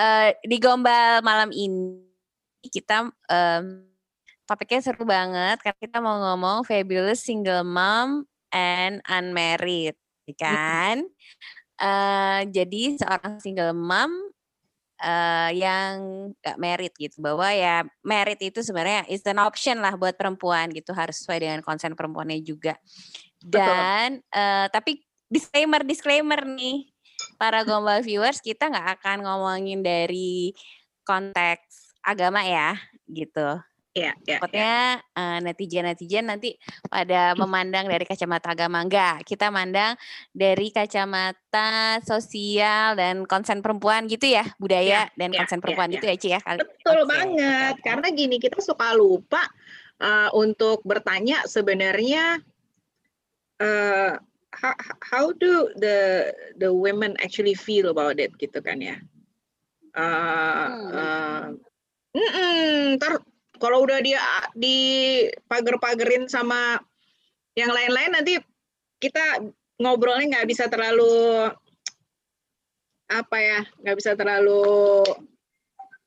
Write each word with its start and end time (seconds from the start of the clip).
eh 0.00 0.02
uh, 0.02 0.28
di 0.40 0.56
gombal 0.56 1.20
malam 1.20 1.52
ini 1.52 2.00
kita 2.64 3.12
um, 3.12 3.64
topiknya 4.48 4.80
seru 4.80 5.04
banget 5.04 5.60
karena 5.60 5.78
kita 5.78 5.98
mau 6.00 6.16
ngomong 6.18 6.64
fabulous 6.64 7.20
single 7.20 7.62
mom 7.62 8.24
and 8.50 8.98
unmarried, 9.06 9.94
ya 10.26 10.34
kan? 10.40 10.96
Uh, 11.80 12.44
jadi 12.50 12.98
seorang 12.98 13.38
single 13.38 13.72
mom 13.72 14.10
uh, 15.00 15.50
yang 15.54 15.94
gak 16.42 16.58
married 16.58 16.92
gitu 16.98 17.22
bahwa 17.22 17.48
ya 17.54 17.86
married 18.02 18.42
itu 18.42 18.60
sebenarnya 18.60 19.06
is 19.06 19.24
an 19.24 19.38
option 19.38 19.78
lah 19.80 19.94
buat 19.94 20.18
perempuan 20.18 20.68
gitu 20.74 20.92
harus 20.92 21.22
sesuai 21.22 21.46
dengan 21.46 21.60
konsen 21.62 21.94
perempuannya 21.94 22.42
juga. 22.42 22.74
Dan 23.40 24.20
uh, 24.34 24.66
tapi 24.68 25.00
disclaimer 25.30 25.86
disclaimer 25.86 26.42
nih 26.42 26.89
para 27.40 27.64
gombal 27.64 28.04
viewers 28.04 28.40
kita 28.40 28.68
nggak 28.68 29.00
akan 29.00 29.24
ngomongin 29.24 29.80
dari 29.80 30.54
konteks 31.04 31.96
agama 32.04 32.44
ya 32.44 32.76
gitu. 33.10 33.60
Iya, 33.90 34.14
iya. 34.22 34.38
Takutnya 34.38 35.02
ya. 35.02 35.18
uh, 35.18 35.38
netizen-netizen 35.42 36.30
nanti 36.30 36.54
pada 36.86 37.34
memandang 37.34 37.90
dari 37.90 38.06
kacamata 38.06 38.54
agama 38.54 38.86
enggak. 38.86 39.26
Kita 39.26 39.50
mandang 39.50 39.98
dari 40.30 40.70
kacamata 40.70 41.98
sosial 42.06 42.94
dan 42.94 43.26
konsen 43.26 43.58
perempuan 43.58 44.06
gitu 44.06 44.30
ya, 44.30 44.46
budaya 44.62 45.10
ya, 45.10 45.18
dan 45.18 45.34
ya, 45.34 45.42
konsen 45.42 45.58
perempuan 45.58 45.90
ya, 45.90 45.94
gitu 45.98 46.06
ya, 46.06 46.14
Ci 46.22 46.28
ya 46.30 46.40
kali. 46.40 46.58
Betul 46.62 47.02
okay. 47.02 47.10
banget. 47.10 47.74
Karena 47.82 48.08
gini, 48.14 48.36
kita 48.38 48.62
suka 48.62 48.94
lupa 48.94 49.42
uh, 49.98 50.30
untuk 50.38 50.86
bertanya 50.86 51.42
sebenarnya 51.50 52.38
uh, 53.58 54.14
how, 54.60 54.74
how 55.00 55.24
do 55.32 55.72
the 55.80 56.28
the 56.60 56.70
women 56.70 57.16
actually 57.24 57.56
feel 57.56 57.88
about 57.88 58.20
it 58.20 58.30
gitu 58.36 58.60
kan 58.60 58.78
ya 58.78 58.96
uh, 59.96 60.68
uh, 60.92 61.44
mm 62.14 62.30
-mm, 62.30 63.00
ntar 63.00 63.24
kalau 63.60 63.84
udah 63.84 64.00
dia 64.00 64.20
di 64.56 64.76
pagar-pagerin 65.48 66.28
sama 66.28 66.80
yang 67.56 67.68
lain-lain 67.72 68.16
nanti 68.16 68.40
kita 69.00 69.42
ngobrolnya 69.80 70.38
nggak 70.38 70.48
bisa 70.48 70.68
terlalu 70.68 71.48
apa 73.10 73.36
ya 73.36 73.60
nggak 73.84 73.96
bisa 73.98 74.12
terlalu 74.14 75.02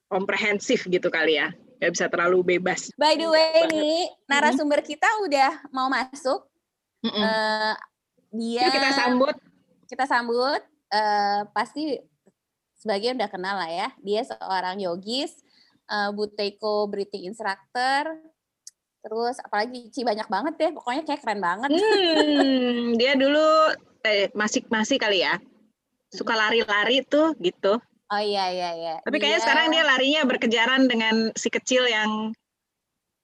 komprehensif 0.08 0.86
gitu 0.88 1.10
kali 1.10 1.38
ya 1.42 1.52
nggak 1.84 2.00
bisa 2.00 2.08
terlalu 2.08 2.56
bebas. 2.56 2.96
By 2.96 3.20
the 3.20 3.28
way 3.28 3.68
nih 3.68 4.08
narasumber 4.32 4.80
kita 4.80 5.04
udah 5.28 5.68
mau 5.76 5.92
masuk. 5.92 6.48
Mm 7.04 7.12
-mm. 7.12 7.24
Uh, 7.28 7.76
dia 8.34 8.66
Yuk 8.68 8.74
kita 8.74 8.90
sambut. 8.98 9.36
Kita 9.86 10.06
sambut. 10.10 10.62
Uh, 10.94 11.46
pasti 11.54 11.98
sebagian 12.82 13.16
udah 13.16 13.30
kenal 13.30 13.56
lah 13.62 13.70
ya. 13.70 13.88
Dia 14.02 14.26
seorang 14.26 14.82
yogis, 14.82 15.38
uh, 15.88 16.10
Buteyko 16.10 16.90
breathing 16.90 17.30
instructor. 17.30 18.18
Terus 19.04 19.38
apalagi 19.44 19.94
Ci 19.94 20.02
banyak 20.02 20.28
banget 20.28 20.54
deh, 20.58 20.72
pokoknya 20.74 21.04
kayak 21.06 21.22
keren 21.22 21.42
banget. 21.44 21.70
Hmm, 21.70 22.96
dia 23.00 23.14
dulu 23.14 23.76
eh, 24.08 24.34
masih 24.34 24.66
masih 24.68 24.98
kali 24.98 25.22
ya. 25.22 25.38
Suka 26.10 26.34
lari-lari 26.34 27.06
tuh 27.06 27.38
gitu. 27.38 27.78
Oh 28.14 28.22
iya 28.22 28.50
iya 28.54 28.70
iya. 28.78 28.96
Tapi 29.02 29.18
kayaknya 29.18 29.42
dia... 29.42 29.46
sekarang 29.46 29.66
dia 29.74 29.84
larinya 29.86 30.22
berkejaran 30.30 30.82
dengan 30.86 31.16
si 31.34 31.50
kecil 31.50 31.90
yang 31.90 32.32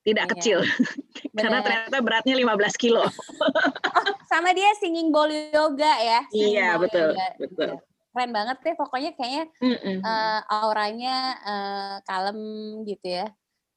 tidak 0.03 0.25
iya. 0.25 0.31
kecil. 0.36 0.59
Karena 1.38 1.59
ternyata 1.64 1.97
beratnya 2.00 2.36
15 2.36 2.82
kilo. 2.82 3.04
oh, 3.98 4.08
sama 4.27 4.55
dia 4.55 4.71
singing 4.80 5.11
bowl 5.11 5.30
yoga 5.30 5.93
ya. 5.99 6.20
Iya, 6.32 6.80
betul, 6.80 7.15
yoga. 7.15 7.27
betul. 7.39 7.71
Keren 8.10 8.32
banget 8.33 8.58
deh 8.65 8.76
pokoknya 8.76 9.11
kayaknya 9.14 9.43
mm 9.61 9.77
-mm. 9.80 9.98
Uh, 10.02 10.39
auranya 10.49 11.15
uh, 11.45 11.95
kalem 12.08 12.39
gitu 12.87 13.21
ya. 13.21 13.27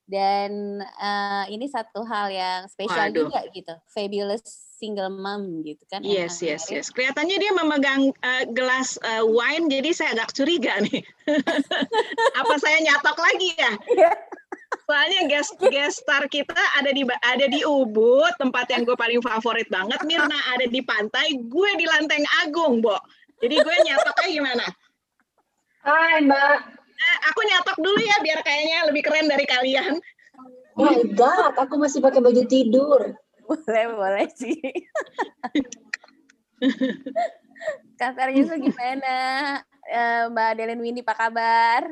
Dan 0.03 0.83
uh, 0.83 1.45
ini 1.49 1.71
satu 1.71 2.03
hal 2.05 2.29
yang 2.33 2.61
spesial 2.67 3.13
Waduh. 3.13 3.29
juga 3.29 3.41
gitu. 3.55 3.75
Fabulous 3.93 4.43
single 4.83 5.15
mom 5.15 5.63
gitu 5.63 5.87
kan. 5.87 6.03
Yes, 6.03 6.43
yes, 6.43 6.67
yes. 6.67 6.91
Kelihatannya 6.91 7.39
dia 7.39 7.53
memegang 7.55 8.11
uh, 8.11 8.45
gelas 8.51 8.99
uh, 9.07 9.23
wine 9.23 9.71
jadi 9.71 9.95
saya 9.95 10.11
agak 10.19 10.35
curiga 10.35 10.83
nih. 10.83 11.07
Apa 12.43 12.55
saya 12.59 12.83
nyatok 12.83 13.15
lagi 13.15 13.49
ya? 13.55 13.73
Soalnya 14.83 15.21
guest 15.31 15.55
guest 15.59 16.03
star 16.03 16.27
kita 16.27 16.59
ada 16.79 16.91
di 16.91 17.07
ada 17.07 17.47
di 17.47 17.63
Ubud, 17.63 18.35
tempat 18.37 18.67
yang 18.75 18.83
gue 18.83 18.97
paling 18.99 19.23
favorit 19.23 19.67
banget. 19.71 20.03
Mirna 20.05 20.39
ada 20.53 20.67
di 20.67 20.81
pantai, 20.83 21.39
gue 21.39 21.71
di 21.79 21.87
Lanteng 21.87 22.25
Agung, 22.43 22.83
Bo. 22.83 22.99
Jadi 23.43 23.57
gue 23.59 23.77
nyatoknya 23.87 24.29
gimana? 24.31 24.67
Hai, 25.83 26.23
Mbak. 26.23 26.57
Nah, 27.03 27.17
aku 27.35 27.41
nyatok 27.43 27.79
dulu 27.83 27.99
ya 27.99 28.17
biar 28.23 28.39
kayaknya 28.47 28.79
lebih 28.87 29.03
keren 29.03 29.27
dari 29.27 29.43
kalian. 29.43 29.99
Oh 30.79 30.87
my 30.87 31.03
god, 31.19 31.59
aku 31.59 31.75
masih 31.75 31.99
pakai 31.99 32.23
baju 32.23 32.43
tidur. 32.47 33.19
Boleh, 33.43 33.85
boleh 33.91 34.29
sih. 34.31 34.57
Yusuf 38.33 38.57
gimana? 38.63 39.17
Eh, 39.91 40.23
Mbak 40.31 40.51
Delen 40.55 40.81
Windy 40.81 41.03
apa 41.03 41.15
kabar? 41.19 41.83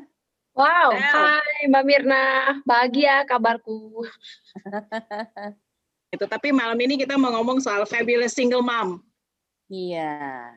Wow, 0.60 0.92
hai 0.92 1.72
Mbak 1.72 1.84
Mirna, 1.88 2.24
bahagia 2.68 3.24
kabarku. 3.24 4.04
Itu 6.12 6.28
tapi 6.28 6.52
malam 6.52 6.76
ini 6.76 7.00
kita 7.00 7.16
mau 7.16 7.32
ngomong 7.32 7.64
soal 7.64 7.88
fabulous 7.88 8.36
single 8.36 8.60
mom. 8.60 9.00
Iya. 9.72 10.52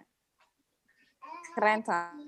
Keren 1.55 1.87
soal. 1.87 2.19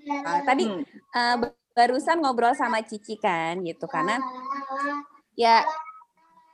Tadi 0.47 0.72
hmm. 0.72 0.84
uh, 1.19 1.36
barusan 1.75 2.24
ngobrol 2.24 2.56
sama 2.56 2.80
Cici 2.80 3.19
kan 3.19 3.59
gitu 3.59 3.92
karena 3.92 4.24
ya 5.36 5.68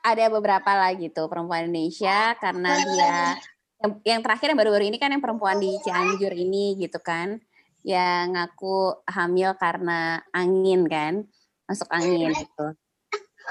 ada 0.02 0.26
beberapa 0.34 0.74
lah 0.74 0.90
gitu 0.98 1.30
perempuan 1.30 1.70
Indonesia 1.70 2.34
karena 2.42 2.74
dia 2.82 3.38
yang, 3.78 3.92
yang 4.02 4.22
terakhir 4.26 4.50
yang 4.50 4.58
baru-baru 4.58 4.90
ini 4.90 4.98
kan 4.98 5.14
yang 5.14 5.22
perempuan 5.22 5.62
di 5.62 5.78
Cianjur 5.86 6.34
ini 6.34 6.82
gitu 6.82 6.98
kan 6.98 7.38
yang 7.82 8.38
ngaku 8.38 9.02
hamil 9.10 9.58
karena 9.58 10.22
angin 10.34 10.86
kan 10.86 11.26
masuk 11.66 11.90
angin 11.90 12.30
gitu. 12.34 12.68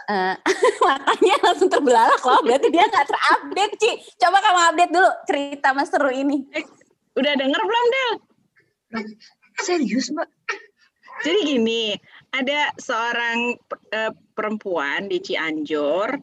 Uh, 0.07 0.39
matanya 0.87 1.35
langsung 1.43 1.67
terbelalak 1.67 2.23
loh 2.23 2.41
berarti 2.47 2.71
dia 2.71 2.87
nggak 2.87 3.07
terupdate 3.11 3.75
Ci. 3.79 3.93
Coba 4.23 4.39
kamu 4.39 4.61
update 4.71 4.93
dulu 4.95 5.11
cerita 5.27 5.69
mas 5.75 5.91
seru 5.91 6.11
ini. 6.15 6.47
Eh, 6.55 6.65
udah 7.19 7.33
denger 7.35 7.61
belum 7.61 7.87
Del? 7.91 8.13
Serius 9.61 10.15
mbak? 10.15 10.31
Jadi 11.21 11.39
gini 11.45 11.95
ada 12.31 12.71
seorang 12.79 13.59
uh, 13.93 14.13
perempuan 14.33 15.11
di 15.11 15.19
Cianjur 15.21 16.17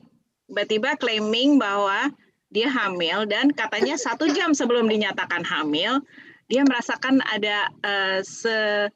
tiba-tiba 0.47 0.95
claiming 0.95 1.59
bahwa 1.59 2.07
dia 2.47 2.71
hamil 2.71 3.27
dan 3.27 3.51
katanya 3.51 3.99
satu 3.99 4.31
jam 4.31 4.55
sebelum 4.55 4.87
dinyatakan 4.87 5.43
hamil 5.43 5.99
dia 6.47 6.63
merasakan 6.63 7.19
ada 7.27 7.67
uh, 7.83 8.19
se 8.23 8.87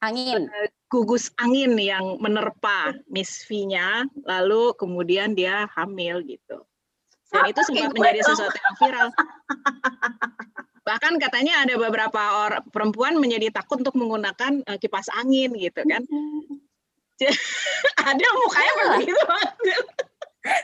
angin. 0.00 0.48
gugus 0.90 1.30
angin 1.38 1.78
yang 1.78 2.18
menerpa 2.18 2.90
Miss 3.06 3.46
V-nya 3.46 4.10
lalu 4.26 4.74
kemudian 4.74 5.38
dia 5.38 5.70
hamil 5.78 6.18
gitu. 6.26 6.66
Dan 7.30 7.46
itu 7.46 7.62
sempat 7.62 7.94
menjadi 7.94 8.26
sesuatu 8.26 8.58
yang 8.58 8.74
viral. 8.74 9.08
Bahkan 10.82 11.22
katanya 11.22 11.62
ada 11.62 11.78
beberapa 11.78 12.18
orang 12.42 12.66
perempuan 12.74 13.22
menjadi 13.22 13.54
takut 13.54 13.86
untuk 13.86 13.94
menggunakan 13.94 14.66
uh, 14.66 14.78
kipas 14.82 15.06
angin 15.14 15.54
gitu 15.54 15.78
kan. 15.86 16.02
Ada 18.10 18.26
mukanya 18.32 18.72
begitu 18.96 19.14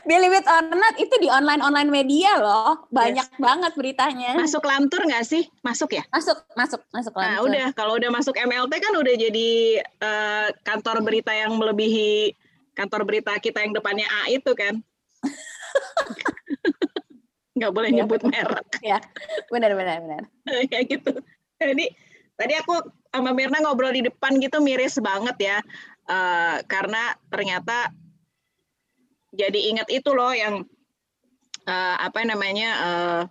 Believe 0.08 0.40
it 0.40 0.48
or 0.48 0.72
not, 0.72 0.96
itu 0.96 1.12
di 1.20 1.28
online-online 1.28 1.92
media 1.92 2.40
loh. 2.40 2.88
Banyak 2.88 3.28
yes. 3.28 3.36
banget 3.36 3.72
beritanya. 3.76 4.32
Masuk 4.32 4.64
lantur 4.64 5.04
nggak 5.04 5.28
sih? 5.28 5.44
Masuk 5.60 5.92
ya? 5.92 6.00
Masuk, 6.08 6.48
masuk, 6.56 6.80
masuk 6.88 7.12
nah, 7.12 7.20
lantur. 7.20 7.36
Nah 7.36 7.44
udah, 7.44 7.66
kalau 7.76 7.92
udah 8.00 8.08
masuk 8.08 8.40
MLT 8.40 8.72
kan 8.80 8.94
udah 8.96 9.14
jadi 9.20 9.48
uh, 10.00 10.48
kantor 10.64 11.04
berita 11.04 11.36
yang 11.36 11.52
melebihi 11.60 12.32
kantor 12.72 13.04
berita 13.04 13.36
kita 13.36 13.68
yang 13.68 13.76
depannya 13.76 14.08
A 14.08 14.32
itu 14.32 14.48
kan. 14.56 14.80
nggak 17.56 17.72
boleh 17.72 17.90
ya, 17.92 18.04
nyebut 18.04 18.20
merek. 18.24 18.68
Ya, 18.80 18.98
benar, 19.52 19.76
benar, 19.76 20.00
benar. 20.00 20.24
ya 20.72 20.80
gitu. 20.88 21.20
Jadi 21.60 21.92
tadi 22.36 22.52
aku 22.56 22.80
sama 23.12 23.36
Mirna 23.36 23.60
ngobrol 23.60 23.92
di 23.92 24.08
depan 24.08 24.40
gitu 24.40 24.64
miris 24.64 24.96
banget 25.04 25.36
ya. 25.40 25.58
Uh, 26.08 26.64
karena 26.64 27.12
ternyata 27.28 27.92
jadi 29.36 29.58
ingat 29.76 29.88
itu 29.92 30.10
loh 30.16 30.32
yang 30.32 30.64
uh, 31.68 31.96
apa 32.00 32.24
namanya 32.24 32.70
uh, 32.80 33.22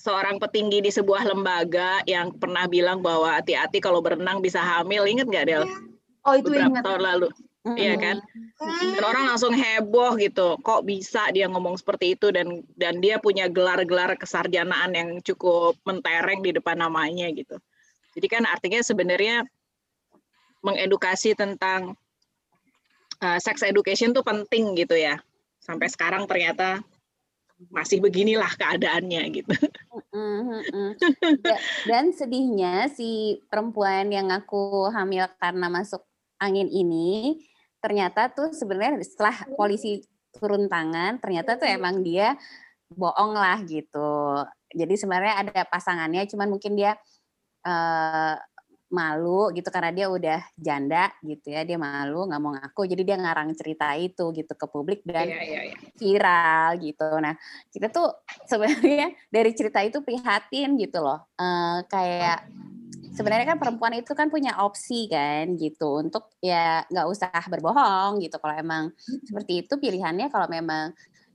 seorang 0.00 0.40
petinggi 0.40 0.80
di 0.80 0.90
sebuah 0.92 1.28
lembaga 1.28 2.00
yang 2.08 2.32
pernah 2.36 2.64
bilang 2.64 3.04
bahwa 3.04 3.36
hati-hati 3.36 3.84
kalau 3.84 4.00
berenang 4.00 4.40
bisa 4.40 4.60
hamil 4.60 5.04
ingat 5.04 5.28
nggak 5.28 5.46
Del? 5.48 5.64
Oh 6.24 6.36
itu 6.36 6.48
beberapa 6.48 6.72
ingat. 6.72 6.84
tahun 6.84 7.02
lalu. 7.04 7.28
Mm-hmm. 7.60 7.76
Iya 7.76 7.94
kan? 8.00 8.16
Dan 8.96 9.02
orang 9.04 9.24
langsung 9.28 9.52
heboh 9.52 10.16
gitu. 10.16 10.56
Kok 10.64 10.88
bisa 10.88 11.28
dia 11.28 11.44
ngomong 11.44 11.76
seperti 11.76 12.16
itu 12.16 12.32
dan 12.32 12.64
dan 12.80 13.04
dia 13.04 13.20
punya 13.20 13.52
gelar-gelar 13.52 14.16
kesarjanaan 14.16 14.96
yang 14.96 15.08
cukup 15.20 15.76
mentereng 15.84 16.40
di 16.40 16.56
depan 16.56 16.80
namanya 16.80 17.28
gitu. 17.36 17.60
Jadi 18.16 18.26
kan 18.32 18.48
artinya 18.48 18.80
sebenarnya 18.80 19.44
mengedukasi 20.64 21.36
tentang 21.36 21.92
uh, 23.22 23.38
sex 23.40 23.62
education 23.64 24.12
tuh 24.12 24.24
penting 24.24 24.76
gitu 24.76 24.96
ya. 24.96 25.20
Sampai 25.60 25.92
sekarang 25.92 26.24
ternyata 26.24 26.80
masih 27.68 28.00
beginilah 28.00 28.48
keadaannya 28.56 29.22
gitu. 29.36 29.54
Dan 31.84 32.16
sedihnya 32.16 32.88
si 32.88 33.36
perempuan 33.52 34.08
yang 34.08 34.32
aku 34.32 34.88
hamil 34.88 35.28
karena 35.36 35.68
masuk 35.68 36.00
angin 36.40 36.72
ini 36.72 37.36
ternyata 37.84 38.32
tuh 38.32 38.56
sebenarnya 38.56 39.04
setelah 39.04 39.36
polisi 39.56 40.00
turun 40.32 40.72
tangan 40.72 41.20
ternyata 41.20 41.60
tuh 41.60 41.68
emang 41.68 42.00
dia 42.00 42.32
bohong 42.88 43.36
lah 43.36 43.60
gitu. 43.68 44.40
Jadi 44.72 44.94
sebenarnya 44.96 45.34
ada 45.44 45.60
pasangannya 45.68 46.24
cuman 46.32 46.48
mungkin 46.48 46.80
dia 46.80 46.96
uh, 47.68 48.34
malu 48.90 49.54
gitu 49.54 49.70
karena 49.70 49.94
dia 49.94 50.06
udah 50.10 50.42
janda 50.58 51.14
gitu 51.22 51.54
ya 51.54 51.62
dia 51.62 51.78
malu 51.78 52.26
nggak 52.26 52.40
mau 52.42 52.52
ngaku 52.58 52.90
jadi 52.90 53.02
dia 53.06 53.16
ngarang 53.22 53.54
cerita 53.54 53.94
itu 53.94 54.34
gitu 54.34 54.52
ke 54.58 54.66
publik 54.66 55.06
dan 55.06 55.30
yeah, 55.30 55.46
yeah, 55.46 55.62
yeah. 55.70 55.78
viral 55.94 56.68
gitu. 56.82 57.08
Nah 57.22 57.34
kita 57.70 57.86
tuh 57.88 58.10
sebenarnya 58.50 59.14
dari 59.30 59.50
cerita 59.54 59.78
itu 59.86 60.02
prihatin 60.02 60.74
gitu 60.74 60.98
loh. 60.98 61.22
Uh, 61.38 61.86
kayak 61.86 62.50
sebenarnya 63.14 63.54
kan 63.54 63.58
perempuan 63.62 63.94
itu 63.94 64.10
kan 64.10 64.26
punya 64.26 64.58
opsi 64.58 65.06
kan 65.06 65.54
gitu 65.54 66.02
untuk 66.02 66.26
ya 66.42 66.82
nggak 66.90 67.06
usah 67.06 67.30
berbohong 67.46 68.18
gitu. 68.18 68.42
Kalau 68.42 68.54
emang 68.58 68.90
seperti 69.22 69.66
itu 69.66 69.78
pilihannya 69.78 70.34
kalau 70.34 70.50
memang 70.50 70.90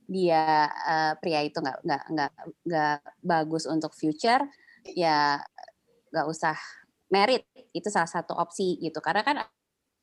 dia 0.06 0.70
uh, 0.70 1.14
pria 1.18 1.42
itu 1.42 1.58
nggak 1.58 1.82
nggak 1.82 2.04
nggak 2.14 2.32
nggak 2.68 2.98
bagus 3.26 3.66
untuk 3.66 3.96
future 3.96 4.44
ya 4.94 5.42
nggak 6.14 6.28
usah 6.30 6.54
merit 7.16 7.48
itu 7.72 7.88
salah 7.88 8.12
satu 8.12 8.36
opsi 8.36 8.76
gitu. 8.84 9.00
Karena 9.00 9.24
kan 9.24 9.40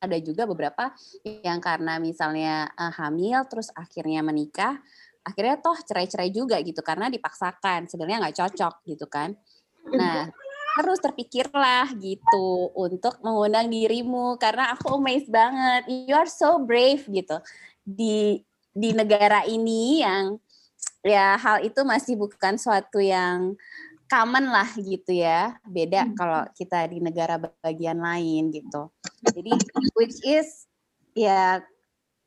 ada 0.03 0.19
juga 0.25 0.49
beberapa 0.49 0.97
yang 1.23 1.61
karena 1.61 2.01
misalnya 2.01 2.73
uh, 2.75 2.91
hamil 2.97 3.45
terus 3.47 3.71
akhirnya 3.77 4.25
menikah 4.25 4.81
akhirnya 5.23 5.61
toh 5.61 5.77
cerai-cerai 5.77 6.33
juga 6.33 6.57
gitu. 6.65 6.81
Karena 6.81 7.13
dipaksakan 7.13 7.93
sebenarnya 7.93 8.25
nggak 8.25 8.37
cocok 8.41 8.75
gitu 8.89 9.07
kan. 9.07 9.37
Nah 9.93 10.33
harus 10.73 10.99
terpikirlah 11.05 11.93
gitu 12.01 12.73
untuk 12.73 13.21
mengundang 13.21 13.69
dirimu. 13.69 14.41
Karena 14.41 14.73
aku 14.73 14.97
amazed 14.97 15.29
banget. 15.29 15.85
You 15.87 16.17
are 16.17 16.31
so 16.31 16.57
brave 16.65 17.05
gitu. 17.07 17.39
Di 17.85 18.41
di 18.73 18.91
negara 18.97 19.45
ini 19.45 20.01
yang 20.01 20.41
ya 21.05 21.37
hal 21.37 21.61
itu 21.67 21.83
masih 21.85 22.17
bukan 22.17 22.57
suatu 22.57 23.03
yang 23.03 23.59
common 24.13 24.53
lah 24.53 24.69
gitu 24.77 25.17
ya. 25.17 25.57
Beda 25.65 26.05
hmm. 26.05 26.13
kalau 26.13 26.45
kita 26.53 26.85
di 26.93 27.01
negara 27.01 27.41
bagian 27.41 27.97
lain 27.97 28.53
gitu. 28.53 28.93
Jadi 29.25 29.57
which 29.97 30.21
is 30.21 30.69
ya 31.17 31.65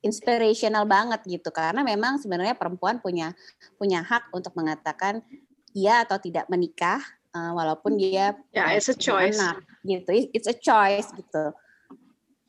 inspirational 0.06 0.86
banget 0.86 1.22
gitu 1.26 1.50
karena 1.50 1.82
memang 1.82 2.22
sebenarnya 2.22 2.54
perempuan 2.54 3.02
punya 3.02 3.34
punya 3.82 4.06
hak 4.06 4.30
untuk 4.34 4.54
mengatakan 4.54 5.26
iya 5.74 6.06
atau 6.06 6.22
tidak 6.22 6.46
menikah 6.46 7.02
uh, 7.34 7.58
walaupun 7.58 7.98
dia 7.98 8.38
yeah, 8.54 8.70
it's 8.70 8.86
a 8.86 8.94
choice 8.94 9.42
anak 9.42 9.66
gitu 9.82 10.30
it's 10.30 10.46
a 10.46 10.54
choice 10.54 11.10
gitu 11.18 11.50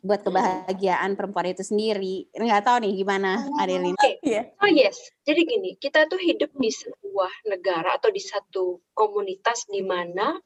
buat 0.06 0.22
kebahagiaan 0.22 1.18
perempuan 1.18 1.50
itu 1.50 1.66
sendiri. 1.66 2.30
Nggak 2.32 2.62
tahu 2.62 2.76
nih 2.86 2.92
gimana 3.02 3.44
oh, 3.44 3.60
Adelin. 3.60 3.98
Okay. 3.98 4.22
Yeah. 4.22 4.54
Oh 4.62 4.70
yes, 4.70 4.96
jadi 5.26 5.42
gini, 5.42 5.74
kita 5.76 6.06
tuh 6.06 6.22
hidup 6.22 6.54
di 6.54 6.70
sebuah 6.70 7.50
negara 7.50 7.98
atau 7.98 8.14
di 8.14 8.22
satu 8.22 8.80
komunitas 8.94 9.66
di 9.66 9.82
mana 9.82 10.38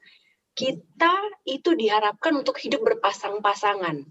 kita 0.51 1.13
itu 1.47 1.71
diharapkan 1.77 2.35
untuk 2.35 2.59
hidup 2.59 2.83
berpasang-pasangan 2.83 4.03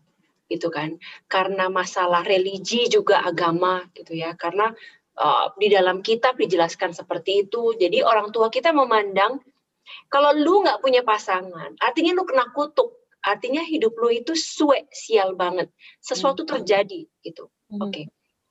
gitu 0.50 0.66
kan 0.66 0.98
karena 1.30 1.70
masalah 1.70 2.26
religi 2.26 2.90
juga 2.90 3.22
agama 3.22 3.86
gitu 3.94 4.18
ya 4.18 4.34
karena 4.34 4.74
uh, 5.14 5.54
di 5.54 5.70
dalam 5.70 6.02
kitab 6.02 6.34
dijelaskan 6.34 6.90
seperti 6.90 7.46
itu 7.46 7.78
jadi 7.78 8.02
orang 8.02 8.34
tua 8.34 8.50
kita 8.50 8.74
memandang 8.74 9.38
kalau 10.10 10.34
lu 10.34 10.66
nggak 10.66 10.82
punya 10.82 11.06
pasangan 11.06 11.78
artinya 11.78 12.18
lu 12.18 12.26
kena 12.26 12.50
kutuk 12.50 12.99
Artinya 13.20 13.60
hidup 13.64 13.92
lo 14.00 14.08
itu 14.08 14.32
suwe 14.32 14.88
sial 14.92 15.36
banget. 15.36 15.68
Sesuatu 16.00 16.44
hmm. 16.44 16.50
terjadi 16.56 17.00
gitu. 17.20 17.48
Hmm. 17.68 17.84
Oke. 17.84 17.92
Okay. 17.92 18.04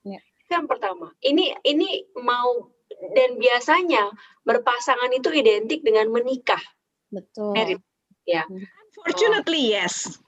Ya. 0.05 0.17
Yeah. 0.17 0.23
yang 0.49 0.65
pertama. 0.65 1.13
Ini 1.21 1.61
ini 1.65 2.09
mau 2.25 2.73
dan 3.13 3.37
biasanya 3.37 4.09
berpasangan 4.45 5.13
itu 5.13 5.29
identik 5.33 5.85
dengan 5.85 6.09
menikah. 6.09 6.61
Betul. 7.09 7.53
Merit. 7.53 7.81
Ya. 8.25 8.45
Hmm. 8.45 8.65
Unfortunately 8.99 9.73
yes. 9.73 10.19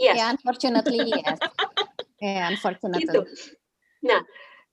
Yes. 0.00 0.16
Yeah, 0.16 0.28
unfortunately 0.32 1.00
yes. 1.12 1.36
yeah, 2.24 2.48
unfortunately. 2.48 3.04
Gitu. 3.04 3.20
Nah, 4.06 4.24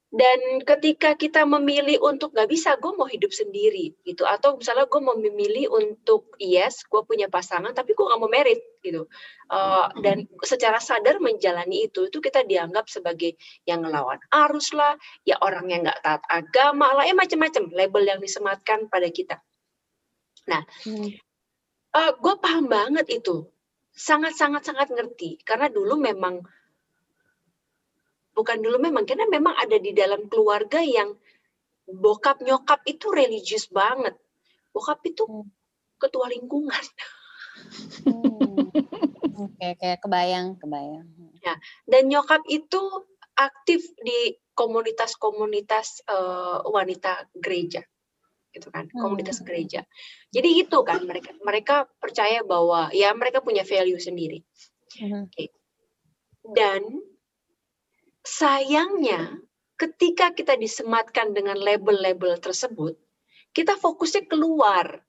dan 0.08 0.64
ketika 0.64 1.20
kita 1.20 1.44
memilih 1.44 2.00
untuk 2.00 2.32
nggak 2.32 2.48
bisa 2.48 2.80
gue 2.80 2.96
mau 2.96 3.12
hidup 3.12 3.28
sendiri 3.36 3.92
gitu. 4.08 4.24
Atau 4.24 4.56
misalnya 4.56 4.88
gue 4.88 5.02
mau 5.04 5.20
memilih 5.20 5.68
untuk 5.68 6.32
yes 6.40 6.88
gue 6.88 7.04
punya 7.04 7.28
pasangan 7.28 7.76
tapi 7.76 7.92
gue 7.92 8.08
nggak 8.08 8.22
mau 8.24 8.32
merit 8.32 8.64
gitu. 8.80 9.12
Uh, 9.52 9.92
dan 10.00 10.24
secara 10.48 10.80
sadar 10.80 11.20
menjalani 11.20 11.92
itu 11.92 12.08
itu 12.08 12.24
kita 12.24 12.48
dianggap 12.48 12.88
sebagai 12.88 13.36
yang 13.68 13.84
ngelawan 13.84 14.20
arus 14.48 14.72
lah 14.72 14.96
ya 15.28 15.36
orang 15.44 15.68
yang 15.68 15.84
nggak 15.84 16.00
taat 16.00 16.24
agama 16.32 16.88
lah 16.96 17.04
ya 17.04 17.12
macam-macam 17.12 17.68
label 17.76 18.04
yang 18.08 18.20
disematkan 18.24 18.88
pada 18.88 19.12
kita. 19.12 19.44
Nah 20.48 20.64
hmm. 20.88 21.04
uh, 21.04 22.00
eh, 22.00 22.12
gue 22.16 22.34
paham 22.40 22.72
banget 22.72 23.12
itu. 23.12 23.44
Sangat 23.92 24.40
sangat 24.40 24.64
sangat 24.64 24.88
ngerti. 24.88 25.44
Karena 25.44 25.68
dulu 25.68 26.00
memang 26.00 26.40
bukan 28.38 28.62
dulu 28.62 28.78
memang 28.78 29.10
karena 29.10 29.26
memang 29.26 29.58
ada 29.58 29.82
di 29.82 29.98
dalam 29.98 30.30
keluarga 30.30 30.78
yang 30.78 31.18
bokap 31.90 32.46
nyokap 32.46 32.86
itu 32.86 33.10
religius 33.10 33.66
banget 33.74 34.14
bokap 34.70 35.02
itu 35.10 35.26
hmm. 35.26 35.50
ketua 35.98 36.30
lingkungan 36.30 36.84
hmm. 38.06 38.70
oke 39.42 39.58
okay, 39.58 39.74
kayak 39.82 40.06
kebayang 40.06 40.54
kebayang 40.62 41.10
ya 41.42 41.58
dan 41.90 42.06
nyokap 42.06 42.46
itu 42.46 42.82
aktif 43.34 43.82
di 43.98 44.38
komunitas-komunitas 44.54 46.06
uh, 46.06 46.62
wanita 46.70 47.26
gereja 47.34 47.82
gitu 48.54 48.70
kan 48.70 48.86
hmm. 48.86 49.02
komunitas 49.02 49.42
gereja 49.42 49.82
jadi 50.30 50.62
itu 50.62 50.78
kan 50.86 51.02
mereka 51.10 51.34
mereka 51.42 51.76
percaya 51.98 52.46
bahwa 52.46 52.94
ya 52.94 53.10
mereka 53.18 53.42
punya 53.42 53.66
value 53.66 53.98
sendiri 53.98 54.46
hmm. 55.02 55.26
okay. 55.26 55.50
dan 56.54 56.86
Sayangnya, 58.28 59.40
ketika 59.80 60.36
kita 60.36 60.60
disematkan 60.60 61.32
dengan 61.32 61.56
label-label 61.56 62.36
tersebut, 62.44 63.00
kita 63.56 63.80
fokusnya 63.80 64.28
keluar. 64.28 65.00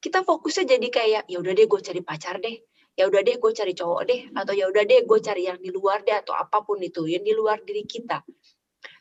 Kita 0.00 0.24
fokusnya 0.24 0.64
jadi 0.64 0.88
kayak, 0.88 1.22
ya 1.28 1.36
udah 1.36 1.52
deh 1.52 1.68
gue 1.68 1.80
cari 1.84 2.00
pacar 2.00 2.40
deh, 2.40 2.56
ya 2.96 3.04
udah 3.12 3.20
deh 3.20 3.36
gue 3.36 3.52
cari 3.52 3.76
cowok 3.76 4.02
deh, 4.08 4.20
atau 4.32 4.56
ya 4.56 4.72
udah 4.72 4.88
deh 4.88 5.04
gue 5.04 5.18
cari 5.20 5.52
yang 5.52 5.60
di 5.60 5.68
luar 5.68 6.00
deh, 6.00 6.16
atau 6.16 6.32
apa 6.32 6.64
pun 6.64 6.80
itu, 6.80 7.04
yang 7.04 7.28
di 7.28 7.36
luar 7.36 7.60
diri 7.60 7.84
kita. 7.84 8.24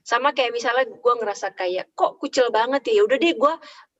Sama 0.03 0.35
kayak 0.35 0.51
misalnya 0.51 0.91
gue 0.91 1.13
ngerasa 1.15 1.55
kayak, 1.55 1.95
kok 1.95 2.19
kucil 2.19 2.51
banget 2.51 2.91
ya, 2.91 2.99
ya 2.99 3.01
udah 3.07 3.17
deh 3.17 3.33
gue 3.39 3.53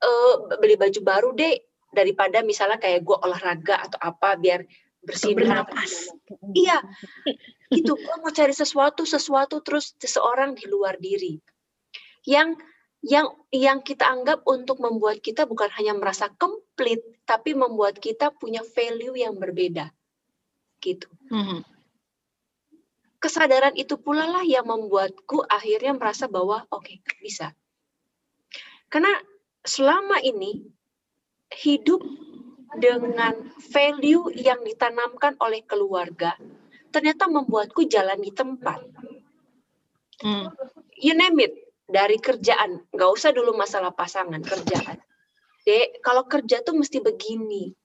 uh, 0.03 0.35
beli 0.59 0.75
baju 0.75 1.00
baru 1.00 1.29
deh, 1.31 1.55
daripada 1.95 2.43
misalnya 2.43 2.75
kayak 2.75 3.07
gue 3.07 3.15
olahraga 3.24 3.88
atau 3.88 4.00
apa 4.03 4.35
biar 4.35 4.67
bersih 5.05 5.38
bernapas. 5.38 6.09
Iya, 6.55 6.81
itu 7.69 7.93
gue 7.93 8.15
mau 8.24 8.33
cari 8.33 8.55
sesuatu, 8.55 9.05
sesuatu 9.05 9.62
terus 9.62 9.93
seseorang 10.01 10.57
di 10.57 10.65
luar 10.65 10.97
diri. 10.97 11.38
Yang 12.25 12.57
yang 13.05 13.27
yang 13.53 13.79
kita 13.85 14.09
anggap 14.09 14.41
untuk 14.50 14.81
membuat 14.81 15.21
kita 15.21 15.45
bukan 15.45 15.69
hanya 15.77 15.93
merasa 15.93 16.33
komplit, 16.33 17.05
tapi 17.29 17.53
membuat 17.53 18.01
kita 18.01 18.33
punya 18.33 18.65
value 18.65 19.13
yang 19.13 19.38
berbeda, 19.38 19.93
gitu. 20.81 21.05
Hmm. 21.29 21.62
Kesadaran 23.21 23.77
itu 23.77 24.01
pula 24.01 24.25
lah 24.25 24.41
yang 24.41 24.65
membuatku 24.65 25.45
akhirnya 25.45 25.93
merasa 25.93 26.25
bahwa 26.25 26.65
oke 26.74 26.89
okay, 26.89 26.97
bisa. 27.21 27.53
Karena 28.89 29.13
selama 29.62 30.17
ini 30.21 30.65
hidup 31.53 32.01
dengan 32.79 33.34
value 33.72 34.32
yang 34.36 34.62
ditanamkan 34.63 35.36
oleh 35.39 35.63
keluarga 35.63 36.36
ternyata 36.96 37.27
membuatku 37.27 37.91
jalan 37.91 38.24
di 38.24 38.32
tempat. 38.32 38.79
Hmm. 40.24 40.48
You 40.96 41.12
name 41.12 41.44
it, 41.44 41.51
dari 41.84 42.15
kerjaan, 42.24 42.88
nggak 42.96 43.12
usah 43.12 43.36
dulu 43.36 43.51
masalah 43.51 43.91
pasangan, 43.91 44.39
kerjaan. 44.39 45.03
Dek, 45.67 46.00
kalau 46.00 46.24
kerja 46.24 46.63
tuh 46.63 46.79
mesti 46.79 47.03
begini, 47.03 47.75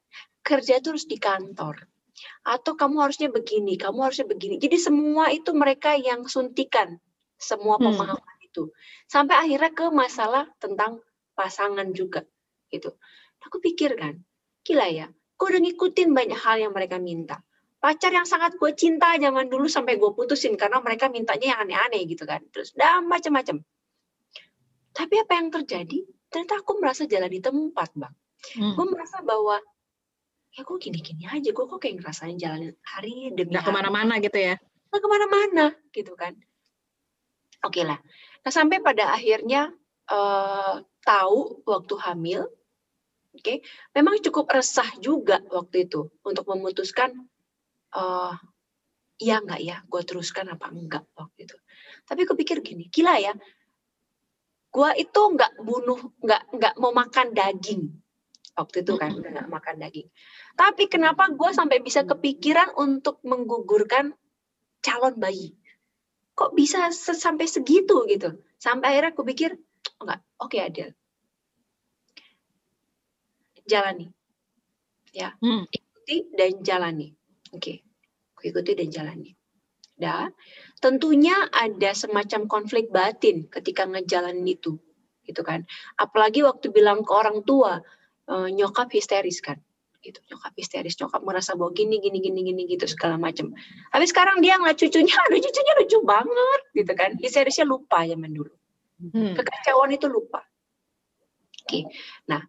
kerja 0.47 0.79
tuh 0.79 0.95
harus 0.95 1.11
di 1.11 1.19
kantor. 1.19 1.91
Atau 2.47 2.79
kamu 2.79 3.03
harusnya 3.03 3.35
begini, 3.35 3.75
kamu 3.75 3.99
harusnya 3.99 4.31
begini. 4.31 4.63
Jadi 4.63 4.79
semua 4.79 5.35
itu 5.35 5.51
mereka 5.59 5.99
yang 5.99 6.31
suntikan 6.31 7.03
semua 7.35 7.83
hmm. 7.83 7.91
pemahaman 7.91 8.37
hmm. 8.39 8.47
itu. 8.47 8.71
Sampai 9.11 9.43
akhirnya 9.43 9.75
ke 9.75 9.87
masalah 9.91 10.47
tentang 10.63 11.03
pasangan 11.35 11.91
juga 11.91 12.23
gitu. 12.71 12.95
Aku 13.43 13.59
pikir 13.59 13.99
kan, 13.99 14.23
gila 14.67 14.87
ya, 14.93 15.07
gue 15.11 15.47
udah 15.51 15.61
ngikutin 15.65 16.09
banyak 16.13 16.39
hal 16.41 16.57
yang 16.61 16.73
mereka 16.77 16.97
minta. 17.01 17.41
pacar 17.81 18.13
yang 18.13 18.29
sangat 18.29 18.61
gue 18.61 18.77
cinta 18.77 19.17
zaman 19.17 19.49
dulu 19.49 19.65
sampai 19.65 19.97
gue 19.97 20.13
putusin 20.13 20.53
karena 20.61 20.85
mereka 20.85 21.09
mintanya 21.09 21.57
yang 21.57 21.61
aneh-aneh 21.65 22.05
gitu 22.05 22.29
kan. 22.29 22.45
Terus 22.53 22.77
dan 22.77 23.09
macam-macam 23.09 23.65
tapi 24.91 25.15
apa 25.17 25.33
yang 25.39 25.49
terjadi? 25.49 25.99
Ternyata 26.31 26.63
aku 26.63 26.79
merasa 26.79 27.07
jalan 27.07 27.31
di 27.31 27.41
tempat 27.43 27.91
bang. 27.97 28.15
Hmm. 28.57 28.73
gue 28.73 28.87
merasa 28.89 29.21
bahwa 29.21 29.61
ya 30.53 30.65
gue 30.65 30.79
gini-gini 30.81 31.29
aja 31.29 31.51
gue 31.53 31.65
kok 31.69 31.77
kayak 31.77 32.01
ngerasain 32.01 32.41
jalan 32.41 32.73
hari 32.85 33.29
demi 33.37 33.53
Nggak 33.53 33.65
hari. 33.65 33.73
ke 33.73 33.77
mana-mana 33.77 34.15
gitu 34.21 34.39
ya. 34.41 34.55
nggak 34.91 35.01
ke 35.01 35.09
mana-mana 35.09 35.65
gitu 35.93 36.13
kan. 36.17 36.33
Oke 37.65 37.85
lah. 37.85 38.01
Nah 38.41 38.53
sampai 38.53 38.81
pada 38.81 39.13
akhirnya 39.13 39.73
eh, 40.09 40.75
tahu 41.05 41.65
waktu 41.69 41.95
hamil 42.01 42.45
oke 43.41 43.55
memang 43.97 44.21
cukup 44.21 44.53
resah 44.53 44.87
juga 45.01 45.41
waktu 45.49 45.89
itu 45.89 46.13
untuk 46.21 46.45
memutuskan 46.53 47.17
eh 47.97 48.35
iya 49.21 49.41
nggak 49.41 49.61
ya 49.65 49.77
gue 49.89 50.03
teruskan 50.05 50.53
apa 50.53 50.69
enggak 50.69 51.05
waktu 51.17 51.49
itu. 51.49 51.57
Tapi 52.05 52.29
aku 52.29 52.37
pikir 52.37 52.61
gini 52.61 52.87
gila 52.93 53.17
ya 53.17 53.33
gue 54.71 54.91
itu 55.03 55.21
nggak 55.35 55.53
bunuh 55.67 55.99
nggak 56.23 56.43
nggak 56.55 56.75
mau 56.79 56.95
makan 56.95 57.35
daging 57.35 57.91
waktu 58.55 58.87
itu 58.87 58.93
kan 59.01 59.11
udah 59.17 59.31
nggak 59.41 59.51
makan 59.51 59.77
daging. 59.83 60.09
Tapi 60.55 60.87
kenapa 60.87 61.33
gue 61.33 61.51
sampai 61.51 61.81
bisa 61.81 62.05
kepikiran 62.05 62.77
untuk 62.77 63.19
menggugurkan 63.27 64.15
calon 64.85 65.17
bayi? 65.17 65.57
Kok 66.37 66.55
bisa 66.55 66.93
sampai 66.95 67.49
segitu 67.51 68.07
gitu? 68.07 68.37
Sampai 68.61 68.95
akhirnya 68.95 69.11
aku 69.17 69.25
pikir 69.27 69.57
"Oh, 69.99 70.05
enggak 70.07 70.21
oke 70.39 70.57
Adel 70.61 70.93
jalani. 73.71 74.11
Ya 75.15 75.31
Hmm. 75.39 75.71
ikuti 75.71 76.27
dan 76.35 76.59
jalani. 76.67 77.15
Oke 77.55 77.87
aku 78.41 78.57
ikuti 78.57 78.73
dan 78.73 78.89
jalani. 78.89 79.37
Dah 80.01 80.33
tentunya 80.81 81.37
ada 81.53 81.93
semacam 81.93 82.49
konflik 82.49 82.89
batin 82.89 83.45
ketika 83.53 83.85
ngejalanin 83.85 84.49
itu 84.49 84.81
gitu 85.29 85.45
kan. 85.45 85.69
Apalagi 86.01 86.41
waktu 86.41 86.73
bilang 86.73 87.05
ke 87.05 87.13
orang 87.13 87.45
tua 87.45 87.85
eh, 88.33 88.49
nyokap 88.49 88.89
histeris 88.89 89.45
kan. 89.45 89.61
Gitu 90.01 90.17
nyokap 90.33 90.57
histeris 90.57 90.97
nyokap 90.97 91.21
merasa 91.21 91.53
bahwa 91.53 91.77
gini 91.77 92.01
gini 92.01 92.25
gini 92.25 92.41
gini 92.41 92.65
gitu 92.65 92.89
segala 92.89 93.21
macam. 93.21 93.53
Tapi 93.93 94.09
sekarang 94.09 94.41
dia 94.41 94.57
ngeliat 94.57 94.81
cucunya 94.81 95.13
aduh 95.29 95.37
cucunya 95.37 95.73
lucu 95.77 95.99
banget 96.01 96.61
gitu 96.73 96.93
kan. 96.97 97.11
Histerisnya 97.21 97.69
lupa 97.69 98.09
zaman 98.09 98.33
dulu. 98.33 98.55
Hmm. 99.01 99.33
kekacauan 99.37 99.93
itu 99.97 100.09
lupa. 100.09 100.45
Oke, 101.61 101.89
nah 102.29 102.41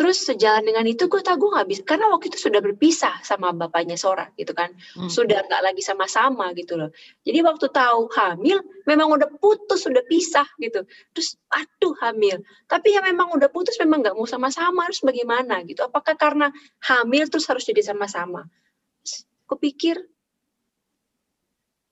terus 0.00 0.24
sejalan 0.24 0.64
dengan 0.64 0.88
itu 0.88 1.12
gue 1.12 1.20
tau 1.20 1.36
gue 1.36 1.52
nggak 1.52 1.68
bisa 1.68 1.82
karena 1.84 2.08
waktu 2.08 2.32
itu 2.32 2.48
sudah 2.48 2.64
berpisah 2.64 3.20
sama 3.20 3.52
bapaknya 3.52 4.00
Sora 4.00 4.32
gitu 4.40 4.56
kan, 4.56 4.72
Hmm. 4.96 5.12
sudah 5.12 5.44
nggak 5.44 5.60
lagi 5.60 5.84
sama-sama 5.84 6.56
gitu 6.56 6.80
loh. 6.80 6.88
Jadi 7.20 7.44
waktu 7.44 7.68
tahu 7.68 8.08
hamil 8.16 8.64
memang 8.88 9.12
udah 9.12 9.28
putus, 9.36 9.84
sudah 9.84 10.00
pisah 10.08 10.48
gitu. 10.56 10.88
Terus 11.12 11.36
aduh 11.52 11.92
hamil, 12.00 12.40
tapi 12.64 12.96
ya 12.96 13.04
memang 13.04 13.36
udah 13.36 13.52
putus 13.52 13.76
memang 13.76 14.00
nggak 14.00 14.16
mau 14.16 14.24
sama-sama 14.24 14.88
harus 14.88 15.04
bagaimana 15.04 15.60
gitu. 15.68 15.84
Apakah 15.84 16.16
karena 16.16 16.48
hamil 16.80 17.28
terus 17.28 17.44
harus 17.52 17.68
jadi 17.68 17.84
sama-sama? 17.84 18.48
Kupikir 19.44 20.00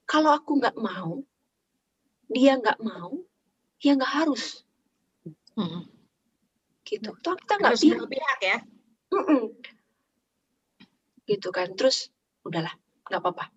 kalau 0.09 0.33
aku 0.33 0.57
nggak 0.57 0.81
mau, 0.81 1.21
dia 2.33 2.57
nggak 2.57 2.81
mau, 2.81 3.21
ya 3.85 3.93
nggak 3.93 4.25
harus 4.25 4.65
Hmm. 5.59 5.98
Gitu. 6.89 7.13
Toh 7.21 7.37
kita 7.37 7.61
nggak 7.61 7.77
dua 7.77 8.09
pihak 8.09 8.41
ya. 8.41 8.59
Gitu 11.29 11.49
kan. 11.53 11.77
Terus 11.77 12.09
udahlah 12.49 12.73
nggak 13.05 13.21
apa-apa. 13.21 13.53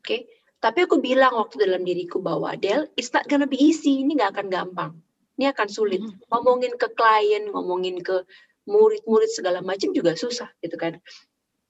Oke? 0.00 0.24
Tapi 0.58 0.78
aku 0.88 0.98
bilang 0.98 1.38
waktu 1.38 1.62
dalam 1.62 1.86
diriku 1.86 2.18
bahwa 2.18 2.56
Del 2.58 2.88
it's 2.96 3.12
not 3.12 3.28
gonna 3.28 3.46
be 3.46 3.60
easy. 3.60 4.00
Ini 4.00 4.16
nggak 4.16 4.32
akan 4.34 4.46
gampang. 4.48 4.92
Ini 5.38 5.54
akan 5.54 5.68
sulit. 5.70 6.02
Hmm. 6.02 6.18
ngomongin 6.34 6.74
ke 6.74 6.90
klien 6.98 7.46
ngomongin 7.52 8.02
ke 8.02 8.26
murid-murid 8.66 9.30
segala 9.30 9.62
macam 9.62 9.94
juga 9.94 10.16
susah 10.18 10.50
gitu 10.64 10.74
kan. 10.74 10.98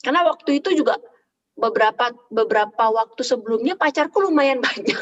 Karena 0.01 0.25
waktu 0.25 0.63
itu 0.63 0.73
juga 0.73 0.97
beberapa 1.59 2.15
beberapa 2.31 2.85
waktu 2.89 3.23
sebelumnya 3.27 3.75
pacarku 3.75 4.23
lumayan 4.23 4.63
banyak 4.67 4.99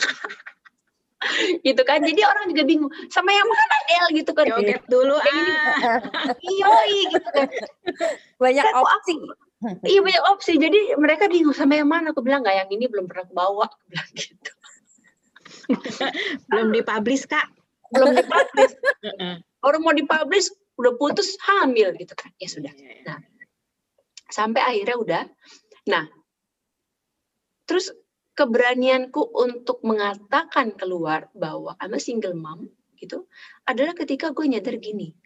gitu 1.67 1.81
kan 1.89 2.05
jadi 2.05 2.29
orang 2.29 2.53
juga 2.53 2.63
bingung 2.69 2.93
sama 3.09 3.33
yang 3.33 3.49
mana 3.49 3.77
Del 3.89 4.07
gitu 4.21 4.31
kan 4.37 4.45
Joget 4.45 4.85
dulu 4.85 5.17
ah. 5.17 5.99
Iyoi 6.45 6.99
gitu 7.09 7.29
kan 7.33 7.49
Banyak 8.43 8.65
Kan 8.65 8.75
opsi. 8.85 9.15
Iya 9.89 10.05
banyak 10.05 10.25
opsi. 10.37 10.53
Jadi 10.61 11.01
mereka 11.01 11.33
bingung 11.33 11.57
sama 11.57 11.81
yang 11.81 11.89
mana. 11.89 12.13
Aku 12.13 12.21
bilang 12.21 12.45
nggak 12.45 12.55
yang 12.61 12.71
ini 12.71 12.87
belum 12.93 13.09
pernah 13.09 13.25
bawa. 13.33 13.65
Aku 13.65 13.85
bilang 13.89 14.11
gitu. 14.13 14.53
Belum 16.53 16.69
dipublish 16.77 17.25
kak. 17.25 17.49
Belum 17.91 18.15
dipublish. 18.15 18.77
Heeh. 19.01 19.41
Orang 19.65 19.81
mau 19.81 19.97
dipublish 19.97 20.53
udah 20.77 20.93
putus 21.01 21.41
hamil 21.49 21.97
gitu 21.97 22.13
kan. 22.13 22.29
Ya 22.37 22.49
sudah. 22.53 22.73
Iya, 22.77 23.17
Sampai 24.29 24.61
akhirnya 24.61 24.97
udah. 25.01 25.23
Nah, 25.89 26.05
terus 27.65 27.89
keberanianku 28.37 29.33
untuk 29.33 29.81
mengatakan 29.81 30.77
keluar 30.77 31.33
bahwa 31.33 31.73
I'm 31.81 31.97
a 31.97 32.01
single 32.01 32.37
mom 32.37 32.69
gitu 33.01 33.25
adalah 33.65 33.97
ketika 33.97 34.31
gue 34.37 34.45
nyadar 34.45 34.77
gini. 34.77 35.17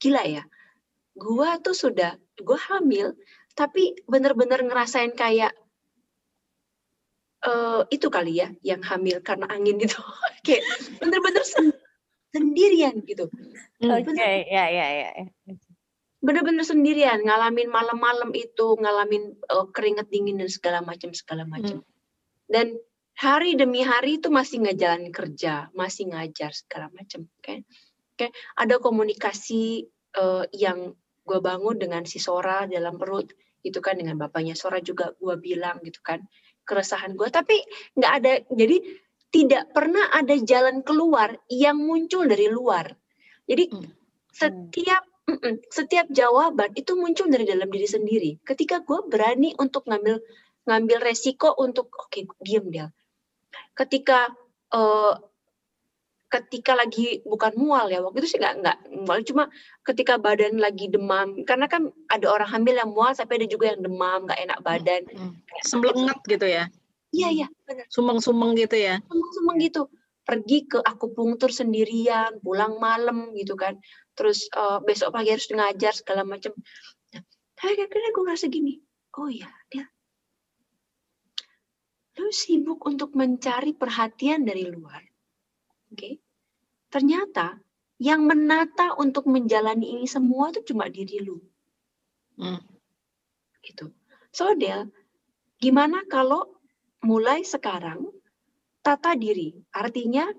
Gila 0.00 0.24
ya. 0.24 0.42
Gue 1.12 1.48
tuh 1.60 1.76
sudah 1.76 2.16
gue 2.40 2.58
hamil 2.72 3.12
tapi 3.56 3.96
bener-bener 4.04 4.60
ngerasain 4.64 5.16
kayak 5.16 5.52
eh 7.46 7.82
itu 7.88 8.08
kali 8.12 8.40
ya 8.44 8.48
yang 8.60 8.84
hamil 8.84 9.20
karena 9.24 9.48
angin 9.48 9.80
itu 9.80 9.96
kayak 10.44 10.64
bener-bener 11.00 11.44
sen- 11.44 11.80
sendirian 12.32 13.00
gitu 13.04 13.28
Hmm. 13.76 13.92
Oke, 13.92 14.16
ya 14.48 14.64
ya 14.72 14.86
ya. 15.04 15.08
bener-bener 16.24 16.64
sendirian 16.64 17.20
ngalamin 17.20 17.68
malam-malam 17.68 18.32
itu 18.32 18.72
ngalamin 18.80 19.36
eh, 19.36 19.66
keringet 19.68 20.08
dingin 20.08 20.40
dan 20.40 20.48
segala 20.48 20.80
macam 20.80 21.12
segala 21.12 21.44
macam 21.44 21.84
dan 22.46 22.74
hari 23.16 23.56
demi 23.58 23.82
hari 23.82 24.22
itu 24.22 24.28
masih 24.30 24.62
ngejalanin 24.62 25.10
kerja 25.10 25.68
masih 25.72 26.12
ngajar 26.12 26.52
segala 26.52 26.92
macam 26.92 27.26
oke 27.40 27.64
oke 28.16 28.26
ada 28.58 28.74
komunikasi 28.80 29.86
eh, 30.16 30.44
yang 30.54 30.94
gue 31.26 31.40
bangun 31.42 31.76
dengan 31.76 32.06
si 32.06 32.22
Sora 32.22 32.64
dalam 32.70 32.96
perut 32.96 33.34
itu 33.66 33.82
kan 33.82 33.98
dengan 33.98 34.14
bapaknya. 34.14 34.54
Sora 34.54 34.78
juga 34.78 35.10
gue 35.18 35.34
bilang 35.42 35.82
gitu 35.82 35.98
kan 36.06 36.22
keresahan 36.62 37.18
gue 37.18 37.26
tapi 37.30 37.58
nggak 37.98 38.12
ada 38.22 38.32
jadi 38.54 38.78
tidak 39.34 39.74
pernah 39.74 40.06
ada 40.14 40.38
jalan 40.38 40.86
keluar 40.86 41.34
yang 41.50 41.82
muncul 41.82 42.24
dari 42.24 42.46
luar. 42.46 42.94
Jadi 43.50 43.74
Hmm. 43.74 43.90
setiap 44.30 45.02
mm-mm, 45.26 45.66
setiap 45.72 46.06
jawaban 46.14 46.70
itu 46.78 46.94
muncul 46.94 47.26
dari 47.26 47.42
dalam 47.42 47.66
diri 47.66 47.88
sendiri. 47.90 48.30
Ketika 48.46 48.86
gue 48.86 49.02
berani 49.10 49.56
untuk 49.58 49.88
ngambil 49.90 50.22
ngambil 50.66 50.98
resiko 51.00 51.54
untuk 51.56 51.88
oke 51.94 52.26
diem 52.42 52.66
dia 52.68 52.86
ketika 53.78 54.28
eh, 54.74 55.14
ketika 56.26 56.74
lagi 56.74 57.22
bukan 57.22 57.54
mual 57.54 57.86
ya 57.86 58.02
waktu 58.02 58.26
itu 58.26 58.34
sih 58.34 58.38
nggak 58.42 58.54
nggak 58.60 58.78
mual 59.06 59.22
cuma 59.22 59.44
ketika 59.86 60.18
badan 60.18 60.58
lagi 60.58 60.90
demam 60.90 61.46
karena 61.46 61.70
kan 61.70 61.94
ada 62.10 62.26
orang 62.26 62.50
hamil 62.50 62.74
yang 62.74 62.90
mual 62.90 63.14
tapi 63.14 63.38
ada 63.38 63.46
juga 63.46 63.72
yang 63.72 63.86
demam 63.86 64.26
nggak 64.26 64.40
enak 64.42 64.58
badan. 64.60 65.02
Hmm. 65.06 65.32
Semblenget 65.62 66.18
gitu 66.26 66.46
ya. 66.50 66.66
iya 67.14 67.28
iya 67.30 67.48
benar. 67.64 67.86
Sumeng-sumeng 67.88 68.58
gitu 68.58 68.76
ya. 68.76 68.98
semang 69.06 69.56
gitu. 69.62 69.86
Pergi 70.26 70.66
ke 70.66 70.82
akupunktur 70.82 71.54
sendirian 71.54 72.42
pulang 72.42 72.82
malam 72.82 73.30
gitu 73.38 73.54
kan. 73.54 73.78
Terus 74.18 74.50
eh, 74.50 74.78
besok 74.82 75.14
pagi 75.14 75.30
harus 75.30 75.46
ngajar 75.46 75.94
segala 75.94 76.26
macam. 76.26 76.50
Nah, 77.14 77.22
akhirnya 77.62 78.10
gue 78.12 78.22
ngerasa 78.26 78.50
gini 78.50 78.82
oh 79.16 79.28
iya 79.32 79.48
dia 79.72 79.84
lu 82.16 82.28
sibuk 82.32 82.80
untuk 82.88 83.12
mencari 83.12 83.76
perhatian 83.76 84.44
dari 84.44 84.66
luar 84.68 85.02
oke 85.92 86.10
ternyata 86.88 87.60
yang 87.96 88.24
menata 88.28 88.96
untuk 89.00 89.28
menjalani 89.28 89.96
ini 89.96 90.06
semua 90.08 90.52
itu 90.52 90.72
cuma 90.72 90.88
diri 90.88 91.20
lu 91.22 91.38
Hmm. 92.36 92.60
gitu 93.64 93.88
so 94.28 94.52
Del 94.52 94.92
gimana 95.56 96.04
kalau 96.04 96.56
mulai 97.06 97.46
sekarang 97.46 98.12
tata 98.86 99.18
diri. 99.18 99.50
Artinya 99.74 100.30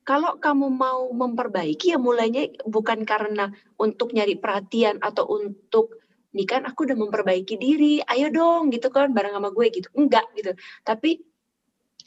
kalau 0.00 0.40
kamu 0.40 0.72
mau 0.72 1.12
memperbaiki 1.12 1.92
ya 1.92 2.00
mulainya 2.00 2.48
bukan 2.64 3.04
karena 3.04 3.52
untuk 3.76 4.16
nyari 4.16 4.40
perhatian 4.40 4.96
atau 5.04 5.28
untuk 5.28 5.99
nih 6.30 6.46
kan 6.46 6.62
aku 6.66 6.86
udah 6.86 6.96
memperbaiki 6.98 7.58
diri, 7.58 7.98
ayo 8.06 8.30
dong 8.30 8.70
gitu 8.70 8.88
kan 8.90 9.10
bareng 9.10 9.34
sama 9.34 9.50
gue 9.50 9.66
gitu. 9.70 9.88
Enggak 9.98 10.26
gitu. 10.38 10.54
Tapi 10.86 11.18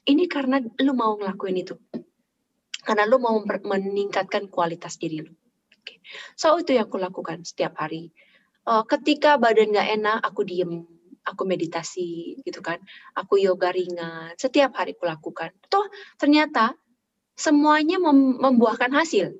ini 0.07 0.27
karena 0.27 0.59
lu 0.59 0.93
mau 0.95 1.15
ngelakuin 1.19 1.57
itu. 1.59 1.75
Karena 2.83 3.07
lu 3.07 3.19
mau 3.19 3.39
meningkatkan 3.43 4.51
kualitas 4.51 4.99
diri 4.99 5.23
lu. 5.23 5.31
Oke. 5.79 6.03
So 6.35 6.59
itu 6.59 6.75
yang 6.75 6.87
aku 6.91 6.99
lakukan 6.99 7.43
setiap 7.47 7.79
hari. 7.79 8.11
Eh, 8.63 8.83
ketika 8.87 9.35
badan 9.35 9.71
nggak 9.75 9.89
enak, 9.99 10.17
aku 10.23 10.43
diem. 10.47 10.87
aku 11.23 11.47
meditasi 11.47 12.35
gitu 12.43 12.59
kan, 12.59 12.83
aku 13.15 13.39
yoga 13.39 13.71
ringan, 13.71 14.35
setiap 14.35 14.75
hari 14.75 14.91
aku 14.91 15.07
lakukan. 15.07 15.55
Toh 15.71 15.87
ternyata 16.19 16.75
semuanya 17.31 17.95
mem 17.95 18.43
membuahkan 18.43 18.91
hasil. 18.91 19.31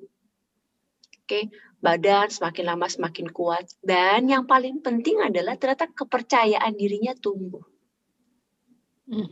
Oke, 1.24 1.52
badan 1.84 2.32
semakin 2.32 2.64
lama 2.64 2.88
semakin 2.88 3.28
kuat 3.28 3.68
dan 3.84 4.24
yang 4.24 4.48
paling 4.48 4.80
penting 4.80 5.20
adalah 5.20 5.60
ternyata 5.60 5.84
kepercayaan 5.92 6.72
dirinya 6.72 7.12
tumbuh. 7.12 7.60
Hmm. 9.04 9.28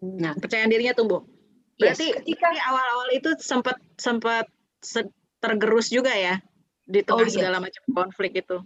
Nah, 0.00 0.32
Kepercayaan 0.32 0.72
dirinya 0.72 0.96
tumbuh. 0.96 1.28
yes, 1.76 2.00
Berarti 2.00 2.06
ketika 2.24 2.56
di 2.56 2.60
awal-awal 2.64 3.08
itu 3.12 3.36
sempat 3.36 3.76
sempat 4.00 4.48
se- 4.80 5.12
tergerus 5.44 5.92
juga 5.92 6.16
ya 6.16 6.40
di 6.88 7.04
Oh, 7.04 7.20
tengah 7.20 7.28
iya. 7.28 7.34
segala 7.36 7.56
macam 7.60 7.84
konflik 7.92 8.40
itu. 8.40 8.64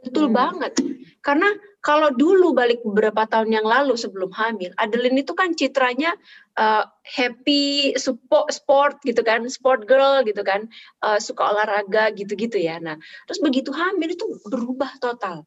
Betul 0.00 0.32
Hmm. 0.32 0.36
banget. 0.36 0.72
Karena 1.20 1.52
kalau 1.84 2.12
dulu 2.12 2.56
balik 2.56 2.80
beberapa 2.84 3.28
tahun 3.28 3.52
yang 3.52 3.66
lalu 3.68 3.96
sebelum 3.96 4.32
hamil, 4.32 4.72
Adeline 4.76 5.20
itu 5.20 5.32
kan 5.36 5.52
citranya 5.52 6.16
uh, 6.56 6.84
happy, 7.04 7.96
support, 7.96 8.48
sport 8.52 9.00
gitu 9.04 9.20
kan, 9.20 9.44
sport 9.48 9.84
girl 9.84 10.24
gitu 10.24 10.40
kan, 10.40 10.68
uh, 11.04 11.20
suka 11.20 11.52
olahraga 11.52 12.12
gitu-gitu 12.16 12.56
ya. 12.56 12.80
Nah, 12.80 12.96
terus 13.28 13.40
begitu 13.40 13.72
hamil 13.72 14.12
itu 14.12 14.24
berubah 14.48 14.96
total. 15.00 15.44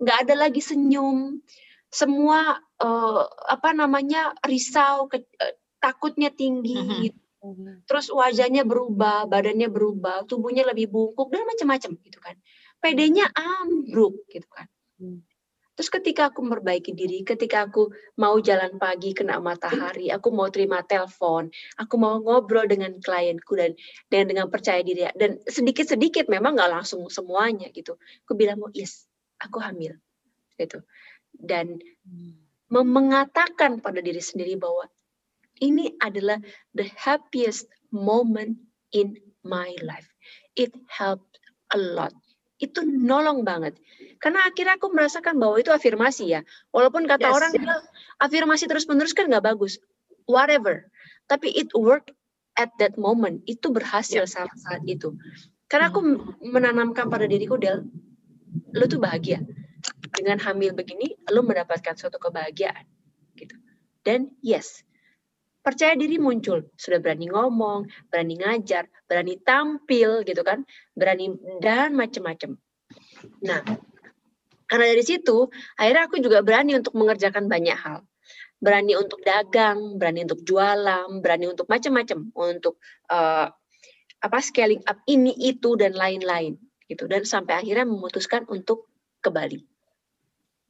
Nggak 0.00 0.18
ada 0.28 0.34
lagi 0.48 0.64
senyum, 0.64 1.40
semua 1.92 2.60
uh, 2.80 3.22
apa 3.48 3.76
namanya 3.76 4.32
risau, 4.44 5.08
ke- 5.08 5.28
uh, 5.36 5.54
takutnya 5.80 6.32
tinggi, 6.32 7.12
Mhm. 7.40 7.88
terus 7.88 8.12
wajahnya 8.12 8.68
berubah, 8.68 9.24
badannya 9.24 9.68
berubah, 9.72 10.28
tubuhnya 10.28 10.68
lebih 10.68 10.92
bungkuk 10.92 11.32
dan 11.32 11.44
macam-macam 11.48 11.90
gitu 12.04 12.20
kan. 12.20 12.36
PD-nya 12.80 13.28
ambruk 13.36 14.24
gitu 14.32 14.48
kan. 14.48 14.68
Hmm. 15.00 15.20
Terus 15.80 15.96
ketika 15.96 16.28
aku 16.28 16.44
memperbaiki 16.44 16.92
diri, 16.92 17.24
ketika 17.24 17.64
aku 17.64 17.88
mau 18.20 18.36
jalan 18.36 18.76
pagi 18.76 19.16
kena 19.16 19.40
matahari, 19.40 20.12
aku 20.12 20.28
mau 20.28 20.52
terima 20.52 20.84
telepon, 20.84 21.48
aku 21.80 21.94
mau 21.96 22.20
ngobrol 22.20 22.68
dengan 22.68 23.00
klienku 23.00 23.56
dan 23.56 23.72
dan 24.12 24.28
dengan 24.28 24.52
percaya 24.52 24.84
diri 24.84 25.08
dan 25.16 25.40
sedikit-sedikit 25.48 26.28
memang 26.28 26.52
nggak 26.52 26.68
langsung 26.68 27.08
semuanya 27.08 27.72
gitu. 27.72 27.96
Aku 28.28 28.36
bilang 28.36 28.60
mau 28.60 28.68
yes, 28.76 29.08
aku 29.40 29.56
hamil 29.56 29.96
gitu. 30.60 30.84
Dan 31.32 31.80
mem- 32.68 32.92
mengatakan 32.92 33.80
pada 33.80 34.04
diri 34.04 34.20
sendiri 34.20 34.60
bahwa 34.60 34.84
ini 35.64 35.96
adalah 35.96 36.36
the 36.76 36.84
happiest 36.92 37.72
moment 37.88 38.60
in 38.92 39.16
my 39.40 39.72
life. 39.80 40.12
It 40.60 40.76
helped 40.92 41.40
a 41.72 41.80
lot. 41.80 42.12
Itu 42.60 42.84
nolong 42.84 43.42
banget. 43.42 43.80
Karena 44.20 44.44
akhirnya 44.44 44.76
aku 44.76 44.92
merasakan 44.92 45.40
bahwa 45.40 45.56
itu 45.56 45.72
afirmasi 45.72 46.36
ya. 46.36 46.40
Walaupun 46.76 47.08
kata 47.08 47.32
Yes. 47.32 47.36
orang 47.40 47.50
bilang 47.56 47.80
afirmasi 48.20 48.68
terus-menerus 48.68 49.16
kan 49.16 49.32
nggak 49.32 49.48
bagus. 49.48 49.80
Whatever. 50.28 50.92
Tapi 51.24 51.48
it 51.56 51.72
work 51.72 52.12
at 52.60 52.68
that 52.76 53.00
moment. 53.00 53.40
Itu 53.48 53.72
berhasil 53.72 54.28
saat 54.28 54.52
saat 54.60 54.84
itu. 54.84 55.16
Karena 55.72 55.88
aku 55.88 56.04
menanamkan 56.44 57.08
pada 57.08 57.24
diriku 57.24 57.56
Del, 57.56 57.88
lu 58.76 58.84
tuh 58.84 59.00
bahagia. 59.00 59.40
Dengan 60.12 60.36
hamil 60.42 60.76
begini, 60.76 61.16
lu 61.32 61.40
mendapatkan 61.40 61.96
suatu 61.96 62.20
kebahagiaan. 62.20 62.84
Gitu. 63.38 63.56
Dan 64.04 64.34
yes, 64.44 64.84
percaya 65.70 65.94
diri 65.94 66.18
muncul. 66.18 66.66
Sudah 66.74 66.98
berani 66.98 67.30
ngomong 67.30 67.86
berani 68.10 68.34
ngajar 68.36 68.90
berani 69.06 69.38
tampil 69.40 70.26
gitu 70.26 70.42
kan. 70.42 70.66
Berani 70.92 71.32
dan 71.62 71.94
macam-macam 71.94 72.58
nah 73.40 73.60
karena 74.70 74.86
dari 74.94 75.02
situ 75.02 75.50
akhirnya 75.74 76.06
aku 76.06 76.16
juga 76.22 76.46
berani 76.46 76.78
untuk 76.78 76.94
mengerjakan 76.94 77.50
banyak 77.50 77.74
hal. 77.74 78.06
Berani 78.60 78.94
untuk 78.94 79.24
dagang 79.24 79.98
berani 79.98 80.28
untuk 80.28 80.46
jualan 80.46 81.10
berani 81.18 81.50
untuk 81.50 81.66
macam-macam 81.66 82.30
untuk 82.36 82.78
eh, 83.10 83.48
apa 84.20 84.38
scaling 84.44 84.84
up 84.84 85.00
ini 85.10 85.32
itu 85.32 85.74
dan 85.74 85.96
lain-lain 85.96 86.54
gitu. 86.86 87.10
Dan 87.10 87.26
sampai 87.26 87.66
akhirnya 87.66 87.88
memutuskan 87.88 88.46
untuk 88.46 88.86
ke 89.18 89.28
Bali 89.32 89.66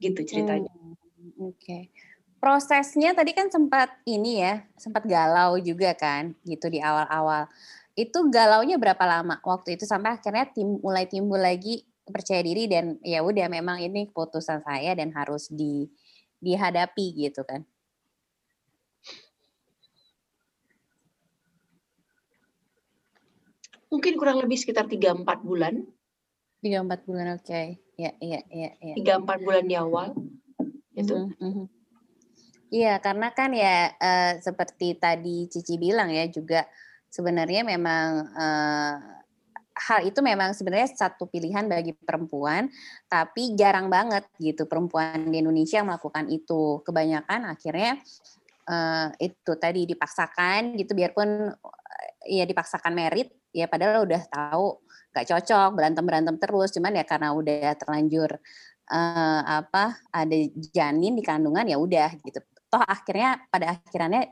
gitu 0.01 0.25
ceritanya. 0.25 0.73
Hmm, 0.73 1.53
Oke. 1.53 1.93
Prosesnya 2.41 3.13
tadi 3.13 3.37
kan 3.37 3.53
sempat 3.53 4.01
ini 4.09 4.41
ya, 4.41 4.65
sempat 4.81 5.05
galau 5.05 5.61
juga 5.61 5.93
kan, 5.93 6.33
gitu 6.49 6.73
di 6.73 6.81
awal-awal. 6.81 7.47
Itu 7.93 8.33
galaunya 8.33 8.81
berapa 8.81 9.05
lama 9.05 9.37
waktu 9.45 9.77
itu 9.77 9.85
sampai 9.85 10.17
akhirnya 10.17 10.49
tim, 10.49 10.81
mulai 10.81 11.05
timbul 11.05 11.37
lagi 11.37 11.85
percaya 12.09 12.41
diri 12.41 12.65
dan 12.67 12.97
ya 13.05 13.21
udah 13.21 13.47
memang 13.53 13.79
ini 13.85 14.09
keputusan 14.09 14.65
saya 14.65 14.97
dan 14.97 15.13
harus 15.13 15.53
di 15.53 15.87
dihadapi 16.41 17.29
gitu 17.29 17.45
kan. 17.45 17.63
mungkin 23.91 24.15
kurang 24.17 24.39
lebih 24.39 24.57
sekitar 24.57 24.87
3-4 24.87 25.43
bulan 25.43 25.83
Tiga 26.61 26.85
empat 26.85 27.09
bulan 27.09 27.41
oke. 27.41 27.81
Ya, 27.97 28.13
iya, 28.21 28.45
iya, 28.53 28.71
iya. 28.85 28.95
tiga 28.97 29.17
empat 29.17 29.41
bulan 29.41 29.65
di 29.65 29.77
awal 29.77 30.13
itu 30.93 31.13
Mhm, 31.17 31.33
mhm. 31.41 31.80
Iya, 32.71 33.03
karena 33.03 33.35
kan 33.35 33.51
ya 33.51 33.91
eh, 33.99 34.39
seperti 34.39 34.95
tadi 34.95 35.51
Cici 35.51 35.75
bilang 35.75 36.07
ya 36.15 36.23
juga 36.31 36.63
sebenarnya 37.11 37.67
memang 37.67 38.09
eh, 38.39 38.95
hal 39.91 40.01
itu 40.07 40.21
memang 40.23 40.55
sebenarnya 40.55 40.87
satu 40.95 41.27
pilihan 41.27 41.67
bagi 41.67 41.91
perempuan, 41.99 42.71
tapi 43.11 43.59
jarang 43.59 43.91
banget 43.91 44.23
gitu 44.39 44.71
perempuan 44.71 45.27
di 45.35 45.43
Indonesia 45.43 45.83
yang 45.83 45.91
melakukan 45.91 46.31
itu. 46.31 46.79
Kebanyakan 46.87 47.41
akhirnya 47.51 47.99
eh, 48.71 49.09
itu 49.27 49.53
tadi 49.59 49.83
dipaksakan 49.91 50.79
gitu, 50.79 50.93
biarpun 50.95 51.51
ya 52.29 52.45
dipaksakan 52.47 52.93
merit, 52.95 53.31
ya 53.55 53.67
padahal 53.71 54.07
udah 54.07 54.23
tahu 54.31 54.79
nggak 55.15 55.27
cocok 55.31 55.71
berantem 55.77 56.05
berantem 56.07 56.37
terus, 56.39 56.71
cuman 56.77 56.95
ya 56.99 57.05
karena 57.09 57.35
udah 57.35 57.75
terlanjur 57.81 58.31
eh, 58.95 59.43
apa 59.47 59.99
ada 60.15 60.37
janin 60.75 61.15
di 61.19 61.23
kandungan 61.27 61.67
ya 61.69 61.79
udah 61.83 62.11
gitu. 62.27 62.41
Toh 62.71 62.83
akhirnya 62.87 63.43
pada 63.51 63.75
akhirnya 63.77 64.31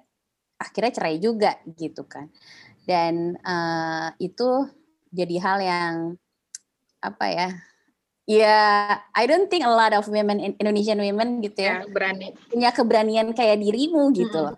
akhirnya 0.59 0.93
cerai 0.95 1.17
juga 1.19 1.59
gitu 1.75 2.07
kan. 2.07 2.31
Dan 2.87 3.35
eh, 3.37 4.09
itu 4.23 4.49
jadi 5.11 5.37
hal 5.43 5.59
yang 5.61 5.95
apa 7.03 7.27
ya? 7.31 7.49
Ya, 8.29 8.61
I 9.17 9.25
don't 9.25 9.49
think 9.49 9.65
a 9.65 9.73
lot 9.73 9.97
of 9.97 10.05
women 10.13 10.37
in 10.37 10.53
Indonesian 10.61 11.01
women 11.01 11.41
gitu 11.41 11.65
ya, 11.65 11.81
Ya, 11.81 11.89
berani. 11.89 12.37
punya 12.53 12.71
keberanian 12.77 13.33
kayak 13.33 13.57
dirimu 13.57 14.13
gitu 14.13 14.29
Mm-mm. 14.29 14.53
loh. 14.53 14.57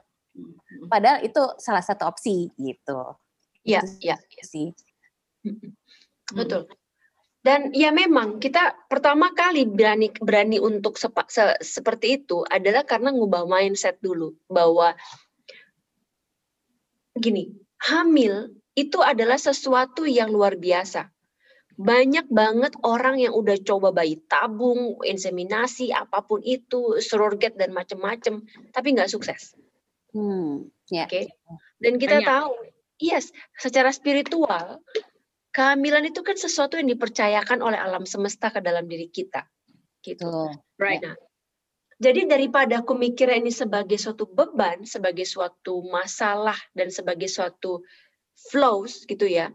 Padahal 0.90 1.22
itu 1.22 1.38
salah 1.62 1.78
satu 1.78 2.10
opsi 2.10 2.50
gitu. 2.58 3.14
ya 3.62 3.78
Itu 3.78 4.10
ya 4.10 4.16
sih. 4.42 4.74
betul 6.34 6.66
dan 7.40 7.72
ya 7.72 7.88
memang 7.88 8.36
kita 8.36 8.76
pertama 8.84 9.32
kali 9.32 9.64
berani 9.64 10.12
berani 10.20 10.60
untuk 10.60 11.00
sepa- 11.00 11.28
se- 11.28 11.60
seperti 11.64 12.20
itu 12.20 12.44
adalah 12.44 12.84
karena 12.84 13.12
ngubah 13.16 13.48
mindset 13.48 13.96
dulu 14.04 14.36
bahwa 14.44 14.92
gini 17.16 17.56
hamil 17.80 18.52
itu 18.76 19.00
adalah 19.00 19.40
sesuatu 19.40 20.04
yang 20.04 20.28
luar 20.28 20.60
biasa 20.60 21.08
banyak 21.80 22.28
banget 22.28 22.76
orang 22.84 23.16
yang 23.16 23.32
udah 23.32 23.56
coba 23.64 23.88
bayi 23.88 24.20
tabung, 24.28 25.00
inseminasi, 25.00 25.88
apa 25.96 26.20
pun 26.20 26.44
itu, 26.44 27.00
surrogate 27.00 27.56
dan 27.56 27.72
macam-macam, 27.72 28.44
tapi 28.68 28.88
nggak 28.92 29.08
sukses. 29.08 29.56
Hmm, 30.12 30.68
ya. 30.92 31.08
Oke. 31.08 31.32
Dan 31.80 31.96
kita 31.96 32.20
Banyak. 32.20 32.28
tahu, 32.28 32.52
yes, 33.00 33.32
secara 33.56 33.88
spiritual, 33.96 34.84
kehamilan 35.50 36.06
itu 36.06 36.22
kan 36.22 36.38
sesuatu 36.38 36.78
yang 36.78 36.88
dipercayakan 36.90 37.62
oleh 37.62 37.78
alam 37.78 38.06
semesta 38.06 38.50
ke 38.50 38.62
dalam 38.62 38.86
diri 38.86 39.10
kita. 39.10 39.46
Gitu. 40.00 40.22
Tuh. 40.22 40.54
Right. 40.80 41.02
Nah, 41.02 41.18
jadi 42.00 42.24
daripada 42.24 42.80
aku 42.80 42.96
mikirnya 42.96 43.36
ini 43.36 43.52
sebagai 43.52 44.00
suatu 44.00 44.24
beban, 44.24 44.88
sebagai 44.88 45.28
suatu 45.28 45.84
masalah 45.84 46.56
dan 46.72 46.88
sebagai 46.88 47.28
suatu 47.28 47.84
flows 48.48 49.04
gitu 49.04 49.28
ya, 49.28 49.52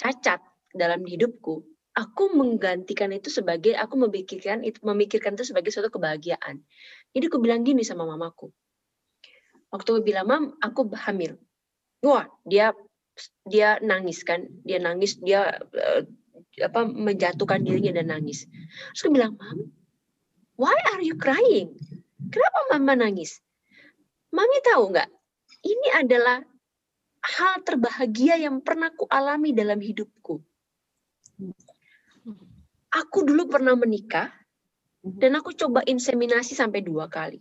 cacat 0.00 0.40
dalam 0.72 1.04
hidupku, 1.04 1.60
aku 1.92 2.32
menggantikan 2.32 3.12
itu 3.12 3.28
sebagai 3.28 3.76
aku 3.76 4.08
memikirkan 4.08 4.64
itu 4.64 4.80
memikirkan 4.80 5.36
itu 5.36 5.52
sebagai 5.52 5.68
suatu 5.68 5.92
kebahagiaan. 5.92 6.64
Jadi 7.12 7.24
aku 7.28 7.38
bilang 7.44 7.60
gini 7.60 7.84
sama 7.84 8.08
mamaku. 8.08 8.48
Waktu 9.68 9.88
aku 9.92 10.02
bilang, 10.04 10.24
"Mam, 10.28 10.44
aku 10.64 10.88
hamil." 10.96 11.36
Wah, 12.00 12.24
dia 12.48 12.72
dia 13.44 13.78
nangis 13.82 14.22
kan, 14.24 14.46
dia 14.64 14.78
nangis, 14.80 15.18
dia 15.20 15.58
eh, 15.74 16.02
apa 16.62 16.84
menjatuhkan 16.84 17.64
dirinya 17.64 17.96
dan 18.00 18.12
nangis. 18.12 18.44
Terus 18.92 19.00
aku 19.04 19.12
bilang, 19.16 19.34
"Mam, 19.40 19.58
why 20.60 20.76
are 20.94 21.02
you 21.02 21.16
crying? 21.16 21.74
Kenapa 22.32 22.58
mama 22.72 22.94
nangis? 23.08 23.40
Mami 24.32 24.58
tahu 24.64 24.92
nggak? 24.96 25.10
Ini 25.62 25.88
adalah 26.00 26.40
hal 27.22 27.62
terbahagia 27.62 28.40
yang 28.40 28.64
pernah 28.64 28.90
ku 28.90 29.06
alami 29.06 29.54
dalam 29.54 29.78
hidupku. 29.78 30.40
Aku 32.92 33.18
dulu 33.24 33.48
pernah 33.48 33.72
menikah 33.72 34.28
Mhm. 35.02 35.18
dan 35.18 35.32
aku 35.38 35.50
coba 35.56 35.82
inseminasi 35.86 36.54
sampai 36.54 36.84
dua 36.84 37.08
kali. 37.10 37.40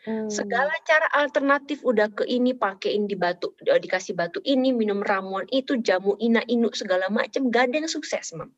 Hmm. 0.00 0.32
Segala 0.32 0.72
cara 0.88 1.12
alternatif 1.12 1.84
udah 1.84 2.08
ke 2.16 2.24
ini 2.24 2.56
pakein 2.56 3.04
di 3.04 3.20
batu, 3.20 3.52
eh, 3.68 3.76
dikasih 3.76 4.16
batu 4.16 4.40
ini, 4.48 4.72
minum 4.72 5.04
ramuan 5.04 5.44
itu, 5.52 5.76
jamu 5.76 6.16
ina 6.16 6.40
inu 6.48 6.72
segala 6.72 7.12
macam, 7.12 7.52
gak 7.52 7.68
ada 7.68 7.84
yang 7.84 7.90
sukses, 7.90 8.32
mam. 8.32 8.48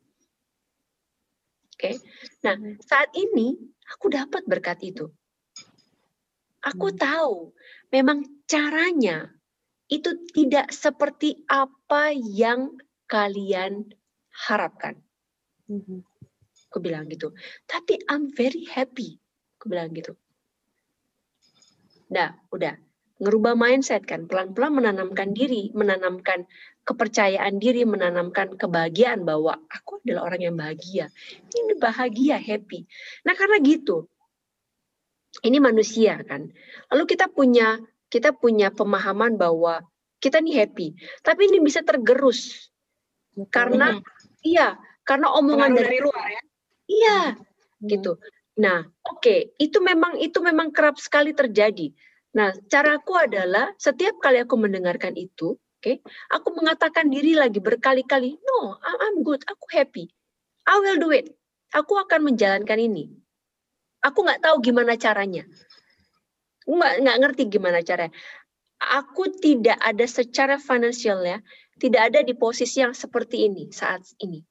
Oke, 1.75 1.99
nah 2.47 2.55
Hmm. 2.55 2.79
saat 2.79 3.11
ini 3.19 3.59
aku 3.91 4.07
dapat 4.15 4.47
berkat 4.47 4.79
itu. 4.87 5.11
Aku 6.63 6.95
Hmm. 6.95 7.01
tahu 7.01 7.37
memang 7.91 8.23
caranya 8.47 9.35
itu 9.91 10.15
tidak 10.31 10.71
seperti 10.71 11.43
apa 11.51 12.15
yang 12.15 12.79
kalian 13.11 13.91
harapkan. 14.47 15.03
Mhm. 15.67 16.07
Aku 16.71 16.79
bilang 16.79 17.11
gitu. 17.11 17.35
Tapi 17.67 17.99
I'm 18.07 18.31
very 18.31 18.63
happy. 18.71 19.19
Aku 19.59 19.75
bilang 19.75 19.91
gitu. 19.91 20.15
Nah, 22.13 22.37
udah. 22.53 22.77
Ngerubah 23.23 23.55
mindset 23.55 24.03
kan. 24.05 24.27
Pelan-pelan 24.27 24.83
menanamkan 24.83 25.31
diri, 25.33 25.71
menanamkan 25.73 26.45
kepercayaan 26.83 27.63
diri, 27.63 27.87
menanamkan 27.87 28.59
kebahagiaan 28.59 29.23
bahwa 29.23 29.63
aku 29.71 30.03
adalah 30.03 30.27
orang 30.29 30.53
yang 30.53 30.57
bahagia. 30.59 31.07
Ini 31.55 31.79
bahagia, 31.79 32.37
happy. 32.37 32.85
Nah, 33.25 33.33
karena 33.39 33.63
gitu. 33.63 34.11
Ini 35.41 35.63
manusia 35.63 36.21
kan. 36.27 36.51
Lalu 36.93 37.05
kita 37.09 37.31
punya 37.33 37.81
kita 38.13 38.37
punya 38.37 38.69
pemahaman 38.69 39.41
bahwa 39.41 39.81
kita 40.21 40.45
nih 40.45 40.67
happy. 40.67 40.93
Tapi 41.25 41.49
ini 41.49 41.65
bisa 41.65 41.81
tergerus 41.81 42.69
Betul. 43.33 43.49
karena 43.49 43.87
iya, 44.45 44.77
karena 45.09 45.33
omongan 45.33 45.73
Pengaruh 45.73 45.81
dari 45.81 45.97
dari 45.97 46.05
luar 46.05 46.27
ya. 46.29 46.43
iya 46.85 47.19
Hmm. 47.83 47.91
gitu. 47.91 48.13
Nah, 48.61 48.85
oke, 49.09 49.57
itu 49.57 49.79
memang 49.81 50.21
itu 50.21 50.37
memang 50.45 50.69
kerap 50.77 51.01
sekali 51.01 51.33
terjadi. 51.33 51.89
Nah, 52.37 52.53
caraku 52.69 53.17
adalah 53.17 53.73
setiap 53.81 54.21
kali 54.21 54.45
aku 54.45 54.57
mendengarkan 54.61 55.17
itu, 55.17 55.57
oke, 55.57 55.93
aku 56.33 56.49
mengatakan 56.57 57.09
diri 57.09 57.33
lagi 57.37 57.61
berkali-kali, 57.61 58.37
no, 58.41 58.77
I'm, 58.81 59.25
good, 59.25 59.45
aku 59.49 59.69
happy, 59.73 60.09
I 60.69 60.81
will 60.81 61.01
do 61.01 61.13
it, 61.13 61.33
aku 61.73 61.97
akan 61.97 62.33
menjalankan 62.33 62.81
ini. 62.81 63.13
Aku 64.05 64.25
nggak 64.25 64.43
tahu 64.45 64.65
gimana 64.65 64.97
caranya, 64.97 65.45
nggak 66.65 66.95
nggak 67.05 67.19
ngerti 67.21 67.43
gimana 67.53 67.81
caranya. 67.85 68.13
Aku 68.83 69.31
tidak 69.39 69.79
ada 69.79 70.05
secara 70.09 70.57
finansial 70.59 71.23
ya, 71.23 71.39
tidak 71.79 72.11
ada 72.11 72.21
di 72.27 72.35
posisi 72.35 72.83
yang 72.83 72.97
seperti 72.97 73.47
ini 73.47 73.71
saat 73.71 74.03
ini. 74.21 74.43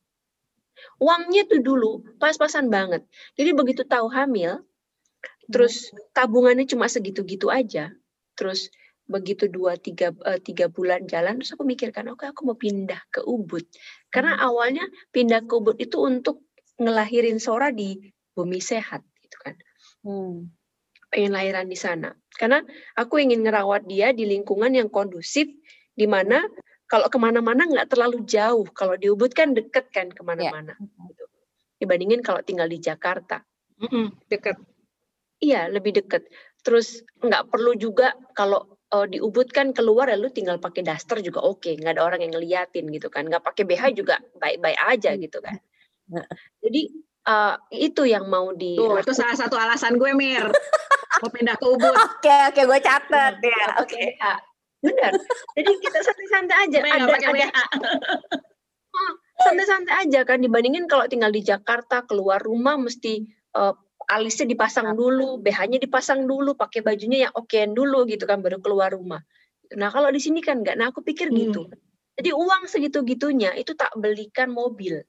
Uangnya 1.02 1.48
tuh 1.50 1.62
dulu 1.62 2.06
pas-pasan 2.22 2.70
banget. 2.70 3.06
Jadi 3.36 3.52
begitu 3.58 3.82
tahu 3.84 4.08
hamil, 4.12 4.62
terus 5.50 5.90
tabungannya 6.16 6.66
cuma 6.70 6.88
segitu-gitu 6.88 7.50
aja. 7.50 7.92
Terus 8.38 8.72
begitu 9.12 9.52
dua 9.52 9.76
tiga 9.76 10.16
eh, 10.24 10.40
tiga 10.40 10.72
bulan 10.72 11.04
jalan, 11.10 11.42
terus 11.42 11.52
aku 11.52 11.68
mikirkan, 11.68 12.08
oke 12.16 12.24
aku 12.24 12.48
mau 12.48 12.56
pindah 12.56 13.02
ke 13.12 13.20
Ubud. 13.26 13.68
Karena 14.08 14.40
awalnya 14.40 14.88
pindah 15.12 15.44
ke 15.44 15.54
Ubud 15.58 15.76
itu 15.82 16.00
untuk 16.00 16.48
ngelahirin 16.80 17.38
Sora 17.38 17.70
di 17.70 18.00
bumi 18.32 18.64
sehat, 18.64 19.04
gitu 19.20 19.38
kan. 19.44 19.56
Hmm. 20.08 20.50
Pengen 21.12 21.36
lahiran 21.36 21.68
di 21.68 21.76
sana. 21.76 22.16
Karena 22.32 22.64
aku 22.96 23.20
ingin 23.20 23.44
ngerawat 23.44 23.84
dia 23.84 24.16
di 24.16 24.24
lingkungan 24.24 24.72
yang 24.72 24.88
kondusif, 24.88 25.52
di 25.92 26.08
mana 26.08 26.40
kalau 26.92 27.08
ke 27.08 27.16
mana-mana 27.16 27.64
nggak 27.64 27.88
terlalu 27.88 28.28
jauh. 28.28 28.68
Kalau 28.76 29.00
di 29.00 29.08
Ubud 29.08 29.32
kan 29.32 29.56
deket 29.56 29.88
kan 29.96 30.12
ke 30.12 30.20
mana-mana. 30.28 30.76
gitu. 31.08 31.24
Dibandingin 31.80 32.20
kalau 32.20 32.44
tinggal 32.44 32.68
di 32.68 32.84
Jakarta. 32.84 33.40
Mm-mm, 33.80 34.12
Dekat. 34.28 34.60
Iya, 35.40 35.72
lebih 35.72 35.96
deket. 36.04 36.28
Terus 36.62 37.00
nggak 37.24 37.48
perlu 37.48 37.80
juga 37.80 38.12
kalau 38.36 38.76
eh, 38.92 39.08
di 39.08 39.24
Ubud 39.24 39.50
kan 39.56 39.72
keluar 39.72 40.12
ya 40.12 40.20
lu 40.20 40.28
tinggal 40.30 40.60
pakai 40.60 40.84
daster 40.84 41.24
juga 41.24 41.40
oke, 41.42 41.80
nggak 41.80 41.96
ada 41.96 42.04
orang 42.04 42.28
yang 42.28 42.36
ngeliatin 42.36 42.92
gitu 42.92 43.08
kan. 43.08 43.24
Nggak 43.24 43.48
pakai 43.48 43.64
BH 43.64 43.84
juga 43.96 44.20
baik-baik 44.38 44.80
aja 44.84 45.16
gitu 45.16 45.40
kan. 45.40 45.56
Jadi 46.60 46.82
eh, 47.24 47.56
itu 47.80 48.04
yang 48.04 48.28
mau 48.28 48.52
di 48.52 48.76
Tuh, 48.76 49.00
itu 49.00 49.16
salah 49.16 49.40
satu 49.40 49.56
alasan 49.56 49.96
gue, 49.96 50.12
Mir. 50.12 50.52
Mau 51.24 51.32
pindah 51.32 51.56
ke 51.56 51.66
Ubud. 51.72 51.96
Oke, 52.20 52.38
oke, 52.52 52.62
gue 52.68 52.80
catat 52.84 53.40
ya. 53.40 53.50
nggak 53.50 53.80
Oke. 53.80 53.96
pakai 53.96 54.12
BH. 54.20 54.51
Benar. 54.82 55.12
Jadi 55.58 55.72
kita 55.78 56.00
santai-santai 56.02 56.58
aja. 56.68 56.78
Nggak 56.82 56.98
Ada, 56.98 57.16
ada 57.16 57.30
WA. 57.32 57.64
santai-santai 59.42 59.96
aja 60.06 60.22
kan 60.22 60.38
dibandingin 60.38 60.86
kalau 60.86 61.10
tinggal 61.10 61.34
di 61.34 61.42
Jakarta 61.42 62.06
keluar 62.06 62.42
rumah 62.42 62.78
mesti 62.78 63.26
eh, 63.30 63.74
alisnya 64.12 64.50
dipasang 64.50 64.92
dulu, 64.94 65.40
BH-nya 65.40 65.80
dipasang 65.80 66.28
dulu, 66.28 66.54
pakai 66.58 66.84
bajunya 66.84 67.30
yang 67.30 67.34
okean 67.34 67.72
dulu 67.72 68.04
gitu 68.06 68.26
kan 68.28 68.42
baru 68.44 68.60
keluar 68.60 68.92
rumah. 68.92 69.22
Nah 69.78 69.88
kalau 69.88 70.12
di 70.12 70.20
sini 70.20 70.44
kan 70.44 70.60
enggak. 70.62 70.76
Nah 70.76 70.92
aku 70.92 71.00
pikir 71.02 71.32
Hmm. 71.32 71.38
gitu. 71.38 71.62
Jadi 72.20 72.30
uang 72.36 72.68
segitu-gitunya 72.68 73.56
itu 73.56 73.72
tak 73.74 73.96
belikan 73.96 74.52
mobil, 74.52 75.00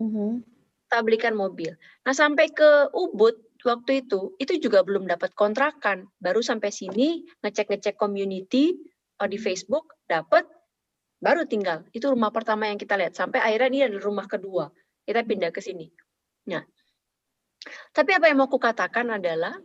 Mhm. 0.00 0.40
tak 0.86 1.02
belikan 1.02 1.34
mobil. 1.34 1.74
Nah 2.06 2.14
sampai 2.14 2.48
ke 2.54 2.88
Ubud 2.94 3.36
waktu 3.66 4.06
itu 4.06 4.34
itu 4.38 4.56
juga 4.58 4.84
belum 4.86 5.08
dapat 5.08 5.34
kontrakan, 5.34 6.08
baru 6.22 6.40
sampai 6.40 6.70
sini 6.70 7.24
ngecek-ngecek 7.44 7.98
community 7.98 8.78
eh, 9.20 9.28
di 9.28 9.38
Facebook 9.40 9.98
dapat, 10.06 10.46
baru 11.20 11.44
tinggal. 11.44 11.84
Itu 11.92 12.10
rumah 12.12 12.32
pertama 12.32 12.68
yang 12.68 12.80
kita 12.80 12.96
lihat. 12.96 13.14
Sampai 13.14 13.42
akhirnya 13.44 13.68
ini 13.68 13.80
adalah 13.90 14.04
rumah 14.04 14.26
kedua. 14.26 14.72
Kita 15.04 15.24
pindah 15.26 15.50
ke 15.52 15.60
sini. 15.60 15.88
Nah, 16.48 16.64
tapi 17.92 18.16
apa 18.16 18.30
yang 18.30 18.40
mau 18.40 18.48
aku 18.48 18.56
katakan 18.56 19.12
adalah 19.12 19.58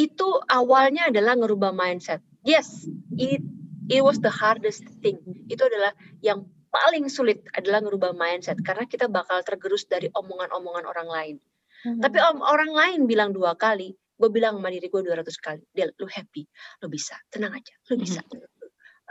itu 0.00 0.28
awalnya 0.48 1.12
adalah 1.12 1.36
ngerubah 1.36 1.76
mindset. 1.76 2.24
Yes, 2.42 2.88
it 3.20 3.44
it 3.92 4.00
was 4.00 4.18
the 4.24 4.32
hardest 4.32 4.88
thing. 5.04 5.20
Itu 5.52 5.68
adalah 5.68 5.92
yang 6.24 6.48
paling 6.72 7.12
sulit 7.12 7.44
adalah 7.52 7.84
ngerubah 7.84 8.16
mindset 8.16 8.56
karena 8.64 8.88
kita 8.88 9.12
bakal 9.12 9.44
tergerus 9.44 9.84
dari 9.84 10.08
omongan-omongan 10.08 10.88
orang 10.88 11.08
lain. 11.08 11.36
Tapi 11.82 12.18
om 12.22 12.38
orang 12.42 12.70
lain 12.70 13.00
bilang 13.10 13.34
dua 13.34 13.58
kali, 13.58 13.90
gue 13.92 14.30
bilang 14.30 14.62
sama 14.62 14.70
diri 14.70 14.86
gue 14.86 15.02
200 15.02 15.26
kali. 15.42 15.62
Del, 15.74 15.90
lu 15.98 16.06
happy, 16.06 16.46
lu 16.82 16.86
bisa, 16.86 17.18
tenang 17.26 17.58
aja, 17.58 17.74
lu 17.90 17.98
bisa. 17.98 18.22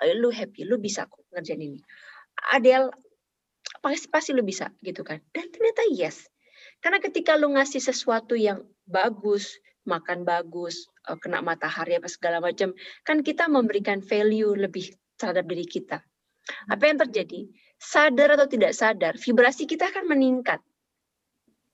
Eh, 0.01 0.15
Lu 0.17 0.31
happy, 0.31 0.63
lu 0.65 0.79
bisa 0.79 1.05
kok 1.05 1.21
ngerjain 1.35 1.61
ini. 1.61 1.79
Adel, 2.55 2.89
pasti 3.83 4.07
pasti 4.07 4.31
lu 4.31 4.41
bisa 4.41 4.71
gitu 4.81 5.03
kan. 5.03 5.19
Dan 5.35 5.51
ternyata 5.51 5.83
yes. 5.91 6.25
Karena 6.81 6.97
ketika 6.97 7.37
lu 7.37 7.53
ngasih 7.53 7.83
sesuatu 7.83 8.33
yang 8.33 8.65
bagus, 8.87 9.59
makan 9.83 10.23
bagus, 10.23 10.87
eh, 11.11 11.17
kena 11.19 11.43
matahari 11.43 11.99
apa 11.99 12.07
segala 12.07 12.39
macam, 12.39 12.71
kan 13.03 13.21
kita 13.21 13.51
memberikan 13.51 13.99
value 13.99 14.55
lebih 14.55 14.95
terhadap 15.19 15.45
diri 15.45 15.67
kita. 15.67 16.01
Apa 16.71 16.89
yang 16.89 16.97
terjadi? 16.97 17.45
Sadar 17.77 18.37
atau 18.37 18.47
tidak 18.49 18.73
sadar, 18.73 19.17
vibrasi 19.17 19.69
kita 19.69 19.89
akan 19.89 20.09
meningkat 20.09 20.61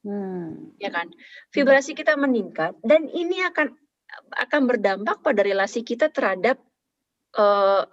Hmm. 0.07 0.71
ya 0.79 0.87
kan? 0.87 1.11
Vibrasi 1.51 1.91
kita 1.91 2.15
meningkat 2.15 2.79
dan 2.79 3.11
ini 3.11 3.43
akan 3.43 3.75
akan 4.39 4.61
berdampak 4.71 5.19
pada 5.19 5.43
relasi 5.43 5.83
kita 5.83 6.07
terhadap 6.07 6.55
eh, 7.35 7.83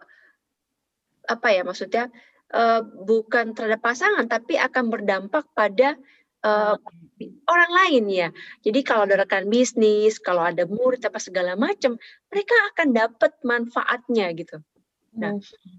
apa 1.26 1.48
ya 1.50 1.66
maksudnya? 1.66 2.06
Eh, 2.54 2.80
bukan 2.86 3.50
terhadap 3.58 3.82
pasangan 3.82 4.30
tapi 4.30 4.54
akan 4.54 4.94
berdampak 4.94 5.50
pada 5.58 5.98
eh, 6.46 6.76
orang 7.50 7.72
lain 7.82 8.04
ya. 8.06 8.28
Jadi 8.62 8.86
kalau 8.86 9.10
ada 9.10 9.18
rekan 9.18 9.50
bisnis 9.50 10.22
kalau 10.22 10.46
ada 10.46 10.70
murid 10.70 11.02
apa 11.02 11.18
segala 11.18 11.58
macam 11.58 11.98
mereka 12.30 12.54
akan 12.70 12.88
dapat 12.94 13.32
manfaatnya 13.42 14.30
gitu. 14.38 14.62
Nah, 15.18 15.34
Hmm. 15.34 15.78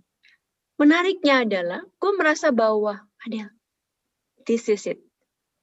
menariknya 0.75 1.47
adalah 1.47 1.79
gue 1.79 2.11
merasa 2.19 2.51
bahwa 2.51 3.07
ada 3.23 3.55
this 4.43 4.67
is 4.67 4.83
it. 4.83 4.99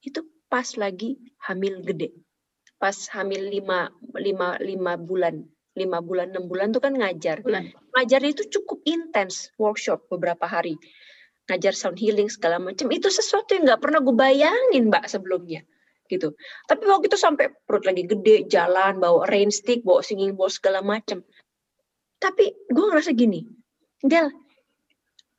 Itu 0.00 0.24
pas 0.52 0.68
lagi 0.76 1.16
hamil 1.48 1.80
gede. 1.80 2.12
Pas 2.76 2.92
hamil 3.16 3.48
lima, 3.48 3.88
lima, 4.20 4.60
lima 4.60 5.00
bulan. 5.00 5.40
Lima 5.72 6.04
bulan 6.04 6.36
enam 6.36 6.52
bulan 6.52 6.76
tuh 6.76 6.84
kan 6.84 6.92
ngajar. 6.92 7.40
Bulan. 7.40 7.72
ngajarnya 7.96 8.36
itu 8.36 8.44
cukup 8.52 8.84
intens 8.84 9.48
workshop 9.56 10.04
beberapa 10.12 10.44
hari. 10.44 10.76
Ngajar 11.48 11.72
sound 11.72 11.96
healing 11.96 12.28
segala 12.28 12.60
macam. 12.60 12.92
Itu 12.92 13.08
sesuatu 13.08 13.56
yang 13.56 13.64
nggak 13.64 13.80
pernah 13.80 14.04
gue 14.04 14.12
bayangin 14.12 14.92
mbak 14.92 15.08
sebelumnya. 15.08 15.64
Gitu. 16.12 16.36
Tapi 16.68 16.82
waktu 16.84 17.08
itu 17.08 17.16
sampai 17.16 17.48
perut 17.64 17.88
lagi 17.88 18.04
gede 18.04 18.44
jalan 18.52 19.00
bawa 19.00 19.24
rain 19.32 19.48
stick 19.48 19.80
bawa 19.80 20.04
singing 20.04 20.36
bowl 20.36 20.52
segala 20.52 20.84
macam. 20.84 21.24
Tapi 22.20 22.52
gue 22.68 22.84
ngerasa 22.92 23.16
gini 23.16 23.48
Del 24.04 24.28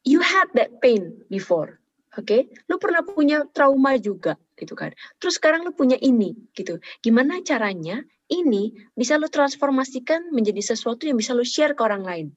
you 0.08 0.24
had 0.24 0.48
that 0.56 0.80
pain 0.80 1.24
before 1.28 1.83
oke? 2.18 2.38
Lu 2.70 2.76
pernah 2.78 3.02
punya 3.02 3.46
trauma 3.50 3.98
juga 3.98 4.38
gitu 4.58 4.74
kan? 4.78 4.94
Terus 5.18 5.38
sekarang 5.42 5.66
lu 5.66 5.74
punya 5.74 5.98
ini 5.98 6.34
gitu. 6.54 6.78
Gimana 7.02 7.42
caranya 7.42 8.02
ini 8.30 8.74
bisa 8.94 9.18
lu 9.18 9.28
transformasikan 9.30 10.32
menjadi 10.34 10.62
sesuatu 10.74 11.06
yang 11.06 11.18
bisa 11.18 11.36
lu 11.36 11.46
share 11.46 11.78
ke 11.78 11.82
orang 11.84 12.04
lain 12.06 12.28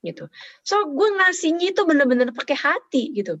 gitu. 0.00 0.28
So 0.64 0.88
gue 0.88 1.08
ngasihnya 1.20 1.76
itu 1.76 1.84
bener-bener 1.84 2.32
pakai 2.32 2.56
hati 2.56 3.12
gitu. 3.12 3.40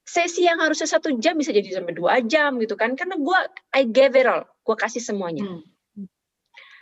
Sesi 0.00 0.48
yang 0.48 0.58
harusnya 0.58 0.88
satu 0.88 1.12
jam 1.20 1.36
bisa 1.38 1.52
jadi 1.52 1.70
sampai 1.70 1.94
dua 1.94 2.24
jam 2.24 2.56
gitu 2.58 2.74
kan? 2.74 2.96
Karena 2.96 3.20
gue 3.20 3.38
I 3.76 3.84
gave 3.86 4.16
it 4.16 4.26
all. 4.26 4.48
Gue 4.64 4.76
kasih 4.76 5.04
semuanya. 5.04 5.44
Hmm. 5.44 6.08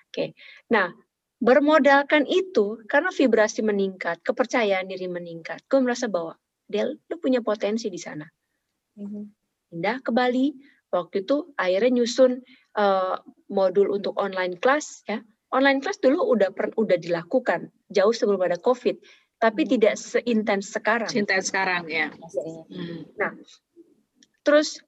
oke. 0.09 0.24
Nah 0.70 0.94
bermodalkan 1.38 2.27
itu 2.27 2.83
karena 2.90 3.14
vibrasi 3.14 3.62
meningkat 3.62 4.22
kepercayaan 4.22 4.87
diri 4.90 5.07
meningkat. 5.11 5.62
Gue 5.66 5.83
merasa 5.83 6.11
bahwa 6.11 6.38
Del 6.69 7.01
lu 7.09 7.17
punya 7.17 7.41
potensi 7.41 7.89
di 7.89 7.97
sana. 7.97 8.29
Pindah 9.73 10.05
ke 10.05 10.13
Bali. 10.13 10.53
Waktu 10.89 11.25
itu 11.25 11.53
akhirnya 11.57 12.01
nyusun 12.01 12.41
eh, 12.79 13.17
modul 13.53 13.93
untuk 13.93 14.17
online 14.21 14.57
class 14.61 15.05
ya. 15.09 15.21
Online 15.49 15.81
class 15.81 15.97
dulu 16.01 16.29
udah 16.37 16.53
per- 16.53 16.77
udah 16.77 16.97
dilakukan 17.01 17.73
jauh 17.89 18.13
sebelum 18.13 18.41
ada 18.45 18.61
covid 18.61 19.01
tapi 19.39 19.65
Hmm. 19.65 19.71
tidak 19.77 19.95
seintens 19.97 20.75
sekarang. 20.75 21.09
Cinta 21.09 21.41
sekarang 21.41 21.89
ya. 21.89 22.13
Hmm. 22.13 23.39
terus 24.45 24.81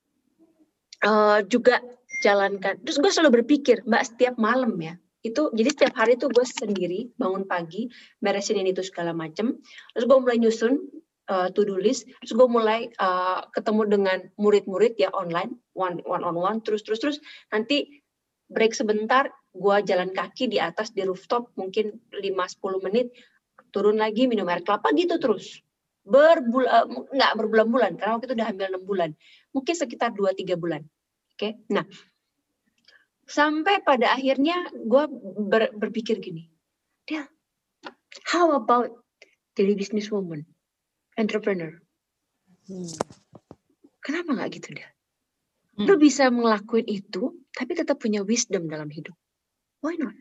eh, 1.04 1.40
juga 1.48 1.80
jalankan 2.24 2.80
terus 2.84 2.96
gue 3.00 3.08
selalu 3.12 3.40
berpikir 3.44 3.84
mbak 3.88 4.04
setiap 4.08 4.34
malam 4.36 4.76
ya. 4.80 4.96
Itu 5.20 5.52
jadi 5.52 5.68
setiap 5.68 5.94
hari 6.00 6.16
tuh 6.16 6.32
gue 6.32 6.44
sendiri 6.48 7.12
bangun 7.20 7.44
pagi 7.44 7.88
beresin 8.24 8.56
ini 8.56 8.72
itu 8.72 8.80
segala 8.80 9.12
macem. 9.12 9.60
Terus 9.92 10.04
gue 10.08 10.16
mulai 10.16 10.40
nyusun 10.40 10.80
uh, 11.28 11.48
to 11.52 11.66
do 11.66 11.76
list. 11.76 12.08
Terus 12.22 12.32
gue 12.32 12.48
mulai 12.48 12.88
uh, 13.02 13.44
ketemu 13.52 13.82
dengan 13.90 14.18
murid-murid 14.40 14.96
ya 14.96 15.12
online 15.12 15.52
one 15.76 16.00
one 16.08 16.24
on 16.24 16.36
one 16.38 16.58
terus 16.64 16.80
terus 16.86 17.02
terus. 17.02 17.16
Nanti 17.52 18.00
break 18.48 18.72
sebentar 18.72 19.28
gue 19.50 19.76
jalan 19.84 20.14
kaki 20.14 20.48
di 20.48 20.62
atas 20.62 20.94
di 20.94 21.02
rooftop 21.02 21.50
mungkin 21.58 21.98
5-10 22.14 22.86
menit 22.86 23.10
turun 23.74 23.98
lagi 23.98 24.26
minum 24.30 24.46
air 24.48 24.64
kelapa 24.64 24.90
gitu 24.96 25.20
terus. 25.20 25.60
Berbulan 26.06 26.88
nggak 27.12 27.32
berbulan-bulan 27.36 28.00
karena 28.00 28.16
waktu 28.16 28.26
itu 28.30 28.34
udah 28.40 28.48
hamil 28.48 28.66
enam 28.72 28.84
bulan. 28.86 29.10
Mungkin 29.52 29.74
sekitar 29.76 30.16
2-3 30.16 30.56
bulan. 30.56 30.82
Oke 31.36 31.60
nah. 31.68 31.84
Sampai 33.30 33.78
pada 33.86 34.10
akhirnya 34.10 34.66
gue 34.74 35.04
ber- 35.46 35.70
berpikir 35.70 36.18
gini 36.18 36.50
Del 37.06 37.30
how 38.30 38.54
about 38.54 38.90
jadi 39.54 39.74
businesswoman 39.74 40.46
entrepreneur 41.20 41.76
kenapa 44.00 44.28
nggak 44.32 44.50
gitu 44.56 44.70
Del 44.80 44.90
Hmm. 45.78 45.86
lu 45.86 45.94
bisa 45.96 46.28
ngelakuin 46.28 46.84
itu 46.90 47.40
tapi 47.56 47.72
tetap 47.72 47.96
punya 48.02 48.20
wisdom 48.26 48.68
dalam 48.68 48.90
hidup 48.90 49.14
why 49.80 49.96
not 49.96 50.12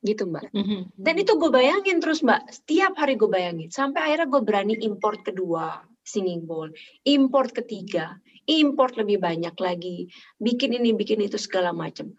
gitu 0.00 0.22
mbak 0.24 0.48
Mhm. 0.54 0.96
dan 0.96 1.14
itu 1.18 1.34
gue 1.34 1.50
bayangin 1.50 1.98
terus 1.98 2.22
mbak, 2.22 2.46
setiap 2.46 2.94
hari 2.94 3.18
gue 3.18 3.26
bayangin. 3.26 3.68
Sampai 3.74 4.06
akhirnya 4.06 4.30
gue 4.30 4.42
berani 4.46 4.74
import 4.86 5.26
kedua 5.26 5.82
singing 6.06 6.46
bowl, 6.46 6.70
import 7.02 7.50
ketiga, 7.50 8.14
import 8.46 8.94
lebih 8.94 9.18
banyak 9.18 9.52
lagi, 9.58 10.06
bikin 10.38 10.78
ini, 10.78 10.94
bikin 10.94 11.18
itu 11.26 11.34
segala 11.34 11.74
macam. 11.74 12.14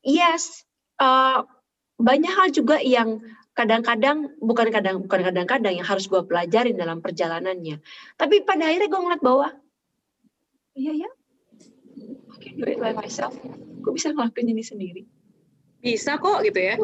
Yes, 0.00 0.64
uh, 0.96 1.44
banyak 2.00 2.32
hal 2.32 2.48
juga 2.56 2.80
yang 2.80 3.20
kadang-kadang 3.56 4.36
bukan 4.38 4.68
kadang 4.68 5.00
bukan 5.00 5.20
kadang-kadang 5.32 5.72
yang 5.80 5.86
harus 5.88 6.06
gue 6.06 6.20
pelajarin 6.28 6.76
dalam 6.76 7.00
perjalanannya. 7.00 7.80
Tapi 8.20 8.44
pada 8.44 8.68
akhirnya 8.68 8.92
gue 8.92 9.00
ngeliat 9.00 9.22
bahwa, 9.24 9.48
iya 10.76 10.92
ya, 11.08 11.10
I 12.30 12.36
can 12.36 12.60
do 12.60 12.68
it 12.68 12.76
by 12.76 12.92
myself. 12.92 13.32
Gue 13.80 13.94
bisa 13.96 14.10
ngelakuin 14.10 14.50
ini 14.50 14.66
sendiri 14.66 15.02
Bisa 15.78 16.18
kok 16.18 16.42
gitu 16.42 16.58
ya. 16.58 16.74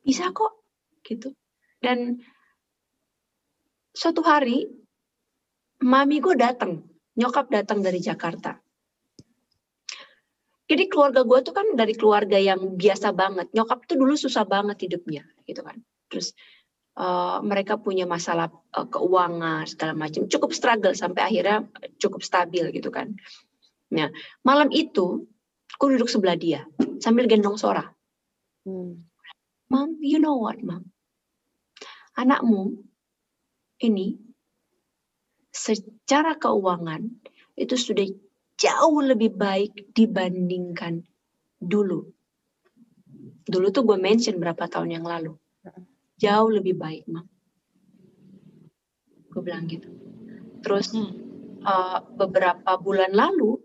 bisa 0.00 0.32
kok 0.32 0.64
gitu 1.04 1.36
dan 1.84 2.16
suatu 3.92 4.24
hari 4.24 4.72
mami 5.84 6.16
gue 6.16 6.32
datang 6.32 6.80
nyokap 7.12 7.52
datang 7.52 7.84
dari 7.84 8.00
Jakarta 8.00 8.56
jadi 10.68 10.84
keluarga 10.92 11.24
gue 11.24 11.38
tuh 11.40 11.56
kan 11.56 11.66
dari 11.72 11.96
keluarga 11.96 12.36
yang 12.36 12.76
biasa 12.76 13.16
banget. 13.16 13.48
Nyokap 13.56 13.88
tuh 13.88 13.96
dulu 13.96 14.12
susah 14.14 14.44
banget 14.44 14.84
hidupnya 14.84 15.24
gitu 15.48 15.64
kan. 15.64 15.80
Terus 16.12 16.36
eh, 17.00 17.38
mereka 17.40 17.80
punya 17.80 18.04
masalah 18.04 18.52
eh, 18.76 18.84
keuangan 18.84 19.64
segala 19.64 19.96
macam 19.96 20.28
cukup 20.28 20.52
struggle 20.52 20.92
sampai 20.92 21.24
akhirnya 21.24 21.64
cukup 21.96 22.20
stabil 22.20 22.68
gitu 22.76 22.92
kan. 22.92 23.16
Nah 23.96 24.12
malam 24.44 24.68
itu 24.68 25.24
gue 25.80 25.88
duduk 25.96 26.12
sebelah 26.12 26.36
dia 26.36 26.68
sambil 27.00 27.24
gendong 27.24 27.56
Sora. 27.56 27.88
Mom, 29.68 29.96
you 30.04 30.20
know 30.20 30.36
what, 30.36 30.60
Mom? 30.60 30.92
Anakmu 32.16 32.76
ini 33.80 34.20
secara 35.48 36.36
keuangan 36.36 37.08
itu 37.56 37.74
sudah 37.74 38.04
jauh 38.58 39.00
lebih 39.00 39.38
baik 39.38 39.94
dibandingkan 39.94 41.06
dulu. 41.62 42.04
Dulu 43.48 43.66
tuh 43.72 43.82
gue 43.86 43.96
mention 43.96 44.36
berapa 44.36 44.68
tahun 44.68 45.00
yang 45.00 45.06
lalu. 45.06 45.32
Jauh 46.18 46.50
lebih 46.50 46.74
baik, 46.74 47.06
Mom. 47.06 47.24
Gue 49.30 49.42
bilang 49.46 49.70
gitu. 49.70 49.86
Terus 50.66 50.90
Hmm. 50.90 51.14
uh, 51.62 52.02
beberapa 52.18 52.74
bulan 52.82 53.14
lalu 53.14 53.62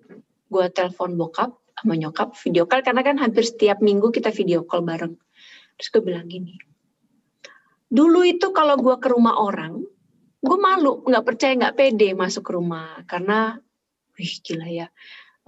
gue 0.54 0.66
telepon 0.70 1.18
bokap 1.18 1.58
sama 1.74 1.98
nyokap 1.98 2.38
video 2.46 2.70
call 2.70 2.86
karena 2.86 3.02
kan 3.02 3.18
hampir 3.18 3.42
setiap 3.42 3.82
minggu 3.82 4.14
kita 4.14 4.30
video 4.30 4.62
call 4.62 4.86
bareng. 4.86 5.18
Terus 5.82 5.90
gue 5.90 6.04
bilang 6.06 6.30
gini, 6.30 6.54
dulu 7.90 8.22
itu 8.22 8.54
kalau 8.54 8.78
gue 8.78 8.94
ke 9.02 9.10
rumah 9.10 9.42
orang, 9.42 9.82
gue 10.46 10.58
malu, 10.62 11.02
nggak 11.02 11.26
percaya, 11.26 11.58
nggak 11.58 11.76
pede 11.76 12.14
masuk 12.14 12.46
ke 12.46 12.52
rumah 12.54 13.02
karena, 13.10 13.58
wih 14.24 14.36
gila 14.40 14.68
ya, 14.72 14.88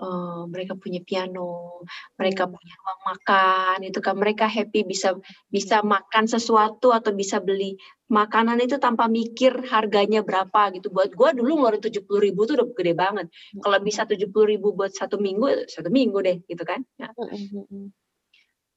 eh, 0.04 0.44
mereka 0.52 0.76
punya 0.76 1.00
piano, 1.00 1.80
mereka 2.20 2.44
punya 2.52 2.74
ruang 2.76 3.02
makan, 3.16 3.78
itu 3.88 4.00
kan 4.04 4.20
mereka 4.20 4.52
happy 4.52 4.84
bisa 4.84 5.16
bisa 5.48 5.80
makan 5.80 6.28
sesuatu 6.28 6.92
atau 6.92 7.16
bisa 7.16 7.40
beli 7.40 7.80
makanan 8.12 8.60
itu 8.60 8.76
tanpa 8.78 9.08
mikir 9.08 9.66
harganya 9.72 10.20
berapa 10.28 10.76
gitu. 10.76 10.92
Buat 10.92 11.16
gue 11.16 11.30
dulu 11.40 11.52
ngeluarin 11.58 11.80
tujuh 11.80 12.04
puluh 12.04 12.22
ribu 12.28 12.44
tuh 12.44 12.60
udah 12.60 12.68
gede 12.76 12.94
banget. 12.94 13.28
Kalau 13.64 13.80
bisa 13.80 14.04
tujuh 14.04 14.28
puluh 14.30 14.60
ribu 14.60 14.76
buat 14.76 14.92
satu 14.92 15.16
minggu, 15.18 15.72
satu 15.72 15.88
minggu 15.88 16.20
deh 16.20 16.38
gitu 16.46 16.68
kan. 16.68 16.84
Nah, 17.00 17.16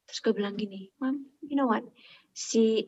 Terus 0.09 0.25
gue 0.25 0.33
bilang 0.33 0.57
gini, 0.57 0.89
Mam, 0.97 1.21
you 1.45 1.53
know 1.53 1.69
what? 1.69 1.85
Si 2.33 2.81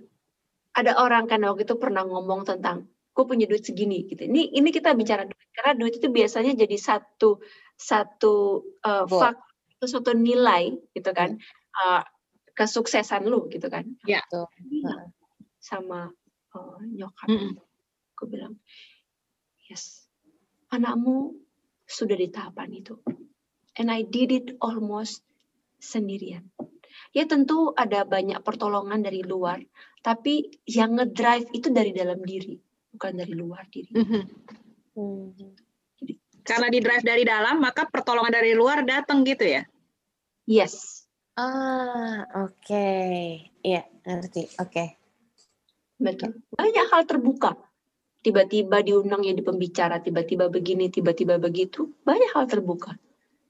ada 0.74 0.97
orang 0.97 1.30
kan 1.30 1.45
waktu 1.45 1.69
itu 1.69 1.78
pernah 1.78 2.02
ngomong 2.02 2.50
tentang 2.50 2.89
gue 3.12 3.24
punya 3.28 3.45
duit 3.47 3.63
segini 3.63 4.08
gitu. 4.08 4.24
Ini 4.28 4.56
ini 4.56 4.69
kita 4.71 4.95
bicara 4.95 5.28
duit 5.28 5.50
karena 5.52 5.74
duit 5.76 6.00
itu 6.00 6.08
biasanya 6.08 6.56
jadi 6.56 6.78
satu 6.80 7.43
satu 7.76 8.36
uh, 8.84 9.04
Goal. 9.08 9.19
fak 9.19 9.38
atau 9.82 9.88
suatu 9.89 10.13
nilai 10.13 10.78
gitu 10.93 11.10
kan 11.12 11.36
uh, 11.82 12.06
kesuksesan 12.54 13.26
lu 13.28 13.50
gitu 13.50 13.67
kan. 13.67 13.88
Ya. 14.06 14.21
Betul. 14.30 14.47
Bilang 14.69 15.12
sama 15.62 16.10
uh, 16.56 16.80
nyokap, 16.86 17.28
Mm-mm. 17.30 17.54
gue 18.17 18.28
bilang, 18.28 18.58
yes, 19.69 20.10
anakmu 20.74 21.38
sudah 21.86 22.17
di 22.17 22.28
tahapan 22.34 22.82
itu. 22.82 22.97
And 23.78 23.88
I 23.88 24.04
did 24.04 24.30
it 24.34 24.47
almost 24.60 25.24
sendirian. 25.80 26.50
Ya 27.15 27.24
tentu 27.28 27.71
ada 27.76 28.04
banyak 28.04 28.43
pertolongan 28.43 29.04
dari 29.04 29.24
luar, 29.24 29.63
tapi 30.04 30.62
yang 30.67 31.00
ngedrive 31.00 31.47
itu 31.56 31.71
dari 31.71 31.95
dalam 31.95 32.19
diri, 32.24 32.60
bukan 32.91 33.12
dari 33.15 33.34
luar 33.34 33.65
diri. 33.71 33.91
Mhm. 33.95 34.23
Karena 36.41 36.67
di 36.67 36.80
drive 36.82 37.06
dari 37.06 37.23
dalam, 37.23 37.62
maka 37.62 37.88
pertolongan 37.88 38.34
dari 38.34 38.51
luar 38.51 38.84
datang 38.84 39.23
gitu 39.23 39.45
ya. 39.45 39.63
Yes, 40.49 41.01
Ah, 41.39 42.27
oke. 42.43 42.88
Iya, 43.63 43.84
ngerti. 44.04 44.51
Oke. 44.60 44.99
betul. 46.01 46.34
Banyak 46.58 46.86
hal 46.89 47.06
terbuka. 47.06 47.54
Tiba-tiba 48.25 48.82
diundang 48.82 49.21
jadi 49.21 49.41
pembicara, 49.41 50.01
tiba-tiba 50.01 50.49
begini, 50.49 50.89
tiba-tiba 50.89 51.38
begitu. 51.38 51.93
Banyak 52.01 52.34
hal 52.34 52.45
terbuka. 52.49 52.97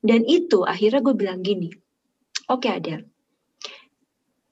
Dan 0.04 0.28
itu 0.28 0.64
akhirnya 0.64 1.00
gue 1.00 1.16
bilang 1.16 1.40
gini, 1.44 1.72
oke 2.52 2.68
Adel, 2.68 3.08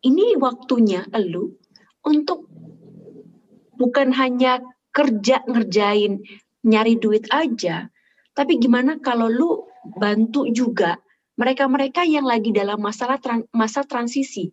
ini 0.04 0.36
waktunya 0.40 1.04
elu 1.12 1.56
untuk 2.08 2.48
bukan 3.76 4.16
hanya 4.16 4.64
kerja 4.90 5.42
ngerjain 5.46 6.22
nyari 6.66 7.00
duit 7.00 7.30
aja, 7.32 7.88
tapi 8.36 8.60
gimana 8.60 9.00
kalau 9.00 9.28
lu 9.32 9.50
bantu 10.00 10.48
juga 10.52 11.00
mereka-mereka 11.40 12.04
yang 12.04 12.28
lagi 12.28 12.52
dalam 12.52 12.84
masalah 12.84 13.16
tran- 13.16 13.48
masa 13.56 13.88
transisi. 13.88 14.52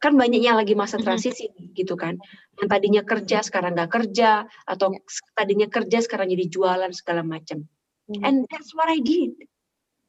Kan 0.00 0.16
banyak 0.16 0.40
yang 0.42 0.56
lagi 0.56 0.74
masa 0.74 0.96
transisi 0.96 1.46
nih, 1.52 1.76
gitu 1.76 1.94
kan. 1.94 2.16
Yang 2.58 2.68
tadinya 2.72 3.02
kerja 3.04 3.38
sekarang 3.44 3.76
nggak 3.76 3.92
kerja 3.92 4.48
atau 4.66 4.96
tadinya 5.36 5.68
kerja 5.68 6.00
sekarang 6.02 6.32
jadi 6.32 6.48
jualan 6.48 6.90
segala 6.96 7.22
macam. 7.22 7.68
And 8.24 8.48
that's 8.50 8.74
what 8.74 8.90
I 8.90 8.98
did. 8.98 9.46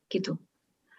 Gitu. 0.10 0.40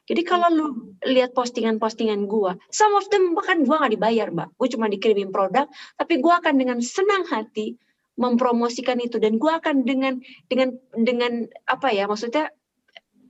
Jadi 0.06 0.22
kalau 0.26 0.48
lu 0.52 0.66
lihat 1.06 1.32
postingan-postingan 1.32 2.26
gua, 2.26 2.54
some 2.70 2.94
of 2.94 3.06
them 3.10 3.32
bahkan 3.38 3.64
gua 3.66 3.82
nggak 3.82 3.94
dibayar, 3.98 4.28
Mbak. 4.34 4.48
Gue 4.58 4.68
cuma 4.70 4.86
dikirimin 4.90 5.30
produk, 5.30 5.66
tapi 5.94 6.18
gua 6.18 6.42
akan 6.42 6.54
dengan 6.58 6.78
senang 6.82 7.26
hati 7.30 7.78
mempromosikan 8.18 8.98
itu. 9.00 9.16
Dan 9.20 9.36
gue 9.36 9.52
akan 9.52 9.86
dengan 9.86 10.20
dengan 10.48 10.76
dengan 10.92 11.48
apa 11.68 11.92
ya 11.92 12.08
maksudnya 12.08 12.52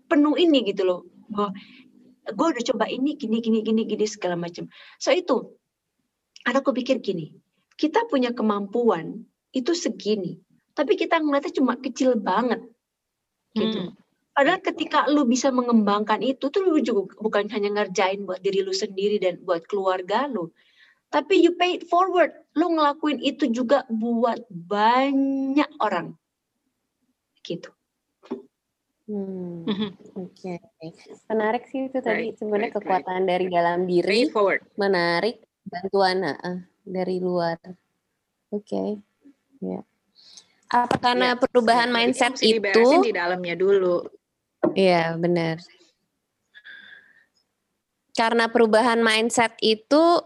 penuh 0.07 0.35
ini 0.38 0.66
gitu 0.66 0.83
loh. 0.87 1.01
Bahwa 1.31 1.55
gue 2.29 2.47
udah 2.55 2.64
coba 2.75 2.87
ini 2.87 3.18
gini 3.18 3.42
gini 3.42 3.62
gini 3.66 3.83
gini 3.87 4.07
segala 4.07 4.38
macam. 4.38 4.71
So 5.03 5.11
itu 5.11 5.57
ada 6.47 6.59
aku 6.59 6.75
pikir 6.75 6.99
gini 6.99 7.35
kita 7.79 8.07
punya 8.07 8.31
kemampuan 8.31 9.27
itu 9.51 9.75
segini 9.75 10.38
tapi 10.73 10.97
kita 10.97 11.21
ngeliatnya 11.21 11.53
cuma 11.53 11.77
kecil 11.77 12.16
banget. 12.16 12.64
Gitu. 13.53 13.92
Hmm. 13.92 13.92
Padahal 14.33 14.64
ketika 14.64 15.05
lu 15.12 15.29
bisa 15.29 15.53
mengembangkan 15.53 16.25
itu 16.25 16.49
tuh 16.49 16.64
lu 16.64 16.81
juga 16.81 17.12
bukan 17.21 17.53
hanya 17.53 17.68
ngerjain 17.77 18.25
buat 18.25 18.40
diri 18.40 18.64
lu 18.64 18.73
sendiri 18.73 19.21
dan 19.21 19.45
buat 19.45 19.68
keluarga 19.68 20.25
lu. 20.25 20.49
Tapi 21.12 21.44
you 21.44 21.53
pay 21.55 21.77
it 21.77 21.85
forward. 21.87 22.33
Lu 22.57 22.72
ngelakuin 22.72 23.20
itu 23.20 23.53
juga 23.53 23.85
buat 23.92 24.40
banyak 24.48 25.68
orang. 25.79 26.16
Gitu. 27.44 27.68
Hmm, 29.05 29.66
Mhm. 29.66 29.88
Oke, 30.14 30.57
menarik 31.27 31.66
sih 31.68 31.90
itu 31.90 31.98
tadi 32.01 32.31
Right, 32.33 32.38
sebenarnya 32.38 32.70
right, 32.70 32.77
right. 32.79 33.03
kekuatan 33.03 33.22
dari 33.27 33.46
dalam 33.51 33.79
Pay 33.83 33.90
diri, 33.90 34.20
it 34.25 34.33
forward. 34.33 34.62
menarik 34.79 35.37
bantuan 35.66 36.22
ah, 36.22 36.59
dari 36.87 37.18
luar. 37.18 37.59
Oke, 38.55 39.03
ya. 39.59 39.81
Apa 40.70 40.96
karena 40.96 41.35
Ya, 41.35 41.37
perubahan 41.37 41.90
Jadi 41.90 41.96
mindset 41.98 42.35
itu? 42.40 42.85
di 43.05 43.12
dalamnya 43.12 43.53
dulu. 43.59 44.07
Iya, 44.72 45.18
benar. 45.20 45.61
Karena 48.12 48.48
perubahan 48.48 49.01
mindset 49.01 49.57
itu 49.61 50.20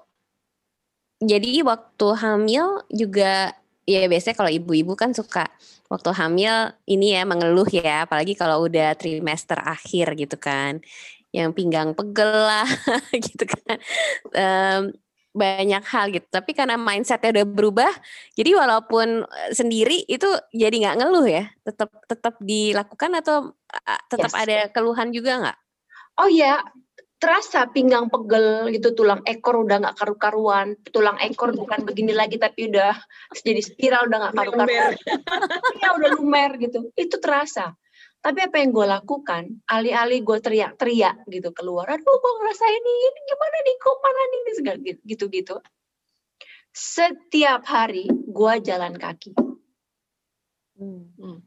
jadi 1.20 1.64
waktu 1.64 2.06
hamil 2.22 2.84
juga 2.92 3.54
ya 3.86 4.04
biasanya 4.10 4.36
kalau 4.36 4.52
ibu-ibu 4.52 4.92
kan 4.98 5.14
suka 5.14 5.46
waktu 5.88 6.10
hamil 6.12 6.74
ini 6.90 7.14
ya 7.16 7.22
mengeluh 7.24 7.66
ya, 7.70 8.04
apalagi 8.08 8.34
kalau 8.34 8.66
udah 8.66 8.94
trimester 8.98 9.58
akhir 9.62 10.06
gitu 10.18 10.36
kan. 10.40 10.82
Yang 11.34 11.50
pinggang 11.58 11.90
pegel 11.94 12.32
lah 12.32 12.66
gitu 13.26 13.44
kan. 13.46 13.76
Em, 14.34 14.82
banyak 15.36 15.82
hal 15.92 16.06
gitu. 16.16 16.26
Tapi 16.32 16.50
karena 16.56 16.80
mindsetnya 16.80 17.30
udah 17.36 17.46
berubah, 17.48 17.92
jadi 18.38 18.56
walaupun 18.56 19.22
eh, 19.28 19.52
sendiri 19.52 20.02
itu 20.08 20.26
jadi 20.56 20.74
nggak 20.74 20.96
ngeluh 21.04 21.26
ya, 21.28 21.44
tetap 21.66 21.90
tetap 22.08 22.34
dilakukan 22.40 23.10
atau 23.20 23.36
ah, 23.84 24.00
tetap 24.08 24.32
Yes. 24.32 24.42
ada 24.48 24.56
keluhan 24.72 25.12
juga 25.12 25.32
nggak? 25.44 25.58
Oh 26.20 26.28
ya, 26.32 26.60
terasa 27.26 27.66
pinggang 27.74 28.06
pegel 28.06 28.70
gitu, 28.70 28.94
tulang 28.94 29.18
ekor 29.26 29.66
udah 29.66 29.82
nggak 29.82 29.98
karu-karuan, 29.98 30.78
tulang 30.94 31.18
ekor 31.18 31.50
bukan 31.58 31.82
begini 31.82 32.14
lagi 32.14 32.38
tapi 32.38 32.70
udah 32.70 32.94
jadi 33.34 33.58
spiral 33.58 34.06
udah 34.06 34.30
nggak 34.30 34.34
karu-karuan. 34.38 34.94
Iya 35.82 35.88
udah 35.98 36.10
lumer 36.22 36.54
gitu. 36.62 36.94
Itu 36.94 37.18
terasa. 37.18 37.74
Tapi 38.22 38.46
apa 38.46 38.62
yang 38.62 38.70
gue 38.70 38.86
lakukan, 38.86 39.42
alih-alih 39.66 40.22
gue 40.22 40.38
teriak-teriak 40.38 41.26
gitu 41.30 41.50
keluar, 41.50 41.86
aduh 41.90 42.02
gue 42.02 42.32
ngerasain 42.42 42.74
ini, 42.74 42.94
ini 43.10 43.20
gimana 43.22 43.56
nih, 43.62 43.74
kok 43.78 43.96
mana 44.02 44.22
nih, 44.22 44.38
ini 44.38 44.52
segala 44.54 44.78
gitu- 44.82 45.04
gitu-gitu. 45.06 45.56
Setiap 46.70 47.62
hari 47.66 48.06
gue 48.10 48.52
jalan 48.66 48.94
kaki. 48.98 49.30
Hmm. 50.78 51.42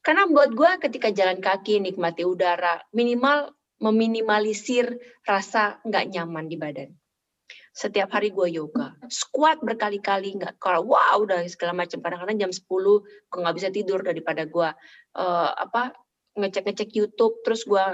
Karena 0.00 0.24
buat 0.28 0.52
gue 0.52 0.70
ketika 0.88 1.12
jalan 1.12 1.44
kaki, 1.44 1.80
nikmati 1.80 2.24
udara, 2.24 2.80
minimal 2.96 3.52
meminimalisir 3.84 4.96
rasa 5.28 5.76
nggak 5.84 6.16
nyaman 6.16 6.48
di 6.48 6.56
badan. 6.56 6.90
Setiap 7.74 8.08
hari 8.16 8.32
gue 8.32 8.48
yoga, 8.48 8.96
squat 9.12 9.60
berkali-kali, 9.60 10.40
nggak 10.40 10.56
kalau 10.56 10.94
wow 10.96 11.20
udah 11.20 11.44
segala 11.50 11.76
macam. 11.76 12.00
Kadang-kadang 12.00 12.48
jam 12.48 12.52
10 12.54 12.64
gue 12.64 13.40
nggak 13.44 13.56
bisa 13.60 13.68
tidur 13.68 14.00
daripada 14.00 14.48
gue 14.48 14.68
eh, 15.20 15.50
apa 15.52 15.92
ngecek-ngecek 16.40 16.90
YouTube, 16.96 17.44
terus 17.44 17.68
gue 17.68 17.84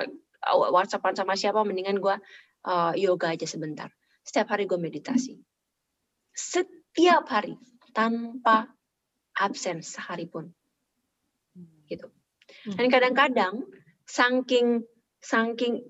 WhatsAppan 0.46 1.18
sama 1.18 1.34
siapa, 1.34 1.66
mendingan 1.66 1.98
gue 1.98 2.14
eh, 2.70 2.92
yoga 3.02 3.34
aja 3.34 3.48
sebentar. 3.48 3.90
Setiap 4.22 4.54
hari 4.54 4.70
gue 4.70 4.78
meditasi. 4.78 5.34
Setiap 6.30 7.26
hari 7.26 7.58
tanpa 7.90 8.70
absen 9.34 9.82
sehari 9.82 10.30
pun 10.30 10.52
gitu. 11.90 12.06
Dan 12.78 12.86
kadang-kadang 12.86 13.66
saking 14.06 14.86
saking 15.20 15.84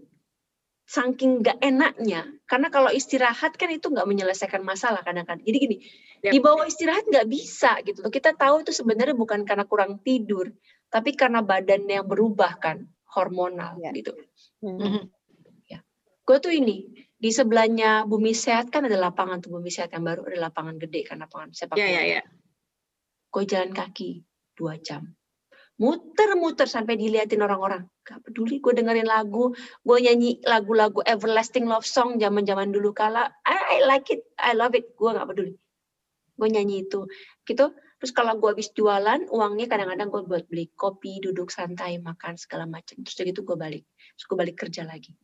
saking 0.90 1.38
nggak 1.38 1.62
enaknya 1.62 2.27
karena 2.51 2.66
kalau 2.66 2.90
istirahat 2.90 3.55
kan 3.55 3.71
itu 3.71 3.87
nggak 3.88 4.07
menyelesaikan 4.11 4.61
masalah 4.66 5.07
kadang-kadang. 5.07 5.47
Jadi 5.47 5.57
gini, 5.62 5.77
Yap. 6.27 6.33
di 6.35 6.38
bawah 6.43 6.66
istirahat 6.66 7.07
nggak 7.07 7.31
bisa 7.31 7.79
gitu 7.87 8.03
loh. 8.03 8.11
Kita 8.11 8.35
tahu 8.35 8.66
itu 8.66 8.75
sebenarnya 8.75 9.14
bukan 9.14 9.47
karena 9.47 9.62
kurang 9.71 10.03
tidur, 10.03 10.51
tapi 10.90 11.14
karena 11.14 11.47
badannya 11.47 12.03
yang 12.03 12.09
berubah 12.11 12.59
kan 12.59 12.90
hormonal 13.14 13.79
Ya. 13.79 13.95
gitu. 13.95 14.12
Hmm. 14.61 14.79
Mhm. 14.79 15.05
Gue 16.21 16.38
tuh 16.38 16.55
ini 16.55 16.87
di 17.19 17.35
sebelahnya 17.35 18.07
Bumi 18.07 18.31
Sehat 18.31 18.71
kan 18.71 18.87
ada 18.87 18.95
lapangan 18.95 19.43
tuh 19.43 19.51
Bumi 19.59 19.66
Sehat 19.66 19.90
yang 19.90 20.07
baru 20.07 20.23
ada 20.31 20.47
lapangan 20.47 20.79
gede 20.79 21.03
kan 21.03 21.19
lapangan 21.19 21.51
sepak 21.51 21.75
Ya 21.75 21.90
bola. 21.90 21.97
ya 21.99 22.03
ya. 22.07 22.23
gue 23.35 23.45
jalan 23.51 23.71
kaki 23.75 24.23
dua 24.55 24.79
jam 24.79 25.11
muter-muter 25.81 26.69
sampai 26.69 27.01
diliatin 27.01 27.40
orang-orang. 27.40 27.88
Gak 28.05 28.21
peduli 28.21 28.61
gue 28.61 28.77
dengerin 28.77 29.09
lagu. 29.09 29.57
Gue 29.81 29.99
nyanyi 30.05 30.37
lagu-lagu 30.45 31.01
everlasting 31.09 31.64
love 31.64 31.88
song 31.88 32.21
zaman-zaman 32.21 32.69
dulu 32.69 32.93
kala. 32.93 33.33
I, 33.49 33.81
like 33.88 34.12
it. 34.12 34.21
I 34.37 34.53
love 34.53 34.77
it. 34.77 34.93
Gue 34.93 35.16
gak 35.16 35.25
peduli. 35.33 35.57
Gue 36.37 36.49
nyanyi 36.53 36.85
itu. 36.85 37.09
Gitu. 37.49 37.73
Terus 37.73 38.12
kalau 38.12 38.37
gue 38.37 38.49
habis 38.53 38.69
jualan 38.77 39.29
uangnya 39.33 39.73
kadang-kadang 39.73 40.12
gue 40.12 40.23
buat 40.29 40.45
beli 40.53 40.69
kopi 40.77 41.21
duduk 41.25 41.49
santai 41.49 41.97
makan 41.97 42.37
segala 42.37 42.69
macam. 42.69 43.01
Terus 43.01 43.16
udah 43.16 43.27
gitu 43.33 43.40
gue 43.49 43.57
balik. 43.57 43.85
Terus 44.21 44.25
gue 44.29 44.37
balik 44.37 44.57
kerja 44.61 44.85
lagi. 44.85 45.16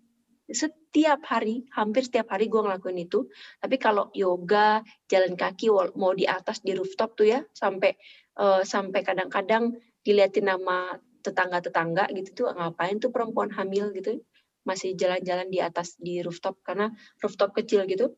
Setiap 0.49 1.21
hari 1.29 1.69
hampir 1.77 2.09
setiap 2.09 2.33
hari 2.33 2.49
gue 2.49 2.61
ngelakuin 2.65 2.97
itu. 3.05 3.29
Tapi 3.61 3.77
kalau 3.77 4.09
yoga 4.17 4.81
jalan 5.05 5.37
kaki 5.37 5.69
mau 6.01 6.17
di 6.17 6.25
atas 6.25 6.65
di 6.65 6.73
rooftop 6.73 7.13
tuh 7.13 7.29
ya 7.29 7.41
sampai 7.53 7.93
eh, 8.41 8.63
sampai 8.65 9.01
kadang-kadang 9.05 9.77
diliatin 10.07 10.47
nama 10.47 10.95
tetangga-tetangga 11.27 12.07
gitu 12.15 12.47
tuh 12.47 12.47
ngapain 12.55 13.03
tuh 13.03 13.11
perempuan 13.11 13.51
hamil? 13.51 13.91
gitu. 13.91 14.23
Masih 14.63 14.95
jalan-jalan 14.95 15.51
di 15.51 15.59
atas 15.59 15.99
di 15.99 16.23
rooftop 16.23 16.63
karena 16.63 16.95
rooftop 17.19 17.51
kecil 17.59 17.83
gitu. 17.91 18.15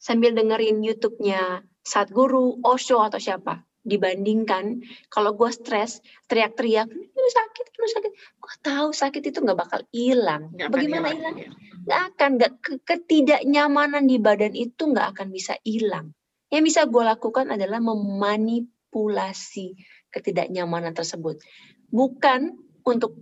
Sambil 0.00 0.32
dengerin 0.32 0.80
YouTube-nya 0.80 1.60
Satguru, 1.84 2.60
Osho 2.64 3.04
atau 3.04 3.20
siapa 3.20 3.64
dibandingkan 3.82 4.78
kalau 5.10 5.34
gue 5.34 5.50
stres 5.50 5.98
teriak-teriak 6.30 6.86
lu 6.88 7.28
sakit 7.34 7.66
lu 7.76 7.86
sakit. 7.90 8.12
Gue 8.38 8.54
tahu 8.62 8.94
sakit 8.94 9.22
itu 9.26 9.42
nggak 9.42 9.58
bakal 9.58 9.82
hilang. 9.90 10.54
Bagaimana 10.54 11.10
hilang, 11.10 11.34
hilang? 11.34 11.36
ya. 11.36 11.50
nggak 11.82 12.02
akan 12.14 12.30
nggak 12.38 12.52
ke- 12.62 12.82
ketidaknyamanan 12.86 14.06
di 14.06 14.22
badan 14.22 14.54
itu 14.54 14.86
nggak 14.86 15.18
akan 15.18 15.34
bisa 15.34 15.58
hilang. 15.66 16.14
Yang 16.52 16.62
bisa 16.70 16.86
gue 16.86 17.02
lakukan 17.02 17.50
adalah 17.50 17.82
memanipulasi 17.82 19.74
ketidaknyamanan 20.12 20.92
tersebut 20.92 21.40
bukan 21.88 22.60
untuk 22.84 23.16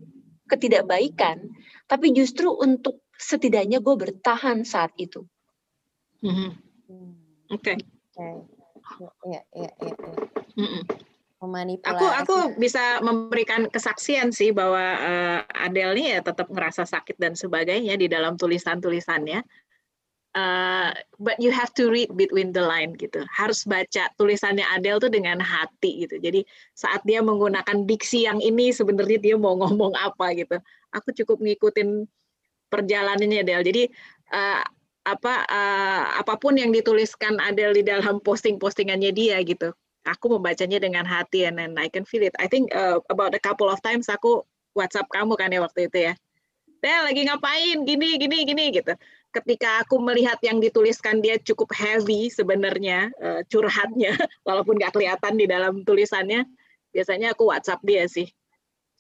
ketidakbaikan 0.51 1.49
tapi 1.87 2.11
justru 2.11 2.51
untuk 2.51 3.01
setidaknya 3.17 3.79
gue 3.79 3.95
bertahan 3.95 4.67
saat 4.67 4.91
itu 4.99 5.25
Mhm. 6.21 6.51
Hmm. 6.89 7.17
Oke. 7.49 7.75
Oke. 7.81 8.29
Ya, 9.25 9.41
ya, 9.57 9.71
ya. 9.81 9.95
Memanipulasi. 11.41 11.97
Aku 11.97 12.05
aku 12.05 12.37
bisa 12.61 13.01
memberikan 13.01 13.65
kesaksian 13.73 14.29
sih 14.29 14.53
bahwa 14.53 14.85
eh, 15.01 15.41
Adele 15.57 15.97
nih 15.97 16.07
ya 16.13 16.21
tetap 16.21 16.53
ngerasa 16.53 16.85
sakit 16.85 17.17
dan 17.17 17.33
sebagainya 17.33 17.97
di 17.97 18.13
dalam 18.13 18.37
tulisan-tulisannya. 18.37 19.41
Eh, 20.31 20.91
but 21.19 21.35
you 21.43 21.51
have 21.51 21.75
to 21.75 21.91
read 21.91 22.07
between 22.15 22.55
the 22.55 22.63
line 22.63 22.95
gitu. 22.95 23.27
Harus 23.35 23.67
baca 23.67 24.07
tulisannya 24.15 24.63
Adele 24.71 25.03
tuh 25.03 25.11
dengan 25.11 25.43
hati 25.43 26.07
gitu. 26.07 26.23
Jadi 26.23 26.47
saat 26.79 27.03
dia 27.03 27.19
menggunakan 27.19 27.83
diksi 27.83 28.31
yang 28.31 28.39
ini 28.39 28.71
sebenarnya 28.71 29.19
dia 29.19 29.35
mau 29.35 29.59
ngomong 29.59 29.91
apa 29.99 30.31
gitu. 30.39 30.63
Aku 30.95 31.11
cukup 31.11 31.43
ngikutin 31.43 32.07
perjalanannya 32.71 33.43
Adele. 33.43 33.67
Jadi 33.67 33.83
eh, 34.31 34.63
apa 35.03 35.35
eh, 35.51 36.05
apa 36.23 36.35
pun 36.39 36.55
yang 36.55 36.71
dituliskan 36.71 37.43
Adele 37.43 37.83
di 37.83 37.83
dalam 37.83 38.23
posting-postingannya 38.23 39.11
dia 39.11 39.43
gitu 39.43 39.75
aku 40.09 40.33
membacanya 40.33 40.81
dengan 40.81 41.05
hati 41.05 41.45
and 41.45 41.61
then 41.61 41.77
I 41.77 41.93
can 41.93 42.09
feel 42.09 42.25
it. 42.25 42.33
I 42.41 42.49
think 42.49 42.73
uh, 42.73 43.05
about 43.13 43.37
a 43.37 43.43
couple 43.43 43.69
of 43.69 43.85
times 43.85 44.09
aku 44.09 44.45
WhatsApp 44.73 45.11
kamu 45.13 45.37
kan 45.37 45.53
ya 45.53 45.61
waktu 45.61 45.91
itu 45.93 45.99
ya. 46.09 46.15
Del 46.81 47.05
lagi 47.05 47.29
ngapain? 47.29 47.85
Gini 47.85 48.17
gini 48.17 48.49
gini 48.49 48.65
gitu. 48.73 48.97
Ketika 49.31 49.87
aku 49.87 50.03
melihat 50.03 50.43
yang 50.43 50.59
dituliskan 50.59 51.23
dia 51.23 51.39
cukup 51.39 51.71
heavy 51.71 52.27
sebenarnya 52.35 53.15
uh, 53.23 53.41
curhatnya 53.47 54.15
walaupun 54.49 54.75
nggak 54.75 54.91
kelihatan 54.91 55.39
di 55.39 55.47
dalam 55.47 55.87
tulisannya, 55.87 56.47
biasanya 56.91 57.35
aku 57.39 57.47
WhatsApp 57.47 57.79
dia 57.87 58.11
sih. 58.11 58.27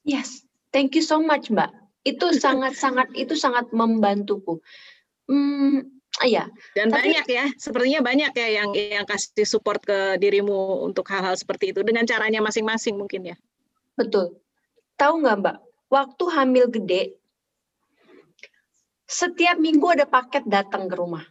Yes, 0.06 0.46
thank 0.70 0.94
you 0.94 1.02
so 1.02 1.18
much, 1.18 1.50
Mbak. 1.50 1.74
Itu 2.06 2.30
sangat-sangat 2.44 3.10
itu 3.18 3.34
sangat 3.34 3.74
membantuku. 3.74 4.62
Hmm, 5.26 6.00
Iya, 6.20 6.50
Dan 6.74 6.90
Tapi- 6.90 7.06
banyak 7.06 7.26
ya, 7.30 7.46
sepertinya 7.54 8.02
banyak 8.02 8.32
ya 8.34 8.48
yang 8.60 8.68
yang 8.74 9.06
kasih 9.06 9.46
support 9.46 9.78
ke 9.80 10.18
dirimu 10.18 10.82
untuk 10.84 11.06
hal-hal 11.06 11.38
seperti 11.38 11.70
itu 11.70 11.80
dengan 11.86 12.02
caranya 12.04 12.42
masing-masing 12.42 12.98
mungkin 12.98 13.30
ya. 13.30 13.36
betul. 13.94 14.36
Tahu 14.98 15.22
nggak 15.24 15.36
Mbak, 15.40 15.56
waktu 15.88 16.24
hamil 16.34 16.66
gede, 16.68 17.19
setiap 19.10 19.58
minggu 19.58 19.82
ada 19.90 20.06
paket 20.06 20.46
datang 20.46 20.86
ke 20.86 20.94
rumah. 20.94 21.26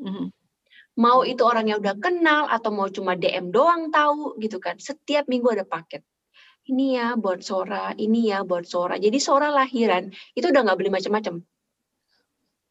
Mhm. 0.00 0.32
Mau 0.98 1.22
itu 1.22 1.44
orang 1.44 1.68
yang 1.68 1.78
udah 1.78 1.94
kenal 2.00 2.48
atau 2.48 2.72
mau 2.72 2.88
cuma 2.88 3.12
DM 3.14 3.52
doang 3.52 3.92
tahu 3.92 4.34
gitu 4.40 4.56
kan. 4.58 4.80
Setiap 4.80 5.28
minggu 5.28 5.52
ada 5.52 5.62
paket. 5.62 6.00
Ini 6.64 6.84
ya 6.96 7.06
buat 7.14 7.40
Sora, 7.40 7.92
ini 7.94 8.32
ya 8.32 8.42
buat 8.42 8.64
Sora. 8.64 8.96
Jadi 8.96 9.16
Sora 9.20 9.48
lahiran 9.48 10.08
itu 10.32 10.48
udah 10.48 10.60
nggak 10.64 10.78
beli 10.80 10.90
macam-macam. 10.90 11.44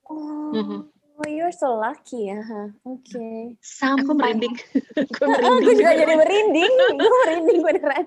Oh, 0.07 0.53
Mhm. 0.53 0.79
you're 1.27 1.51
so 1.51 1.75
lucky 1.75 2.29
ya. 2.29 2.39
huh? 2.39 2.69
Oke. 2.85 3.57
Sampai 3.59 4.05
Aku 4.05 4.11
merinding. 4.13 4.53
Aku 5.11 5.21
Aku 5.27 5.33
merinding. 5.33 5.77
juga 5.81 5.91
jadi 5.95 6.13
merinding. 6.13 6.71
Gue 6.93 7.11
merinding 7.25 7.59
beneran. 7.63 8.05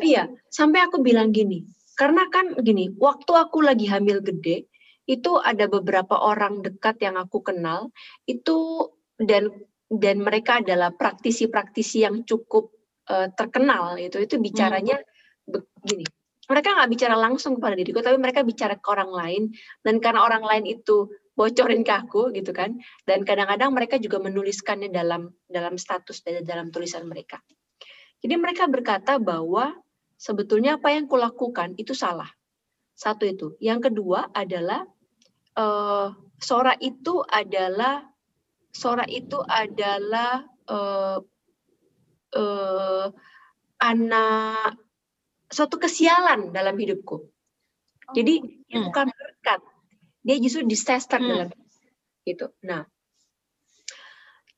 Iya, 0.00 0.22
sampai 0.48 0.80
aku 0.82 1.02
bilang 1.02 1.30
gini, 1.30 1.66
karena 1.94 2.26
kan 2.30 2.56
gini, 2.62 2.94
waktu 2.96 3.32
aku 3.34 3.60
lagi 3.62 3.84
hamil 3.86 4.22
gede, 4.22 4.64
itu 5.08 5.40
ada 5.40 5.64
beberapa 5.72 6.20
orang 6.20 6.60
dekat 6.60 7.00
yang 7.00 7.16
aku 7.16 7.40
kenal, 7.40 7.88
itu 8.28 8.88
dan 9.16 9.48
dan 9.88 10.20
mereka 10.20 10.60
adalah 10.60 10.92
praktisi-praktisi 10.92 12.04
yang 12.04 12.28
cukup 12.28 12.68
eh, 13.08 13.32
terkenal 13.32 13.96
itu 13.96 14.20
itu 14.20 14.36
bicaranya 14.36 15.00
begini. 15.48 16.04
Mereka 16.48 16.76
nggak 16.76 16.90
bicara 16.92 17.16
langsung 17.16 17.56
kepada 17.56 17.76
diriku, 17.76 18.00
tapi 18.04 18.16
mereka 18.20 18.44
bicara 18.44 18.76
ke 18.76 18.88
orang 18.88 19.12
lain 19.12 19.42
dan 19.84 20.00
karena 20.00 20.24
orang 20.24 20.44
lain 20.44 20.64
itu 20.68 21.08
bocorin 21.32 21.84
ke 21.84 21.92
aku 21.92 22.32
gitu 22.36 22.52
kan, 22.52 22.76
dan 23.08 23.24
kadang-kadang 23.24 23.72
mereka 23.72 23.96
juga 23.96 24.20
menuliskannya 24.20 24.92
dalam 24.92 25.32
dalam 25.48 25.80
status 25.80 26.20
dan 26.20 26.44
dalam 26.44 26.68
tulisan 26.68 27.08
mereka. 27.08 27.40
Jadi 28.20 28.34
mereka 28.36 28.66
berkata 28.66 29.16
bahwa 29.16 29.72
sebetulnya 30.18 30.76
apa 30.76 30.92
yang 30.92 31.06
kulakukan 31.06 31.78
itu 31.78 31.94
salah. 31.94 32.28
Satu 32.98 33.24
itu. 33.30 33.54
Yang 33.62 33.92
kedua 33.92 34.34
adalah 34.34 34.82
eh, 35.58 36.06
Sora 36.38 36.74
itu 36.78 37.18
adalah 37.26 38.06
Sora 38.70 39.04
itu 39.10 39.42
adalah 39.42 40.46
eh, 40.70 41.18
eh, 42.38 43.06
anak 43.78 44.74
suatu 45.48 45.76
kesialan 45.80 46.52
dalam 46.52 46.76
hidupku. 46.76 47.26
Jadi 48.12 48.34
dia 48.68 48.78
Hmm. 48.80 48.88
bukan 48.88 49.06
berkat, 49.12 49.60
dia 50.24 50.36
justru 50.40 50.64
disaster 50.64 51.20
Hmm. 51.20 51.28
dalam 51.28 51.48
gitu. 52.24 52.52
Nah, 52.64 52.84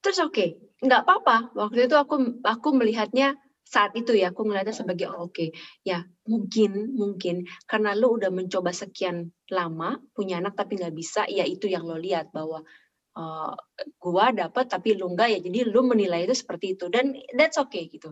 terus 0.02 0.18
oke, 0.22 0.58
nggak 0.82 1.02
apa-apa. 1.06 1.36
Waktu 1.54 1.86
itu 1.86 1.96
aku 1.98 2.42
aku 2.42 2.68
melihatnya 2.74 3.38
saat 3.70 3.94
itu 3.94 4.18
ya, 4.18 4.34
aku 4.34 4.42
melihatnya 4.42 4.74
sebagai 4.74 5.06
oh, 5.14 5.30
oke, 5.30 5.54
ya 5.86 6.02
mungkin 6.26 6.90
mungkin 6.90 7.46
karena 7.70 7.94
lo 7.94 8.18
udah 8.18 8.34
mencoba 8.34 8.74
sekian 8.74 9.30
lama 9.46 9.94
punya 10.10 10.42
anak 10.42 10.58
tapi 10.58 10.74
nggak 10.74 10.90
bisa, 10.90 11.22
ya 11.30 11.46
itu 11.46 11.70
yang 11.70 11.86
lo 11.86 11.94
lihat 11.94 12.34
bahwa 12.34 12.66
eh, 13.14 13.54
gua 14.02 14.34
dapat 14.34 14.66
tapi 14.66 14.98
lu 14.98 15.14
enggak 15.14 15.30
ya, 15.30 15.38
jadi 15.38 15.70
lu 15.70 15.86
menilai 15.86 16.26
itu 16.26 16.34
seperti 16.34 16.74
itu 16.74 16.90
dan 16.90 17.14
that's 17.38 17.62
okay 17.62 17.86
gitu. 17.86 18.10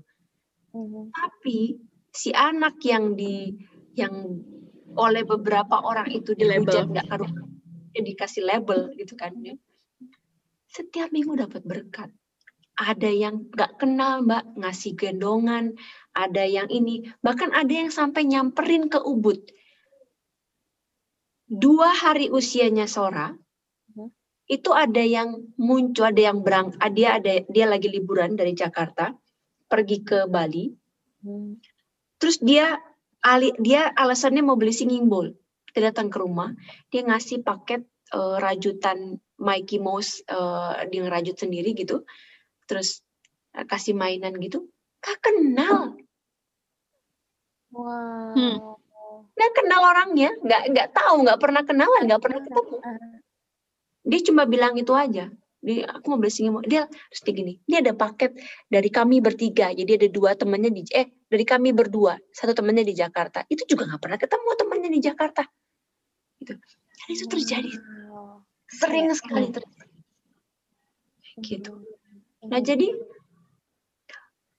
Mhm. 0.70 1.10
Tapi 1.10 1.74
si 2.14 2.30
anak 2.30 2.78
yang 2.86 3.18
di 3.18 3.50
yang 3.98 4.14
oleh 4.94 5.26
beberapa 5.26 5.82
orang 5.82 6.14
itu 6.14 6.38
Di-label. 6.38 6.70
dihujat 6.70 6.86
nggak 6.86 7.06
karu 7.10 7.26
dikasih 7.98 8.46
label 8.46 8.94
gitu 8.94 9.18
kan 9.18 9.34
ya. 9.42 9.58
Setiap 10.70 11.10
minggu 11.10 11.34
dapat 11.34 11.66
berkat. 11.66 12.10
Ada 12.78 13.10
yang 13.10 13.50
nggak 13.50 13.82
kenal 13.82 14.22
mbak 14.22 14.54
ngasih 14.54 14.94
gendongan, 14.94 15.74
ada 16.14 16.46
yang 16.46 16.70
ini 16.70 17.10
bahkan 17.26 17.50
ada 17.50 17.70
yang 17.74 17.90
sampai 17.90 18.22
nyamperin 18.30 18.86
ke 18.86 19.02
Ubud. 19.02 19.42
Dua 21.50 21.90
hari 21.90 22.30
usianya 22.30 22.86
Sora, 22.86 23.34
Mhm. 23.34 24.14
itu 24.46 24.70
ada 24.70 25.02
yang 25.02 25.50
muncul, 25.58 26.06
ada 26.06 26.22
yang 26.30 26.46
berang, 26.46 26.70
dia 26.94 27.18
ada 27.18 27.42
dia 27.50 27.66
lagi 27.66 27.90
liburan 27.90 28.38
dari 28.38 28.54
Jakarta, 28.54 29.10
pergi 29.66 29.98
ke 30.06 30.18
Bali, 30.30 30.70
Hmm. 31.26 31.58
terus 32.22 32.38
dia 32.38 32.78
ali, 33.26 33.50
dia 33.58 33.90
alasannya 33.90 34.46
mau 34.46 34.54
beli 34.54 34.70
singing 34.70 35.10
bowl 35.10 35.34
dia 35.74 35.90
datang 35.94 36.10
ke 36.10 36.18
rumah 36.18 36.54
dia 36.90 37.02
ngasih 37.06 37.42
paket 37.42 37.82
eh, 38.14 38.36
rajutan 38.38 39.18
Mikey 39.38 39.78
Mouse 39.78 40.22
eh, 40.26 40.72
dia 40.90 41.00
ngerajut 41.06 41.36
sendiri 41.38 41.74
gitu 41.74 42.02
terus 42.68 43.00
eh, 43.56 43.64
kasih 43.64 43.96
mainan 43.96 44.36
gitu 44.38 44.68
gak 45.00 45.18
kenal. 45.24 45.96
Wow. 47.72 48.32
Hmm. 48.36 48.56
nggak 49.38 49.52
kenal 49.54 49.80
orangnya 49.86 50.30
nggak 50.40 50.62
nggak 50.72 50.88
tahu 50.94 51.22
nggak 51.26 51.38
pernah 51.38 51.62
kenalan 51.62 52.02
nggak 52.06 52.22
pernah 52.22 52.40
ketemu. 52.42 52.76
dia 54.08 54.20
cuma 54.24 54.42
bilang 54.48 54.74
itu 54.78 54.92
aja. 54.94 55.28
Dia 55.58 55.90
aku 55.90 56.14
mau 56.14 56.18
beli 56.22 56.30
bowl 56.54 56.62
dia 56.62 56.86
terus 56.86 57.22
dia 57.26 57.34
gini 57.34 57.58
ini 57.66 57.76
ada 57.82 57.92
paket 57.94 58.38
dari 58.70 58.88
kami 58.94 59.18
bertiga 59.18 59.74
jadi 59.74 59.98
ada 59.98 60.08
dua 60.10 60.38
temannya 60.38 60.70
di 60.70 60.82
eh 60.94 61.10
dari 61.26 61.44
kami 61.44 61.74
berdua 61.74 62.14
satu 62.30 62.54
temannya 62.56 62.86
di 62.86 62.94
Jakarta. 62.94 63.44
Itu 63.50 63.66
juga 63.68 63.90
nggak 63.90 64.02
pernah 64.02 64.18
ketemu 64.18 64.48
temannya 64.54 64.90
di 64.90 65.00
Jakarta. 65.02 65.42
Gitu. 66.38 66.54
Dan 66.54 67.08
itu 67.10 67.24
terjadi. 67.26 67.70
Sering 68.70 69.06
Iya. 69.10 69.16
sekali 69.18 69.46
terjadi. 69.50 69.98
Gitu. 71.42 71.72
Nah 72.48 72.60
jadi 72.60 72.88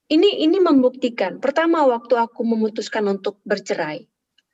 ini 0.10 0.42
ini 0.42 0.58
membuktikan. 0.58 1.38
Pertama 1.38 1.86
waktu 1.86 2.18
aku 2.18 2.42
memutuskan 2.42 3.06
untuk 3.06 3.38
bercerai 3.46 4.10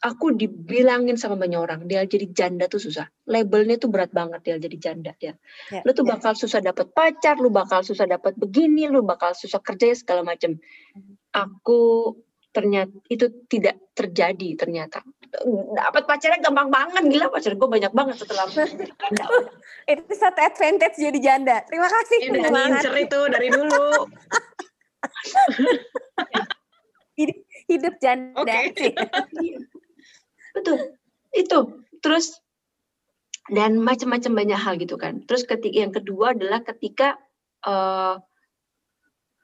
aku 0.05 0.37
dibilangin 0.37 1.17
sama 1.17 1.33
banyak 1.33 1.57
orang 1.57 1.81
dia 1.89 2.05
jadi 2.05 2.29
janda 2.29 2.69
tuh 2.69 2.77
susah. 2.77 3.09
Labelnya 3.25 3.81
tuh 3.81 3.89
berat 3.89 4.13
banget 4.13 4.45
dia 4.45 4.55
jadi 4.61 4.77
janda 4.77 5.13
ya. 5.17 5.33
Ya, 5.73 5.81
lu 5.81 5.91
tuh 5.97 6.05
ya. 6.05 6.17
bakal 6.17 6.37
susah 6.37 6.61
dapat 6.61 6.93
pacar 6.93 7.41
lu 7.41 7.49
bakal 7.49 7.81
susah 7.81 8.05
dapat 8.05 8.37
begini 8.37 8.85
lu 8.85 9.01
bakal 9.01 9.33
susah 9.33 9.57
kerja 9.63 9.97
segala 9.97 10.21
macam 10.21 10.61
aku 11.33 12.13
ternyata 12.53 12.93
itu 13.11 13.27
tidak 13.51 13.75
terjadi 13.97 14.55
ternyata 14.55 15.03
dapat 15.75 16.03
pacarnya 16.07 16.39
gampang 16.39 16.69
banget 16.71 17.03
gila 17.11 17.27
pacar 17.33 17.53
gue 17.57 17.69
banyak 17.69 17.91
banget 17.91 18.15
setelah 18.21 18.45
janda. 18.47 19.25
Itu 19.91 20.13
satu 20.15 20.39
advantage 20.41 20.95
jadi 20.97 21.19
janda. 21.19 21.61
Terima 21.67 21.89
kasih. 21.89 22.17
Semangat. 22.29 22.81
ngincer 22.81 22.95
itu 23.05 23.19
dari 23.29 23.47
dulu. 23.53 24.09
Hidup 27.69 27.95
janda. 28.01 28.41
Oke. 28.41 28.73
sih. 28.77 28.93
Iya. 29.35 29.59
betul 30.55 30.95
itu 31.35 31.59
terus 31.99 32.39
dan 33.51 33.75
macam-macam 33.75 34.31
banyak 34.31 34.55
hal 34.55 34.79
gitu 34.79 34.95
kan 34.95 35.27
terus 35.27 35.43
ketika 35.43 35.83
yang 35.83 35.91
kedua 35.91 36.31
adalah 36.31 36.63
ketika 36.63 37.19
eh, 37.67 38.15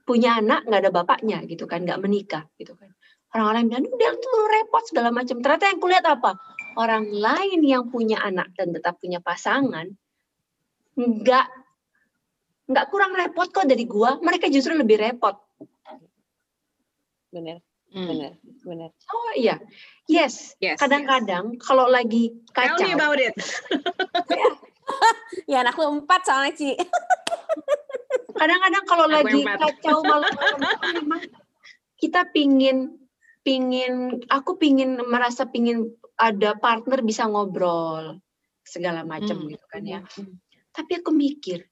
punya 0.08 0.40
anak 0.40 0.64
nggak 0.66 0.82
ada 0.88 0.92
bapaknya 0.96 1.44
gitu 1.46 1.68
kan 1.68 1.84
nggak 1.84 2.00
menikah 2.00 2.48
gitu 2.56 2.74
kan 2.80 2.96
orang-orang 3.32 3.64
bilang 3.68 3.86
udah 3.88 4.14
tuh 4.18 4.38
repot 4.52 4.84
segala 4.86 5.10
macam 5.10 5.40
ternyata 5.40 5.66
yang 5.68 5.80
kulihat 5.80 6.06
apa 6.06 6.36
orang 6.76 7.08
lain 7.08 7.60
yang 7.64 7.88
punya 7.88 8.20
anak 8.20 8.52
dan 8.56 8.72
tetap 8.72 9.00
punya 9.00 9.20
pasangan 9.20 9.88
nggak 10.96 11.48
nggak 12.68 12.86
kurang 12.88 13.12
repot 13.12 13.48
kok 13.50 13.68
dari 13.68 13.84
gua 13.84 14.20
mereka 14.20 14.48
justru 14.48 14.76
lebih 14.76 15.00
repot 15.00 15.36
Bener, 17.32 17.64
Hmm. 17.92 18.08
bener, 18.08 18.32
bener. 18.64 18.90
oh 19.12 19.32
iya 19.36 19.60
yes 20.08 20.56
Yes. 20.60 20.80
kadang-kadang 20.80 21.60
kalau 21.60 21.88
lagi 21.88 22.32
Tell 22.52 22.76
kacau 22.76 22.88
me 22.88 22.96
about 22.96 23.20
it. 23.20 23.36
Ya 25.44 25.64
anak 25.64 25.76
lu 25.76 26.00
empat 26.00 26.24
soalnya 26.24 26.52
Ci. 26.52 26.72
kadang-kadang 28.34 28.84
kalau 28.84 29.08
Aku 29.08 29.14
lagi 29.14 29.40
yang 29.40 29.48
empat. 29.48 29.60
kacau 29.80 29.98
malam-malam 30.04 31.20
kita 32.02 32.28
pingin 32.32 32.96
pingin 33.42 34.22
aku 34.30 34.58
pingin 34.62 35.02
merasa 35.10 35.50
pingin 35.50 35.90
ada 36.18 36.54
partner 36.58 37.02
bisa 37.02 37.26
ngobrol 37.26 38.22
segala 38.62 39.02
macam 39.02 39.42
Hmm. 39.42 39.50
gitu 39.50 39.66
kan 39.66 39.84
ya 39.84 40.00
tapi 40.72 41.02
aku 41.02 41.10
mikir 41.12 41.66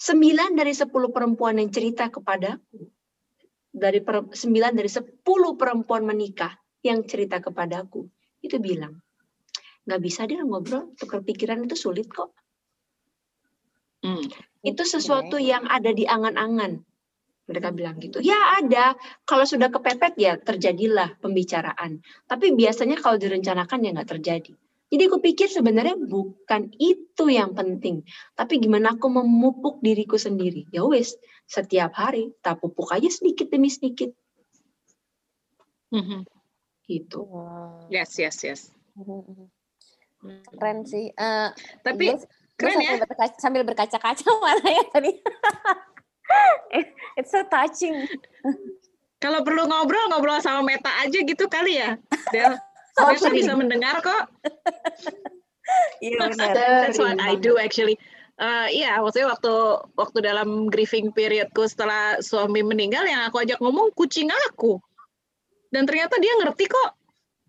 sembilan 0.00 0.56
dari 0.56 0.72
sepuluh 0.72 1.12
perempuan 1.12 1.60
yang 1.60 1.68
cerita 1.68 2.08
kepadaku 2.08 2.88
dari 3.68 4.00
per- 4.00 4.32
sembilan 4.32 4.72
dari 4.72 4.88
sepuluh 4.88 5.54
perempuan 5.54 6.08
menikah 6.08 6.56
yang 6.80 7.04
cerita 7.04 7.38
kepadaku 7.44 8.08
itu 8.40 8.56
bilang 8.56 8.96
nggak 9.84 10.00
bisa 10.00 10.24
dia 10.24 10.40
ngobrol 10.40 10.96
tukar 10.96 11.20
pikiran 11.20 11.64
itu 11.68 11.76
sulit 11.76 12.08
kok 12.08 12.32
Hmm. 13.98 14.22
itu 14.62 14.86
sesuatu 14.86 15.42
yang 15.42 15.66
ada 15.66 15.90
di 15.90 16.06
angan-angan. 16.06 16.86
Mereka 17.48 17.72
bilang 17.72 17.96
gitu. 17.96 18.20
Ya 18.20 18.36
ada, 18.60 18.92
kalau 19.24 19.48
sudah 19.48 19.72
kepepet 19.72 20.20
ya 20.20 20.36
terjadilah 20.36 21.16
pembicaraan. 21.18 22.04
Tapi 22.28 22.52
biasanya 22.52 23.00
kalau 23.00 23.16
direncanakan 23.16 23.88
ya 23.88 23.90
nggak 23.96 24.10
terjadi. 24.20 24.52
Jadi 24.88 25.02
aku 25.04 25.20
pikir 25.20 25.48
sebenarnya 25.52 26.00
bukan 26.00 26.72
itu 26.80 27.28
yang 27.28 27.52
penting, 27.52 28.08
tapi 28.32 28.56
gimana 28.56 28.96
aku 28.96 29.12
memupuk 29.12 29.84
diriku 29.84 30.16
sendiri. 30.16 30.64
Ya 30.72 30.80
wis, 30.84 31.12
setiap 31.44 31.92
hari 31.92 32.32
tak 32.40 32.60
pupuk 32.60 32.88
aja 32.92 33.08
sedikit 33.12 33.52
demi 33.52 33.68
sedikit 33.68 34.12
Mhm. 35.92 36.24
gitu. 36.84 37.20
Wow. 37.24 37.88
Yes, 37.88 38.16
yes, 38.16 38.40
yes. 38.44 38.60
Mhm. 38.96 39.48
Keren 40.56 40.84
sih. 40.84 41.12
Eh, 41.12 41.48
Tapi 41.84 42.04
gue 42.12 42.24
keren 42.56 42.80
ya. 42.80 42.96
sambil 42.96 42.98
berkaca, 43.04 43.36
sambil 43.40 43.62
berkaca-kaca 43.64 44.24
malah 44.44 44.68
ya 44.72 44.84
tadi. 44.88 45.12
It's 47.18 47.32
so 47.34 47.42
touching. 47.48 48.06
Kalau 49.18 49.42
perlu 49.42 49.66
ngobrol, 49.66 50.06
ngobrol 50.14 50.38
sama 50.38 50.62
Meta 50.62 50.92
aja 51.02 51.18
gitu 51.18 51.50
kali 51.50 51.82
ya. 51.82 51.98
Del. 52.30 52.54
Meta 53.08 53.28
bisa 53.30 53.52
mendengar 53.58 53.98
kok. 54.02 54.30
Iya 56.02 56.30
benar. 56.30 56.54
That's 56.54 56.98
what 56.98 57.18
I 57.18 57.34
do 57.34 57.58
actually. 57.58 57.98
Eh, 58.38 58.68
Iya, 58.82 59.02
maksudnya 59.02 59.34
waktu 59.34 59.52
waktu 59.98 60.18
dalam 60.22 60.70
grieving 60.70 61.10
periodku 61.10 61.66
setelah 61.66 62.22
suami 62.22 62.62
meninggal, 62.62 63.02
yang 63.02 63.26
aku 63.26 63.42
ajak 63.42 63.58
ngomong 63.58 63.90
kucing 63.98 64.30
aku. 64.50 64.78
Dan 65.74 65.84
ternyata 65.84 66.16
dia 66.22 66.32
ngerti 66.38 66.70
kok. 66.70 66.94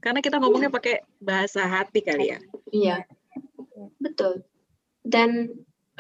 Karena 0.02 0.20
kita 0.24 0.42
ngomongnya 0.42 0.74
pakai 0.74 1.06
bahasa 1.22 1.68
hati 1.68 2.02
kali 2.02 2.34
ya. 2.34 2.40
Iya, 2.74 2.98
betul. 4.02 4.42
Dan 5.06 5.54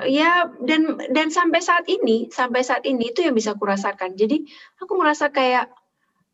ya 0.07 0.47
dan 0.63 0.99
dan 1.11 1.27
sampai 1.33 1.59
saat 1.59 1.85
ini, 1.89 2.29
sampai 2.29 2.61
saat 2.61 2.83
ini 2.85 3.11
itu 3.11 3.25
yang 3.25 3.35
bisa 3.35 3.55
kurasakan. 3.57 4.15
Jadi 4.15 4.45
aku 4.79 4.93
merasa 4.95 5.31
kayak 5.33 5.71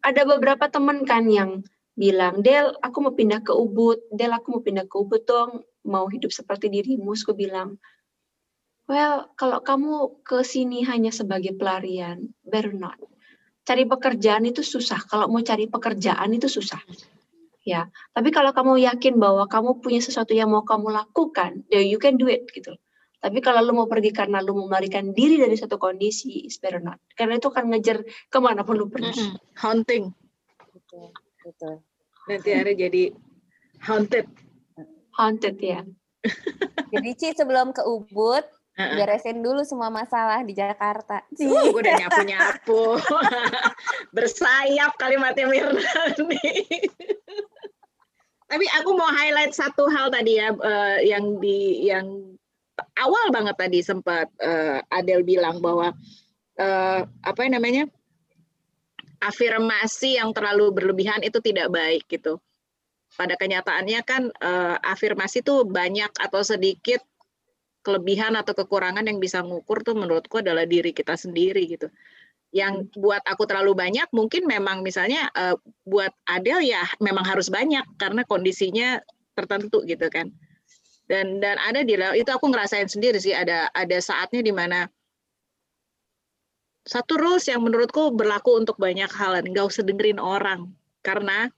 ada 0.06 0.22
beberapa 0.28 0.70
teman 0.70 1.02
kan 1.08 1.26
yang 1.26 1.66
bilang, 1.98 2.44
Del, 2.44 2.76
aku 2.84 2.98
mau 3.02 3.14
pindah 3.16 3.42
ke 3.42 3.56
Ubud. 3.56 4.12
Del, 4.14 4.36
aku 4.36 4.60
mau 4.60 4.62
pindah 4.62 4.86
ke 4.86 4.96
Ubud 5.00 5.24
dong. 5.26 5.66
Mau 5.88 6.06
hidup 6.12 6.30
seperti 6.30 6.70
dirimu. 6.70 7.16
Aku 7.16 7.34
bilang, 7.34 7.80
well, 8.86 9.32
kalau 9.40 9.64
kamu 9.64 10.22
ke 10.22 10.44
sini 10.46 10.86
hanya 10.86 11.10
sebagai 11.10 11.56
pelarian, 11.58 12.36
better 12.46 12.76
not. 12.76 13.00
Cari 13.66 13.90
pekerjaan 13.90 14.46
itu 14.46 14.62
susah. 14.62 15.02
Kalau 15.10 15.26
mau 15.26 15.42
cari 15.42 15.66
pekerjaan 15.66 16.30
itu 16.38 16.46
susah. 16.46 16.78
Ya, 17.66 17.90
tapi 18.14 18.30
kalau 18.30 18.54
kamu 18.54 18.78
yakin 18.86 19.18
bahwa 19.18 19.50
kamu 19.50 19.82
punya 19.82 19.98
sesuatu 19.98 20.38
yang 20.38 20.54
mau 20.54 20.62
kamu 20.62 20.94
lakukan, 20.94 21.66
you 21.74 21.98
can 21.98 22.14
do 22.14 22.30
it 22.30 22.46
gitu. 22.54 22.78
Tapi 23.26 23.42
kalau 23.42 23.66
lu 23.66 23.74
mau 23.74 23.90
pergi 23.90 24.14
karena 24.14 24.38
lu 24.38 24.54
mau 24.54 24.70
melarikan 24.70 25.10
diri 25.10 25.42
dari 25.42 25.58
satu 25.58 25.82
kondisi, 25.82 26.46
it's 26.46 26.62
better 26.62 26.78
not. 26.78 27.02
Karena 27.18 27.42
itu 27.42 27.50
akan 27.50 27.74
ngejar 27.74 28.06
ke 28.06 28.38
mana 28.38 28.62
pun 28.62 28.78
lu 28.78 28.86
pergi. 28.86 29.34
Mm-mm. 29.34 29.58
Haunting. 29.66 30.14
Betul. 30.70 31.10
Betul. 31.42 31.82
Nanti 32.30 32.50
ada 32.54 32.70
jadi 32.70 33.04
haunted. 33.82 34.30
Haunted 35.18 35.58
ya. 35.58 35.82
Jadi 36.94 37.10
Ci 37.18 37.30
sebelum 37.38 37.70
ke 37.70 37.86
Ubud, 37.86 38.46
beresin 38.76 39.46
dulu 39.46 39.62
semua 39.62 39.94
masalah 39.94 40.42
di 40.42 40.58
Jakarta. 40.58 41.22
Uh, 41.38 41.70
gue 41.70 41.86
udah 41.86 41.94
nyapu-nyapu. 42.02 42.98
Bersayap 44.16 44.98
kalimatnya 44.98 45.46
Mirna 45.46 45.86
nih. 46.18 46.66
Tapi 48.52 48.66
aku 48.78 48.90
mau 48.94 49.10
highlight 49.10 49.58
satu 49.58 49.90
hal 49.90 50.14
tadi 50.14 50.38
ya 50.38 50.54
eh, 50.54 50.98
yang 51.10 51.42
di 51.42 51.90
yang 51.90 52.06
awal 53.00 53.32
banget 53.32 53.56
tadi 53.60 53.80
sempat 53.84 54.32
eh, 54.40 54.80
Adel 54.92 55.22
bilang 55.28 55.60
bahwa 55.60 55.92
eh, 56.56 57.02
apa 57.04 57.42
namanya 57.52 57.88
afirmasi 59.20 60.20
yang 60.20 60.32
terlalu 60.36 60.72
berlebihan 60.72 61.24
itu 61.24 61.40
tidak 61.44 61.72
baik 61.72 62.06
gitu. 62.08 62.40
Pada 63.16 63.40
kenyataannya 63.40 64.00
kan 64.04 64.32
eh, 64.32 64.78
afirmasi 64.84 65.44
itu 65.44 65.64
banyak 65.68 66.12
atau 66.20 66.42
sedikit 66.44 67.04
kelebihan 67.86 68.34
atau 68.34 68.58
kekurangan 68.58 69.06
yang 69.06 69.22
bisa 69.22 69.46
ngukur 69.46 69.86
tuh 69.86 69.94
menurutku 69.94 70.42
adalah 70.42 70.66
diri 70.66 70.92
kita 70.92 71.14
sendiri 71.14 71.70
gitu. 71.70 71.88
Yang 72.56 72.96
buat 72.96 73.22
aku 73.28 73.44
terlalu 73.46 73.76
banyak 73.76 74.08
mungkin 74.16 74.48
memang 74.48 74.82
misalnya 74.82 75.28
eh, 75.36 75.56
buat 75.84 76.12
Adel 76.28 76.64
ya 76.64 76.84
memang 77.04 77.28
harus 77.28 77.52
banyak 77.52 77.84
karena 78.00 78.24
kondisinya 78.24 79.04
tertentu 79.36 79.84
gitu 79.84 80.08
kan. 80.08 80.32
Dan 81.06 81.38
dan 81.38 81.62
ada 81.62 81.86
di 81.86 81.94
dalam- 81.94 82.18
itu 82.18 82.30
aku 82.34 82.50
ngerasain 82.50 82.90
sendiri 82.90 83.22
sih 83.22 83.34
ada 83.34 83.70
ada 83.78 83.98
saatnya 84.02 84.42
di 84.42 84.50
mana 84.50 84.90
satu 86.86 87.18
rules 87.18 87.46
yang 87.50 87.66
menurutku 87.66 88.14
berlaku 88.14 88.62
untuk 88.62 88.78
banyak 88.78 89.10
hal 89.10 89.42
nggak 89.42 89.66
usah 89.66 89.86
dengerin 89.86 90.22
orang. 90.22 90.70
Karena 91.02 91.50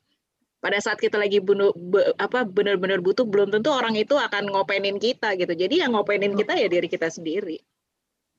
pada 0.60 0.80
saat 0.84 1.00
kita 1.00 1.16
lagi 1.16 1.40
bunuh 1.40 1.72
be- 1.76 2.16
apa 2.20 2.44
benar-benar 2.44 3.00
butuh 3.00 3.24
belum 3.24 3.52
tentu 3.52 3.72
orang 3.72 3.96
itu 3.96 4.16
akan 4.16 4.52
ngopenin 4.52 5.00
kita 5.00 5.36
gitu. 5.40 5.52
Jadi 5.56 5.84
yang 5.84 5.96
ngopenin 5.96 6.36
kita 6.36 6.56
ya 6.60 6.68
diri 6.68 6.88
kita 6.92 7.08
sendiri. 7.08 7.60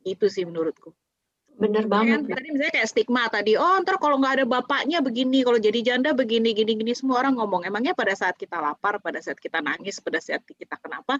Itu 0.04 0.28
sih 0.28 0.44
menurutku 0.44 0.92
Bener 1.58 1.84
Ya 1.84 1.90
banget. 1.90 2.18
kan 2.22 2.38
tadi 2.38 2.48
misalnya 2.54 2.74
kayak 2.78 2.88
stigma 2.88 3.26
tadi 3.26 3.58
oh 3.58 3.76
ntar 3.82 3.98
kalau 3.98 4.16
nggak 4.22 4.34
ada 4.38 4.44
bapaknya 4.46 5.02
begini 5.02 5.42
kalau 5.42 5.58
jadi 5.58 5.82
janda 5.82 6.14
begini 6.14 6.54
gini 6.54 6.78
gini. 6.78 6.94
Semua 6.94 7.18
orang 7.26 7.34
ngomong. 7.34 7.66
Emangnya 7.66 7.98
pada 7.98 8.14
saat 8.14 8.38
kita 8.38 8.62
lapar 8.62 9.02
pada 9.02 9.18
saat 9.18 9.42
kita 9.42 9.58
nangis 9.58 9.98
pada 9.98 10.22
saat 10.22 10.46
kita 10.46 10.78
kenapa 10.78 11.18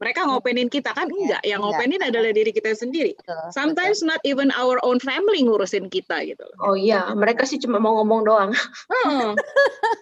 mereka 0.00 0.24
ngopenin 0.24 0.72
kita 0.72 0.96
kan? 0.96 1.12
Enggak. 1.12 1.44
Yang 1.44 1.60
ngopenin 1.60 2.00
adalah 2.00 2.32
diri 2.32 2.56
kita 2.56 2.72
sendiri. 2.72 3.12
Sometimes 3.52 4.00
not 4.00 4.16
even 4.24 4.48
our 4.56 4.80
own 4.80 4.96
family 4.96 5.44
ngurusin 5.44 5.92
kita 5.92 6.24
gitu 6.24 6.40
loh. 6.40 6.72
Oh 6.72 6.74
iya, 6.74 7.12
mereka 7.12 7.44
sih 7.44 7.60
cuma 7.60 7.76
mau 7.76 8.00
ngomong 8.00 8.24
doang. 8.24 8.50
Oh. 9.04 9.36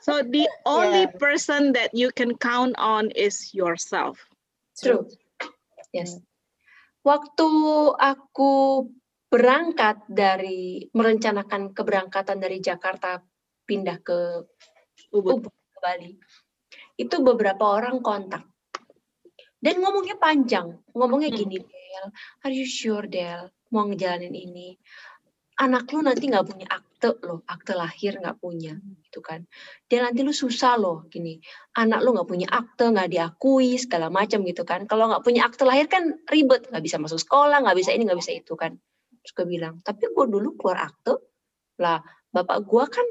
so 0.07 0.23
the 0.31 0.47
only 0.71 1.11
person 1.19 1.75
that 1.75 1.91
you 1.91 2.15
can 2.15 2.39
count 2.39 2.79
on 2.79 3.11
is 3.19 3.51
yourself. 3.51 4.23
True. 4.79 5.11
Yes. 5.91 6.23
Waktu 7.03 7.51
aku 7.99 8.87
berangkat 9.29 10.09
dari 10.09 10.89
merencanakan 10.93 11.77
keberangkatan 11.77 12.41
dari 12.41 12.65
Jakarta 12.65 13.21
pindah 13.69 14.01
ke 14.01 14.19
Ubud. 15.13 15.45
Ubud 15.45 15.53
ke 15.53 15.79
Bali. 15.79 16.13
Itu 16.97 17.21
beberapa 17.21 17.77
orang 17.77 18.01
kontak. 18.01 18.49
Dan 19.61 19.85
ngomongnya 19.85 20.17
panjang. 20.17 20.81
Ngomongnya 20.97 21.31
Hmm. 21.35 21.39
gini, 21.45 21.57
Del, 21.61 22.07
are 22.47 22.55
you 22.55 22.65
sure 22.65 23.05
Del 23.05 23.53
mau 23.69 23.85
ngejalanin 23.85 24.33
ini? 24.33 24.79
Anak 25.59 25.91
lu 25.91 26.07
nanti 26.07 26.31
nggak 26.31 26.47
punya 26.47 26.67
akte 26.71 27.19
loh, 27.27 27.43
akte 27.51 27.75
lahir 27.75 28.15
nggak 28.23 28.39
punya, 28.39 28.79
gitu 28.79 29.19
kan. 29.19 29.43
Dan 29.91 30.07
nanti 30.07 30.23
lu 30.23 30.31
susah 30.31 30.79
loh, 30.79 31.03
gini. 31.11 31.43
Anak 31.75 32.07
lu 32.07 32.15
nggak 32.15 32.31
punya 32.31 32.47
akte, 32.47 32.87
nggak 32.87 33.11
diakui, 33.11 33.75
segala 33.75 34.07
macam 34.07 34.47
gitu 34.47 34.63
kan. 34.63 34.87
Kalau 34.87 35.11
nggak 35.11 35.27
punya 35.27 35.43
akte 35.51 35.67
lahir 35.67 35.91
kan 35.91 36.15
ribet, 36.31 36.71
nggak 36.71 36.85
bisa 36.87 37.03
masuk 37.03 37.19
sekolah, 37.19 37.59
nggak 37.67 37.75
bisa 37.75 37.91
ini, 37.91 38.07
nggak 38.07 38.21
bisa 38.23 38.39
itu 38.39 38.55
kan. 38.55 38.79
Terus 39.29 39.45
gue 39.45 39.61
bilang, 39.61 39.85
tapi 39.85 40.09
gue 40.09 40.25
dulu 40.25 40.57
keluar 40.57 40.89
akte, 40.89 41.21
lah 41.77 42.01
bapak 42.33 42.65
gue 42.65 42.85
kan, 42.89 43.07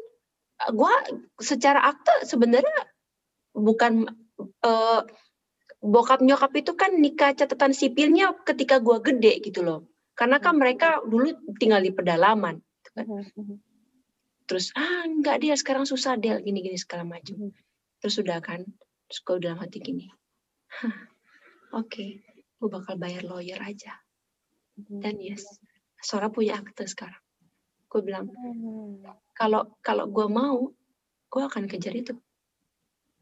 gue 0.74 0.94
secara 1.38 1.86
akte 1.94 2.26
sebenarnya 2.26 2.90
bukan 3.54 4.10
eh, 4.66 5.02
bokap 5.78 6.26
nyokap 6.26 6.52
itu 6.58 6.74
kan 6.74 6.98
nikah 6.98 7.38
catatan 7.38 7.74
sipilnya 7.74 8.34
ketika 8.46 8.82
gua 8.82 8.98
gede 8.98 9.38
gitu 9.46 9.62
loh. 9.62 9.86
Karena 10.18 10.42
kan 10.42 10.58
mereka 10.58 11.02
dulu 11.06 11.30
tinggal 11.62 11.86
di 11.86 11.94
pedalaman. 11.94 12.58
gitu 12.58 12.90
kan. 12.98 13.06
Mhm, 13.06 13.26
mhm. 13.38 13.58
Terus 14.50 14.74
ah 14.74 15.06
enggak 15.06 15.46
dia 15.46 15.54
sekarang 15.54 15.86
susah 15.86 16.18
Del 16.18 16.42
gini-gini 16.42 16.82
segala 16.82 17.06
macam. 17.06 17.54
Terus 18.02 18.16
udah 18.18 18.42
kan. 18.42 18.66
Terus 19.06 19.20
gue 19.22 19.36
dalam 19.46 19.62
hati 19.62 19.78
gini. 19.78 20.10
"Hah, 20.82 20.98
Oke, 21.78 22.26
gue 22.58 22.70
bakal 22.72 22.98
bayar 22.98 23.28
lawyer 23.28 23.60
aja. 23.62 23.94
Dan 24.78 25.20
yes, 25.20 25.46
Sora 26.08 26.32
punya 26.32 26.56
akte 26.64 26.88
sekarang. 26.88 27.20
Gue 27.92 28.00
bilang, 28.00 28.32
Mhm. 28.32 29.04
kalau 29.36 29.76
kalau 29.84 30.08
gue 30.08 30.28
mau, 30.32 30.72
gue 31.28 31.44
akan 31.44 31.68
kejar 31.68 31.92
itu. 32.00 32.16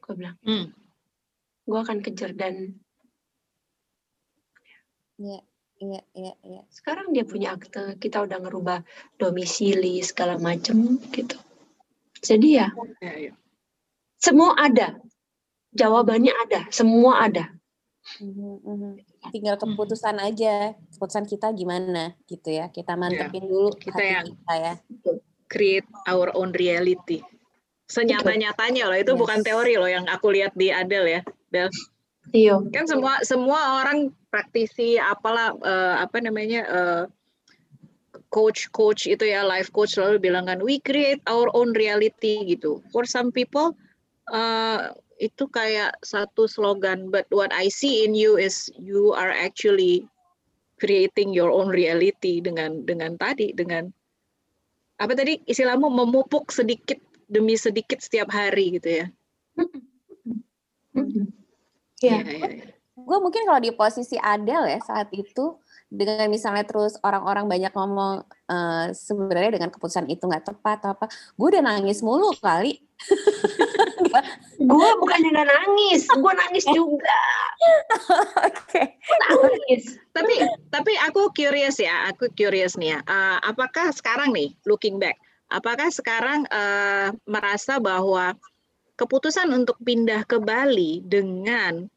Gue 0.05 0.13
bilang, 0.13 0.37
Hmm. 0.45 0.69
gue 1.65 1.79
akan 1.81 2.05
kejar 2.05 2.37
dan 2.37 2.77
Iya, 5.15 5.39
iya, 5.79 6.01
iya, 6.11 6.33
iya. 6.43 6.61
sekarang 6.67 7.15
dia 7.15 7.23
punya 7.23 7.55
akte 7.55 7.95
kita 8.03 8.27
udah 8.27 8.35
ngerubah 8.35 8.83
domisili 9.15 10.03
segala 10.03 10.35
macem 10.35 10.99
gitu 11.15 11.39
jadi 12.19 12.47
ya 12.51 12.67
Ya, 12.99 13.31
ya. 13.31 13.33
semua 14.19 14.59
ada 14.59 14.99
jawabannya 15.71 16.35
ada 16.35 16.67
semua 16.67 17.23
ada 17.31 17.47
Mhm, 18.21 18.61
mhm. 18.61 18.91
Tinggal 19.33 19.57
keputusan 19.57 20.21
aja, 20.21 20.77
keputusan 20.93 21.25
kita 21.25 21.49
gimana 21.51 22.13
gitu 22.25 22.53
ya. 22.53 22.69
Kita 22.69 22.93
mantepin 22.93 23.43
dulu 23.43 23.73
Kita 23.73 23.97
hati 23.97 24.05
yang- 24.13 24.29
kita 24.29 24.53
ya. 24.55 24.73
create 25.45 25.85
our 26.05 26.33
own 26.33 26.49
reality 26.51 27.21
senyata-nyatanya 27.85 28.89
loh 28.89 28.97
itu 28.97 29.13
Yes. 29.13 29.21
bukan 29.21 29.39
teori 29.45 29.77
loh 29.77 29.85
yang 29.85 30.09
aku 30.09 30.33
lihat 30.33 30.57
di 30.57 30.73
Adel 30.73 31.05
ya 31.05 31.21
Del. 31.53 31.69
iyo 32.33 32.65
kan 32.73 32.89
semua 32.89 33.21
semua 33.21 33.85
orang 33.85 34.09
praktisi 34.33 34.97
apalah 34.97 35.53
eh, 35.53 35.95
apa 36.01 36.17
namanya 36.17 36.61
eh, 36.65 37.03
coach 38.33 38.73
coach 38.73 39.05
itu 39.05 39.21
ya 39.21 39.45
life 39.45 39.69
coach 39.69 39.95
selalu 39.95 40.17
bilang 40.17 40.49
kan 40.49 40.65
we 40.65 40.81
create 40.81 41.21
our 41.29 41.45
own 41.53 41.77
reality 41.77 42.41
gitu 42.49 42.81
for 42.89 43.05
some 43.05 43.29
people 43.29 43.77
eh, 44.33 44.89
itu 45.19 45.47
kayak 45.47 45.95
satu 46.03 46.47
slogan 46.47 47.07
but 47.07 47.23
what 47.31 47.51
I 47.55 47.71
see 47.71 48.03
in 48.03 48.11
you 48.15 48.35
is 48.35 48.67
you 48.75 49.15
are 49.15 49.31
actually 49.31 50.07
creating 50.75 51.31
your 51.31 51.51
own 51.51 51.71
reality 51.71 52.43
dengan 52.43 52.83
dengan 52.83 53.15
tadi 53.15 53.55
dengan 53.55 53.87
apa 54.99 55.15
tadi 55.15 55.39
istilahmu 55.47 55.87
memupuk 55.87 56.51
sedikit 56.51 56.99
demi 57.27 57.55
sedikit 57.59 57.99
setiap 57.99 58.31
hari 58.31 58.79
gitu 58.79 59.03
ya. 59.03 59.07
Iya. 60.95 61.23
Iya, 62.03 62.17
iya, 62.27 62.47
iya. 62.51 62.75
gue 62.95 63.17
mungkin 63.19 63.43
kalau 63.47 63.59
di 63.59 63.71
posisi 63.75 64.15
Adele 64.19 64.77
ya 64.77 64.79
saat 64.83 65.11
itu 65.11 65.59
dengan 65.91 66.27
misalnya 66.27 66.65
terus 66.67 66.97
orang-orang 67.03 67.45
banyak 67.47 67.71
ngomong 67.71 68.23
eh, 68.51 68.87
sebenarnya 68.91 69.59
dengan 69.59 69.69
keputusan 69.71 70.07
itu 70.11 70.25
nggak 70.25 70.53
tepat 70.53 70.83
atau 70.83 70.91
apa, 70.95 71.05
gue 71.09 71.47
udah 71.55 71.63
nangis 71.63 72.03
mulu 72.03 72.35
kali. 72.39 72.81
Gue 74.71 74.89
bukannya 75.03 75.29
nggak 75.35 75.49
nangis, 75.51 76.07
gue 76.07 76.31
nangis 76.31 76.65
juga. 76.71 77.21
Oke. 78.47 78.81
Nangis. 79.27 79.99
Tapi 80.15 80.35
tapi 80.71 80.93
aku 81.03 81.29
curious 81.35 81.75
ya, 81.77 82.07
aku 82.07 82.31
curious 82.31 82.79
nih 82.79 82.95
ya. 82.95 82.99
Eh, 83.03 83.37
apakah 83.45 83.91
sekarang 83.91 84.31
nih 84.31 84.55
looking 84.63 84.95
back, 84.95 85.19
apakah 85.51 85.91
sekarang 85.91 86.47
eh, 86.47 87.11
merasa 87.27 87.83
bahwa 87.83 88.33
keputusan 88.95 89.51
untuk 89.51 89.75
pindah 89.83 90.23
ke 90.23 90.39
Bali 90.39 91.03
dengan 91.03 91.91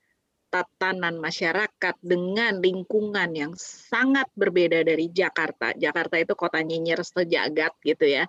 tatanan 0.49 1.21
masyarakat 1.21 1.95
dengan 2.01 2.59
lingkungan 2.59 3.31
yang 3.37 3.53
sangat 3.55 4.27
berbeda 4.33 4.81
dari 4.81 5.13
Jakarta. 5.13 5.77
Jakarta 5.77 6.17
itu 6.17 6.33
kota 6.33 6.59
nyinyir 6.65 7.05
sejagat 7.05 7.77
gitu 7.85 8.09
ya. 8.09 8.25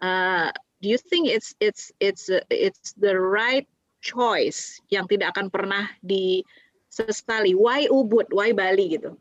Uh, 0.00 0.48
do 0.80 0.86
you 0.88 0.98
think 0.98 1.26
it's 1.26 1.54
it's 1.58 1.90
it's 1.98 2.30
it's 2.50 2.94
the 2.98 3.14
right 3.14 3.66
choice 4.00 4.78
yang 4.94 5.10
tidak 5.10 5.34
akan 5.34 5.50
pernah 5.50 5.90
disesali? 6.00 7.54
Why 7.54 7.90
Ubud? 7.90 8.30
Why 8.30 8.54
Bali 8.54 8.98
gitu? 8.98 9.18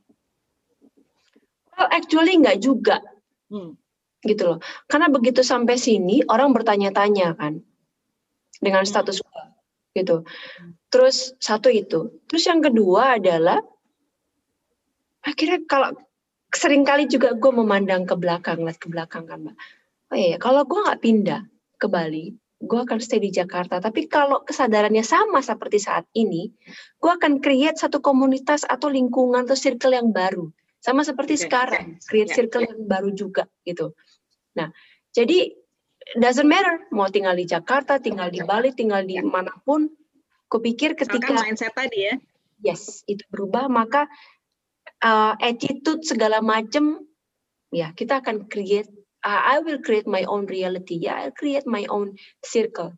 Well, 1.78 1.90
actually 1.94 2.38
nggak 2.38 2.62
juga. 2.62 3.02
Hmm. 3.48 3.78
gitu 4.26 4.44
loh. 4.44 4.60
Karena 4.90 5.08
begitu 5.08 5.46
sampai 5.46 5.78
sini 5.78 6.26
orang 6.28 6.52
bertanya-tanya 6.52 7.38
kan 7.38 7.62
dengan 8.60 8.84
Hmm. 8.84 8.90
status 8.90 9.22
quo 9.22 9.42
gitu. 9.94 10.26
Terus 10.90 11.38
satu 11.38 11.70
itu. 11.70 12.12
Terus 12.30 12.44
yang 12.50 12.62
kedua 12.62 13.22
adalah 13.22 13.62
akhirnya 15.26 15.64
kalau 15.70 15.94
sering 16.54 16.82
kali 16.82 17.06
juga 17.06 17.38
gue 17.38 17.52
memandang 17.54 18.08
ke 18.08 18.16
belakang, 18.18 18.64
lihat 18.66 18.80
ke 18.82 18.88
belakang 18.90 19.28
kan, 19.28 19.48
Mbak. 19.48 19.58
Oh 20.08 20.18
iya, 20.18 20.40
kalau 20.40 20.64
gue 20.64 20.80
nggak 20.80 21.02
pindah 21.04 21.42
ke 21.76 21.88
Bali, 21.92 22.32
gue 22.64 22.80
akan 22.80 22.98
stay 23.04 23.20
di 23.20 23.30
Jakarta. 23.30 23.84
Tapi 23.84 24.08
kalau 24.08 24.42
kesadarannya 24.42 25.04
sama 25.04 25.44
seperti 25.44 25.84
saat 25.84 26.08
ini, 26.16 26.50
gue 26.98 27.12
akan 27.12 27.44
create 27.44 27.76
satu 27.76 28.00
komunitas 28.00 28.64
atau 28.64 28.88
lingkungan 28.88 29.44
atau 29.44 29.58
circle 29.58 29.94
yang 29.94 30.16
baru. 30.16 30.48
Sama 30.80 31.04
seperti 31.04 31.36
Oke, 31.36 31.44
sekarang, 31.50 31.86
create 32.08 32.32
Ya, 32.32 32.36
circle 32.40 32.64
yang 32.64 32.88
baru 32.88 33.12
juga 33.12 33.44
gitu. 33.68 33.92
Nah, 34.56 34.72
jadi 35.12 35.52
doesn't 36.16 36.48
matter 36.48 36.88
mau 36.96 37.12
tinggal 37.12 37.36
di 37.36 37.44
Jakarta, 37.44 38.00
tinggal 38.00 38.32
di 38.32 38.40
Bali, 38.40 38.72
tinggal 38.72 39.04
di 39.04 39.20
mana 39.20 39.52
pun. 39.68 39.92
Kupikir 40.48 40.96
ketika 40.96 41.36
Asalkan 41.36 41.44
mindset 41.44 41.76
tadi 41.76 42.08
ya. 42.08 42.16
yes 42.64 43.04
itu 43.06 43.20
berubah 43.28 43.68
maka 43.68 44.08
uh, 45.04 45.36
attitude 45.44 46.08
segala 46.08 46.40
macam 46.40 47.04
ya 47.70 47.92
kita 47.92 48.24
akan 48.24 48.48
create 48.48 48.88
I 49.28 49.60
will 49.60 49.84
create 49.84 50.08
my 50.08 50.24
own 50.24 50.48
reality 50.48 51.04
ya 51.04 51.20
I'll 51.22 51.36
create 51.36 51.68
my 51.68 51.84
own 51.88 52.16
circle 52.40 52.96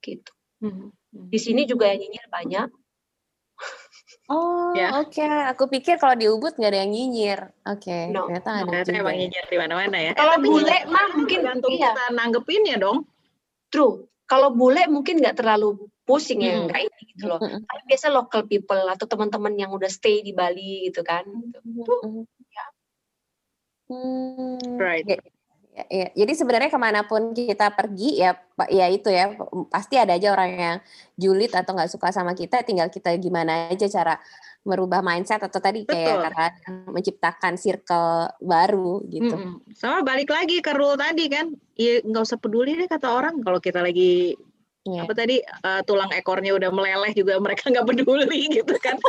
gitu 0.00 0.30
Hmm. 0.62 0.94
di 1.12 1.36
sini 1.36 1.66
juga 1.66 1.90
yang 1.90 2.00
nyinyir 2.00 2.26
banyak 2.28 2.68
Oh, 4.26 4.72
Ya. 4.74 4.98
oke. 4.98 5.22
Aku 5.52 5.68
pikir 5.68 6.00
kalau 6.00 6.16
di 6.16 6.26
Ubud 6.26 6.56
nggak 6.56 6.72
ada 6.72 6.80
yang 6.82 6.90
nyinyir. 6.90 7.40
Oke, 7.68 8.08
No, 8.10 8.26
ternyata 8.26 8.50
ada 8.50 8.64
Ternyata 8.64 8.88
juga. 8.88 8.98
emang 8.98 9.14
ya. 9.14 9.20
nyinyir 9.20 9.44
di 9.46 9.56
mana-mana 9.60 9.96
ya. 10.00 10.12
Kalau 10.16 10.34
tapi 10.34 10.46
bule 10.48 10.78
mah 10.88 11.08
mungkin 11.14 11.38
tergantung 11.44 11.74
iya. 11.76 11.90
kita 11.92 12.04
nanggepinnya 12.10 12.76
dong. 12.80 12.98
true 13.68 14.06
kalau 14.24 14.54
bule 14.54 14.86
mungkin 14.88 15.20
nggak 15.20 15.36
terlalu 15.36 15.76
pusing 16.02 16.40
ya 16.40 16.56
Mm. 16.56 16.64
nggak 16.66 16.80
ini 16.86 17.00
gitu 17.12 17.24
loh 17.26 17.38
Mm-mm. 17.42 17.60
tapi 17.66 17.82
biasa 17.90 18.06
local 18.08 18.42
people 18.46 18.82
atau 18.86 19.04
teman-teman 19.04 19.54
yang 19.58 19.70
udah 19.74 19.90
stay 19.90 20.22
di 20.22 20.30
Bali 20.30 20.88
gitu 20.88 21.02
kan 21.02 21.26
Mm-mm. 21.28 22.24
Hmm, 23.84 24.80
Right. 24.80 25.04
Ya, 25.74 25.84
ya. 25.90 26.06
Jadi 26.14 26.32
sebenarnya 26.38 26.70
ke 26.70 26.78
mana 26.78 27.02
pun 27.04 27.34
kita 27.34 27.74
pergi 27.74 28.22
ya, 28.22 28.32
Pak, 28.32 28.70
ya 28.70 28.86
itu 28.86 29.10
ya 29.10 29.34
pasti 29.68 29.98
ada 29.98 30.14
aja 30.14 30.30
orang 30.30 30.50
yang 30.54 30.76
julid 31.18 31.50
atau 31.50 31.74
nggak 31.74 31.90
suka 31.90 32.14
sama 32.14 32.32
kita. 32.38 32.62
Tinggal 32.62 32.88
kita 32.88 33.10
gimana 33.18 33.68
aja 33.74 33.90
cara 33.90 34.14
merubah 34.64 35.04
mindset 35.04 35.42
atau 35.44 35.60
tadi 35.60 35.84
kayak 35.84 36.08
Betul. 36.08 36.24
kata 36.30 36.46
menciptakan 36.88 37.54
circle 37.60 38.32
baru 38.40 39.04
gitu. 39.10 39.34
Mm-mm. 39.36 39.60
Sama 39.76 40.00
balik 40.00 40.32
lagi 40.32 40.62
ke 40.64 40.72
rule 40.72 40.96
tadi 40.96 41.28
kan, 41.28 41.52
ya 41.76 42.00
nggak 42.00 42.22
usah 42.24 42.40
peduli 42.40 42.78
deh 42.78 42.88
kata 42.88 43.10
orang 43.12 43.42
kalau 43.44 43.60
kita 43.60 43.82
lagi 43.84 44.38
Iya. 44.84 45.08
apa 45.08 45.16
tadi 45.16 45.40
eh, 45.40 45.80
tulang 45.88 46.12
ekornya 46.12 46.52
udah 46.52 46.68
meleleh 46.68 47.16
juga 47.16 47.40
mereka 47.40 47.72
nggak 47.72 47.88
peduli 47.88 48.40
gitu 48.60 48.76
kan. 48.76 49.00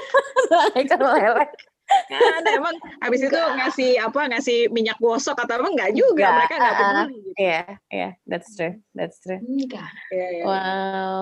Ikan 0.71 0.99
meleleh. 1.03 1.51
Kan 1.85 2.41
emang 2.49 2.75
habis 2.97 3.21
itu 3.21 3.37
ngasih 3.37 3.91
apa 4.01 4.25
ngasih 4.33 4.73
minyak 4.73 4.97
gosok 4.97 5.37
atau 5.37 5.61
apa 5.61 5.69
nggak 5.69 5.91
juga 5.93 6.25
Nggak, 6.27 6.35
mereka 6.37 6.55
nggak 6.57 6.73
uh-uh. 6.73 6.89
peduli 6.89 7.15
gitu. 7.21 7.37
Iya, 7.37 7.63
iya, 7.93 8.09
that's 8.25 8.49
true, 8.57 8.75
that's 8.97 9.17
true. 9.21 9.37
enggak 9.37 9.91
Iya, 10.09 10.27
iya. 10.41 10.43
Wow. 10.43 11.21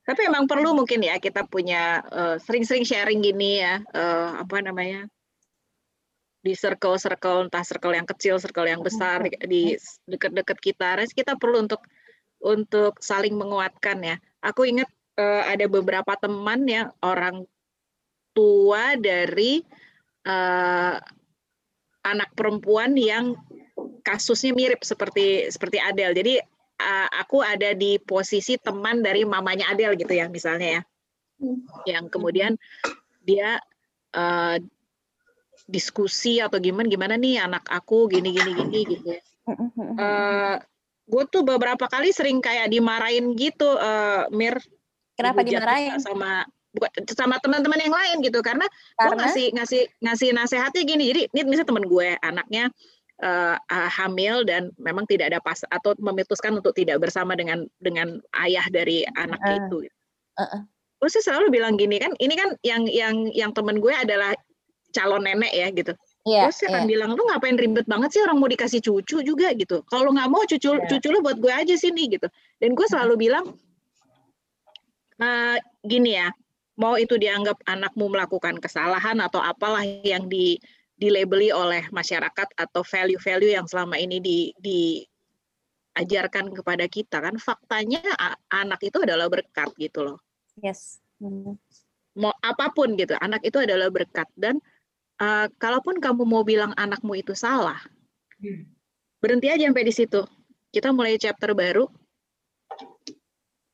Tapi 0.00 0.20
emang 0.26 0.50
perlu 0.50 0.74
mungkin 0.74 1.06
ya 1.06 1.22
kita 1.22 1.46
punya 1.46 2.02
eh, 2.10 2.36
sering-sering 2.42 2.82
sharing 2.82 3.22
gini 3.22 3.62
ya 3.62 3.78
eh, 3.94 4.30
apa 4.42 4.58
namanya 4.58 5.06
di 6.40 6.56
circle-circle 6.56 7.46
entah 7.46 7.62
circle 7.62 7.92
yang 7.92 8.08
kecil, 8.08 8.40
circle 8.40 8.64
yang 8.64 8.80
besar 8.80 9.20
di- 9.28 9.36
di 9.44 9.62
dekat-dekat 10.08 10.58
kita. 10.58 10.96
Res 10.96 11.12
kita 11.12 11.36
perlu 11.36 11.68
untuk 11.68 11.84
untuk 12.40 12.96
saling 12.98 13.36
menguatkan 13.36 14.00
ya. 14.00 14.16
Aku 14.42 14.66
ingat 14.66 14.88
eh, 15.20 15.42
ada 15.46 15.68
beberapa 15.70 16.16
teman 16.18 16.64
ya 16.66 16.90
orang 17.04 17.44
tua 18.32 18.96
dari 18.96 19.60
eh, 20.26 20.96
anak 22.00 22.30
perempuan 22.32 22.96
yang 22.96 23.36
kasusnya 24.00 24.56
mirip 24.56 24.80
seperti 24.84 25.48
seperti 25.52 25.76
Adele. 25.80 26.16
Jadi 26.16 26.34
uh, 26.80 27.08
aku 27.12 27.44
ada 27.44 27.76
di 27.76 28.00
posisi 28.00 28.56
teman 28.56 29.04
dari 29.04 29.24
mamanya 29.28 29.72
Adele 29.72 29.96
gitu 29.96 30.12
ya 30.12 30.26
misalnya 30.32 30.80
ya. 30.80 30.82
Yang 31.88 32.04
kemudian 32.12 32.52
dia 33.24 33.60
uh, 34.16 34.56
diskusi 35.68 36.40
atau 36.40 36.58
gimana 36.58 36.88
gimana 36.88 37.14
nih 37.20 37.40
anak 37.44 37.68
aku 37.68 38.08
gini 38.08 38.32
gini 38.32 38.50
gini 38.56 38.80
gitu. 38.96 39.06
ya. 39.06 39.22
Uh, 39.50 40.56
gue 41.10 41.24
tuh 41.26 41.42
beberapa 41.42 41.90
kali 41.90 42.14
sering 42.14 42.38
kayak 42.38 42.70
dimarahin 42.70 43.34
gitu 43.34 43.66
uh, 43.76 44.30
Mir 44.30 44.56
Kenapa 45.18 45.44
dimarahin? 45.44 46.00
sama 46.00 46.48
bukan 46.70 46.90
sama 47.10 47.36
teman-teman 47.42 47.82
yang 47.82 47.94
lain 47.94 48.16
gitu 48.22 48.38
karena 48.46 48.62
gue 48.66 49.02
Karena 49.02 49.26
ngasih 49.26 49.46
ngasih 49.58 49.82
ngasih 50.06 50.28
nasehatnya 50.30 50.82
gini 50.86 51.04
jadi 51.10 51.20
ini 51.34 51.40
misalnya 51.50 51.70
temen 51.74 51.86
gue 51.90 52.08
anaknya 52.22 52.64
eh, 53.18 53.56
ah, 53.58 53.90
hamil 53.90 54.46
dan 54.46 54.70
memang 54.78 55.02
tidak 55.10 55.34
ada 55.34 55.42
pas 55.42 55.58
atau 55.66 55.98
memutuskan 55.98 56.54
untuk 56.54 56.70
tidak 56.78 57.02
bersama 57.02 57.34
dengan 57.34 57.66
dengan 57.82 58.22
ayah 58.38 58.62
dari 58.70 59.02
anak 59.18 59.40
Heeh. 59.42 59.58
itu 59.66 59.78
Heeh. 60.38 60.60
gue 61.02 61.08
sih 61.10 61.22
selalu 61.26 61.50
bilang 61.50 61.74
gini 61.74 61.98
kan 61.98 62.14
ini 62.22 62.38
kan 62.38 62.54
yang 62.62 62.86
yang 62.86 63.26
yang 63.34 63.50
temen 63.50 63.82
gue 63.82 63.90
adalah 63.90 64.30
calon 64.94 65.26
nenek 65.26 65.50
ya 65.54 65.68
gitu 65.74 65.94
Iya, 66.28 66.46
gue 66.46 66.52
sih 66.52 66.68
iya. 66.68 66.76
akan 66.76 66.84
bilang 66.84 67.10
lu 67.16 67.22
ngapain 67.32 67.56
ribet 67.56 67.88
banget 67.88 68.12
sih 68.12 68.20
orang 68.20 68.36
mau 68.36 68.44
dikasih 68.44 68.84
cucu 68.84 69.24
juga 69.24 69.56
gitu 69.56 69.80
kalau 69.88 70.12
nggak 70.12 70.28
mau 70.28 70.44
cucu 70.44 70.76
Iya. 70.76 70.86
cucu 70.86 71.08
lu 71.08 71.24
buat 71.24 71.40
gue 71.40 71.48
aja 71.48 71.74
sini 71.80 72.12
gitu 72.12 72.28
dan 72.60 72.70
gue 72.76 72.86
selalu 72.86 73.26
bilang 73.26 73.56
eh, 75.18 75.56
gini 75.80 76.20
ya 76.20 76.28
mau 76.80 76.96
itu 76.96 77.20
dianggap 77.20 77.60
anakmu 77.68 78.08
melakukan 78.08 78.56
kesalahan 78.56 79.20
atau 79.20 79.36
apalah 79.44 79.84
yang 79.84 80.24
di 80.24 80.56
dilabeli 80.96 81.52
oleh 81.52 81.84
masyarakat 81.92 82.48
atau 82.56 82.80
value-value 82.84 83.52
yang 83.56 83.68
selama 83.68 84.00
ini 84.00 84.20
di 84.20 84.52
diajarkan 84.60 86.52
kepada 86.56 86.88
kita 86.88 87.20
kan 87.20 87.36
faktanya 87.36 88.00
anak 88.48 88.80
itu 88.80 88.96
adalah 89.00 89.28
berkat 89.28 89.68
gitu 89.76 90.08
loh. 90.08 90.20
Yes. 90.60 91.00
Mau 92.16 92.32
apa 92.40 92.72
pun 92.72 92.96
gitu 92.96 93.12
anak 93.20 93.44
itu 93.44 93.60
adalah 93.60 93.92
berkat. 93.92 94.28
Dan 94.36 94.60
uh, 95.20 95.48
kalaupun 95.56 96.00
kamu 96.00 96.24
mau 96.24 96.44
bilang 96.44 96.72
anakmu 96.76 97.16
itu 97.16 97.36
salah 97.36 97.80
berhenti 99.20 99.52
aja 99.52 99.68
sampai 99.68 99.84
di 99.84 99.92
situ. 99.92 100.20
Kita 100.72 100.96
mulai 100.96 101.20
chapter 101.20 101.52
baru 101.52 101.88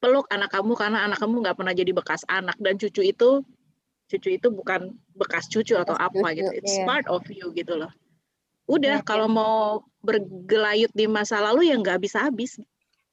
peluk 0.02 0.26
anak 0.30 0.52
kamu 0.52 0.72
karena 0.76 1.08
anak 1.08 1.18
kamu 1.18 1.34
nggak 1.42 1.56
pernah 1.56 1.74
jadi 1.74 1.92
bekas 1.92 2.22
anak. 2.28 2.56
Dan 2.60 2.76
cucu 2.76 3.02
itu 3.02 3.42
cucu 4.06 4.28
itu 4.38 4.48
bukan 4.54 4.94
bekas 5.18 5.50
cucu 5.50 5.74
atau 5.74 5.98
Bekas 5.98 6.06
apa 6.06 6.28
cucu, 6.30 6.38
gitu. 6.38 6.50
It's 6.62 6.76
iya. 6.78 6.86
part 6.86 7.06
of 7.10 7.26
you 7.26 7.50
gitu 7.56 7.74
loh. 7.74 7.90
Udah 8.66 8.98
Iya, 8.98 9.06
kalau 9.06 9.26
mau 9.30 9.82
bergelayut 10.02 10.90
di 10.94 11.06
masa 11.06 11.38
lalu 11.42 11.70
ya 11.70 11.78
nggak 11.78 11.98
habis 12.02 12.14
habis. 12.18 12.52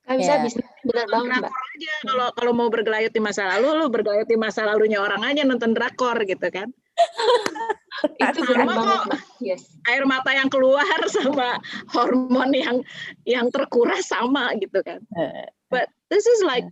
Nggak 0.04 0.18
bisa 0.20 0.34
Iya. 0.34 0.44
bisa 0.44 0.60
benar 0.84 1.06
Nonton 1.08 1.14
banget 1.16 1.40
mbak. 1.40 1.52
Drakor 1.54 1.70
aja. 1.74 1.94
Kalau 2.04 2.28
kalau 2.36 2.52
mau 2.54 2.68
bergelayut 2.70 3.12
di 3.14 3.22
masa 3.22 3.42
lalu 3.58 3.68
lu 3.80 3.86
bergelayut 3.90 4.28
di 4.28 4.38
masa 4.38 4.62
lalunya 4.68 5.00
orang 5.00 5.22
aja 5.24 5.42
nonton 5.48 5.72
drakor 5.74 6.18
gitu 6.28 6.48
kan. 6.52 6.70
Itu 8.20 8.42
Sama 8.44 8.74
kok. 8.74 9.04
yes. 9.40 9.78
Air 9.88 10.04
mata 10.04 10.34
yang 10.34 10.50
keluar 10.50 10.86
sama 11.16 11.62
hormon 11.94 12.52
yang 12.52 12.78
yang 13.24 13.48
terkuras 13.54 14.10
sama 14.10 14.52
gitu 14.60 14.82
kan. 14.84 15.00
Eh, 15.16 15.48
but 15.72 15.88
this 16.14 16.30
is 16.30 16.46
like 16.46 16.70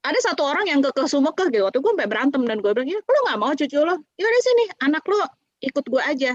ada 0.00 0.16
satu 0.24 0.40
orang 0.48 0.64
yang 0.64 0.80
kekeh 0.80 1.04
sumekeh 1.04 1.52
gitu. 1.52 1.68
Waktu 1.68 1.84
gue 1.84 1.92
sampai 1.92 2.08
berantem 2.08 2.40
dan 2.48 2.64
gue 2.64 2.72
bilang 2.72 2.88
ya 2.88 2.96
lu 2.96 3.18
nggak 3.28 3.38
mau 3.38 3.52
cucu 3.52 3.76
lo 3.84 4.00
ya 4.16 4.24
udah 4.24 4.40
sini 4.40 4.64
anak 4.80 5.04
lo 5.04 5.20
ikut 5.60 5.84
gue 5.84 6.00
aja. 6.00 6.32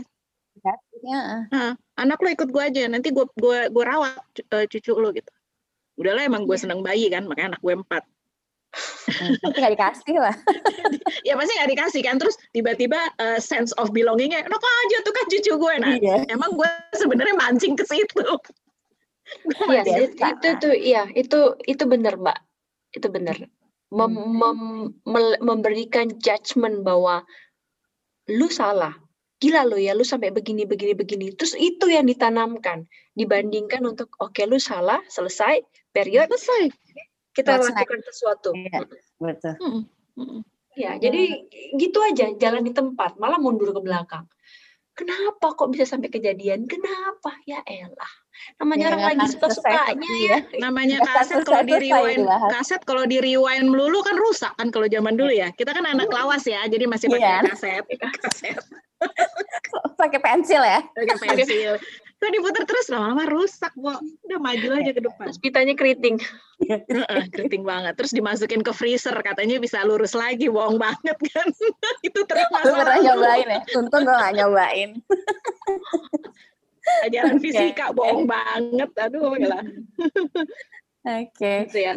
Ya. 1.01 1.20
Nah, 1.49 1.74
anak 1.97 2.22
lo 2.22 2.30
ikut 2.30 2.49
gue 2.53 2.62
aja 2.62 2.86
nanti 2.86 3.10
gue 3.10 3.26
gue 3.34 3.58
gue 3.74 3.84
rawat 3.84 4.22
eh, 4.38 4.70
cucu 4.70 4.93
lo 4.93 5.10
gitu. 5.10 5.32
Udahlah 5.97 6.30
emang 6.30 6.45
gue 6.45 6.53
Iya. 6.53 6.64
seneng 6.70 6.86
bayi 6.86 7.10
kan 7.10 7.26
makanya 7.26 7.58
anak 7.58 7.62
gue 7.66 7.74
empat. 7.74 8.03
Hmm, 9.08 9.32
Tapi 9.39 9.56
gak 9.64 9.72
dikasih 9.80 10.18
lah. 10.20 10.36
ya 11.28 11.34
pasti 11.39 11.53
nggak 11.56 11.72
dikasih 11.72 12.01
kan. 12.03 12.16
Terus 12.20 12.36
tiba-tiba 12.51 12.99
eh, 13.18 13.39
sense 13.41 13.74
of 13.82 13.89
belongingnya 13.95 14.45
enak 14.45 14.62
aja 14.62 14.97
tuh 15.01 15.14
kan 15.16 15.26
cucu 15.32 15.53
gue 15.58 15.74
nah 15.82 15.95
Iya. 15.97 16.16
emang 16.30 16.53
gue 16.53 16.70
sebenarnya 16.93 17.34
mancing 17.39 17.74
ke 17.74 17.88
situ 17.88 18.22
It- 19.97 20.17
itu 20.17 20.47
tuh 20.61 20.73
iya 20.76 21.09
itu 21.11 21.57
itu 21.65 21.84
benar 21.89 22.17
mbak. 22.21 22.38
Itu 22.93 23.09
benar 23.09 23.36
Mem- 23.93 24.17
Hmm. 24.17 24.89
mem- 25.05 25.39
memberikan 25.45 26.09
judgement 26.17 26.82
bahwa 26.82 27.21
lu 28.34 28.49
salah. 28.49 28.97
Gila 29.38 29.67
lo 29.67 29.78
ya 29.78 29.93
lu 29.93 30.01
sampai 30.01 30.34
begini 30.34 30.65
begini 30.65 30.97
begini. 30.97 31.36
Terus 31.38 31.53
itu 31.53 31.86
yang 31.91 32.09
ditanamkan. 32.09 32.89
Dibandingkan 33.13 33.86
untuk 33.86 34.09
oke 34.17 34.41
lu 34.49 34.57
salah 34.57 34.99
selesai 35.11 35.61
period 35.93 36.28
selesai. 36.34 36.73
kita 37.36 37.59
lakukan 37.59 37.99
sesuatu. 37.99 38.55
Iya. 38.55 38.88
Betul. 39.19 39.53
Mm-mm, 39.59 39.84
mm-mm. 40.15 40.41
ya 40.80 40.95
jadi 40.95 41.43
gitu 41.76 41.99
aja 41.99 42.32
jalan 42.36 42.63
di 42.63 42.71
tempat 42.71 43.19
malah 43.19 43.36
mundur 43.39 43.76
ke 43.76 43.84
belakang. 43.84 44.23
Kenapa 44.95 45.51
kok 45.51 45.67
bisa 45.67 45.84
sampai 45.84 46.07
kejadian? 46.07 46.63
Kenapa? 46.63 47.36
Ya 47.43 47.59
elah 47.67 48.24
namanya 48.58 48.84
Ya, 48.86 48.90
orang 48.92 49.04
lagi 49.04 49.16
akan 49.22 49.30
suka 49.32 49.48
sukanya 49.52 49.86
selesai, 49.86 50.22
ya. 50.24 50.38
Namanya 50.60 50.98
kaset 51.02 51.38
kalau 51.44 51.62
di 51.64 51.74
rewind 51.76 52.24
kaset 52.52 52.82
kalau 52.84 53.04
di 53.04 53.18
rewind 53.20 53.66
melulu 53.68 54.00
kan 54.02 54.16
rusak 54.16 54.54
kan 54.56 54.68
kalau 54.70 54.88
zaman 54.88 55.16
dulu 55.16 55.32
ya. 55.32 55.50
Kita 55.52 55.72
kan 55.72 55.84
anak 55.84 56.08
lawas 56.08 56.44
ya 56.44 56.64
jadi 56.66 56.86
masih 56.86 57.08
pakai 57.10 57.24
Iya. 57.24 57.40
kaset 57.50 57.84
kaset. 58.24 58.60
Pakai 60.00 60.20
pensil 60.20 60.60
ya. 60.60 60.80
pakai 60.92 61.16
pensil. 61.20 61.76
Kalau 62.16 62.32
diputar 62.32 62.64
terus 62.64 62.88
lama-lama 62.88 63.28
rusak 63.28 63.76
bu 63.76 63.92
udah 64.24 64.40
maju 64.40 64.68
aja 64.72 64.92
ke 64.92 65.02
depan. 65.04 65.26
Terus 65.28 65.40
pitanya 65.40 65.76
keriting. 65.76 66.16
Keriting 67.30 67.68
banget. 67.68 68.00
Terus 68.00 68.16
dimasukin 68.16 68.64
ke 68.64 68.72
freezer 68.72 69.14
katanya 69.20 69.60
bisa 69.60 69.84
lurus 69.84 70.16
lagi 70.16 70.48
bohong 70.48 70.80
banget 70.80 71.18
kan. 71.28 71.48
Itu 72.02 72.24
trik 72.24 72.48
Lu 72.48 72.56
masa 72.56 72.72
pernah 72.72 72.98
nyobain 73.04 73.48
ya? 73.52 73.60
Untung 73.76 74.08
gue 74.08 74.16
gak 74.16 74.34
nyobain. 74.34 74.90
Ajaran 77.06 77.38
fisika 77.42 77.92
bohong 77.92 78.26
banget 78.30 78.90
aduh 78.98 79.34
ya 79.38 79.48
lah 79.60 79.64
Oke. 81.06 81.70
gitu 81.70 81.78
ya 81.80 81.94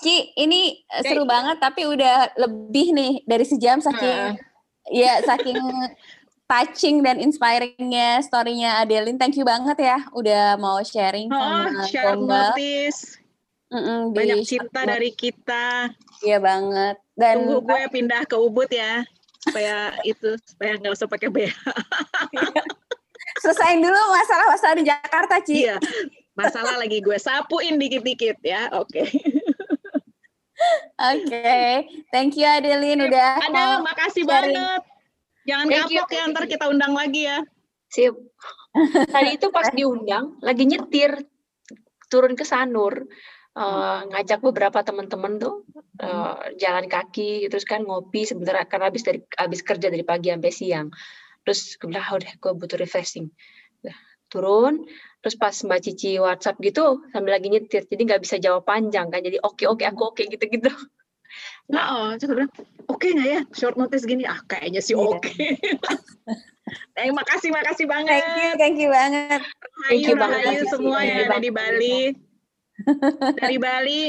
Ki- 0.00 0.30
ini 0.38 0.80
eh, 0.86 1.02
seru 1.02 1.26
banget 1.26 1.58
tapi 1.58 1.84
udah 1.84 2.32
lebih 2.38 2.94
nih 2.94 3.12
dari 3.26 3.44
sejam 3.44 3.82
saking 3.82 4.38
ya 4.88 5.18
saking 5.26 5.58
touching 6.50 7.02
dan 7.06 7.22
inspiringnya 7.22 8.18
storynya 8.26 8.82
Adeline. 8.82 9.18
Thank 9.18 9.38
you 9.38 9.46
banget 9.46 9.78
ya 9.78 9.98
udah 10.10 10.58
mau 10.58 10.82
sharing 10.82 11.30
oh, 11.30 11.38
sama 11.38 11.86
share 11.86 12.18
Gombal. 12.18 12.54
notice 12.54 13.18
Mm-mm, 13.70 14.10
di 14.10 14.16
banyak 14.18 14.38
cinta 14.42 14.82
notice. 14.82 14.90
dari 14.90 15.10
kita 15.14 15.66
Iya 16.26 16.38
banget. 16.42 16.96
Dan 17.14 17.46
tunggu 17.46 17.62
gue 17.70 17.82
pindah 17.94 18.22
ke 18.26 18.34
Ubud 18.34 18.66
ya 18.66 19.06
supaya 19.46 19.94
itu 20.02 20.34
supaya 20.42 20.74
nggak 20.76 20.92
usah 20.96 21.06
pakai 21.06 21.28
BH 21.30 21.54
selesain 23.40 23.80
dulu 23.80 23.96
masalah-masalah 24.12 24.74
di 24.76 24.84
Jakarta, 24.86 25.34
Ci. 25.40 25.64
iya 25.64 25.76
masalah 26.36 26.76
lagi 26.76 27.00
gue 27.00 27.16
sapuin 27.16 27.76
dikit-dikit 27.76 28.38
ya 28.44 28.68
oke 28.76 29.04
Oke. 31.00 31.88
Thank 32.12 32.36
you 32.36 32.44
Adeline 32.44 33.08
udah 33.08 33.40
ada 33.40 33.48
mau 33.48 33.72
makasih 33.80 34.28
sharing. 34.28 34.52
banget 34.52 34.82
jangan 35.48 35.66
Thank 35.72 35.88
you, 35.88 36.00
kapok 36.04 36.12
ya 36.12 36.20
thank 36.20 36.32
ntar 36.36 36.44
you. 36.44 36.52
kita 36.52 36.64
undang 36.68 36.92
lagi 36.92 37.22
ya 37.24 37.38
Sip. 37.90 38.14
Tadi 39.10 39.30
itu 39.34 39.50
pas 39.50 39.66
diundang, 39.74 40.38
lagi 40.38 40.62
nyetir 40.62 41.26
turun 42.06 42.38
ke 42.38 42.46
Sanur, 42.46 43.02
eh, 43.56 44.00
ngajak 44.14 44.44
beberapa 44.46 44.78
teman-teman 44.86 45.42
tuh 45.42 45.66
eh, 45.98 46.54
jalan 46.54 46.86
kaki, 46.86 47.50
terus 47.50 47.66
kan 47.66 47.82
ngopi 47.82 48.22
sebentar 48.22 48.62
karena 48.70 48.92
habis 48.94 49.02
dari 49.02 49.24
habis 49.34 49.64
kerja 49.66 49.90
dari 49.90 50.06
pagi 50.06 50.30
sampai 50.30 50.52
siang. 50.54 50.86
Terus 51.42 51.74
gue 51.74 51.86
bilang, 51.86 52.04
"Ah, 52.04 52.16
udah 52.16 52.32
gue 52.32 52.52
butuh 52.54 52.76
refreshing. 52.76 53.32
Udah, 53.80 53.96
turun, 54.28 54.84
terus 55.20 55.34
pas 55.34 55.52
Mbak 55.52 55.80
Cici 55.82 56.16
WhatsApp 56.16 56.60
gitu 56.60 57.02
sambil 57.10 57.34
lagi 57.34 57.48
nyetir, 57.48 57.82
jadi 57.84 58.02
nggak 58.06 58.22
bisa 58.22 58.36
jawab 58.36 58.62
panjang 58.62 59.08
kan, 59.08 59.20
jadi 59.20 59.40
oke 59.40 59.64
oke 59.64 59.82
aku 59.82 60.02
oke 60.06 60.22
gitu-gitu. 60.22 60.70
nah 61.70 61.84
oh 61.94 62.10
terus 62.14 62.34
bilang 62.34 62.50
oke 62.86 63.06
nggak 63.06 63.28
ya? 63.28 63.40
Short 63.50 63.74
notice 63.74 64.02
gini. 64.02 64.26
Ah 64.26 64.42
kayaknya 64.42 64.80
sih 64.80 64.94
Iya. 64.94 65.02
oke. 65.08 65.30
Eh 66.94 67.10
makasih 67.10 67.50
makasih 67.50 67.82
banget. 67.84 68.22
Thank 68.22 68.30
you, 68.36 68.50
thank 68.54 68.76
you 68.78 68.88
banget. 68.88 69.42
Thank 69.90 70.06
you 70.06 70.14
banget, 70.14 70.38
Rahayu 70.44 70.64
semua 70.68 70.98
Thank 70.98 71.08
yang 71.08 71.18
you 71.18 71.26
ada 71.26 71.38
di 71.40 71.50
banget, 71.50 71.74
Bali. 71.74 71.98
Dari 73.34 73.56
Bali 73.58 74.00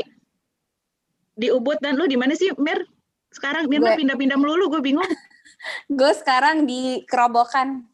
di 1.34 1.48
Ubud 1.50 1.82
dan 1.82 1.98
lu 1.98 2.06
di 2.06 2.22
mana 2.22 2.38
sih 2.38 2.54
Mir? 2.62 2.86
Sekarang 3.34 3.66
Gue- 3.66 3.82
pindah-pindah 3.98 4.38
melulu 4.38 4.70
gue 4.70 4.82
bingung 4.84 5.10
Gue 5.90 6.12
sekarang 6.16 6.66
di 6.66 7.06
Kerobokan. 7.06 7.86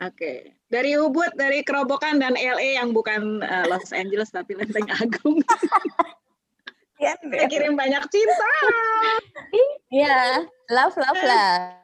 Oke. 0.00 0.56
Dari 0.70 0.94
Ubud, 0.96 1.34
dari 1.34 1.66
Kerobokan 1.66 2.22
dan 2.22 2.38
LA 2.38 2.78
yang 2.78 2.94
bukan 2.94 3.42
uh, 3.42 3.64
Los 3.66 3.90
Angeles 3.92 4.30
tapi 4.30 4.54
Lenteng 4.54 4.86
Agung. 5.02 5.42
Iya, 7.02 7.18
Saya 7.30 7.46
kirim 7.50 7.74
banyak 7.74 8.04
cinta. 8.08 8.50
Iya, 9.90 10.46
love, 10.70 10.94
love, 10.94 11.22
love. 11.30 11.74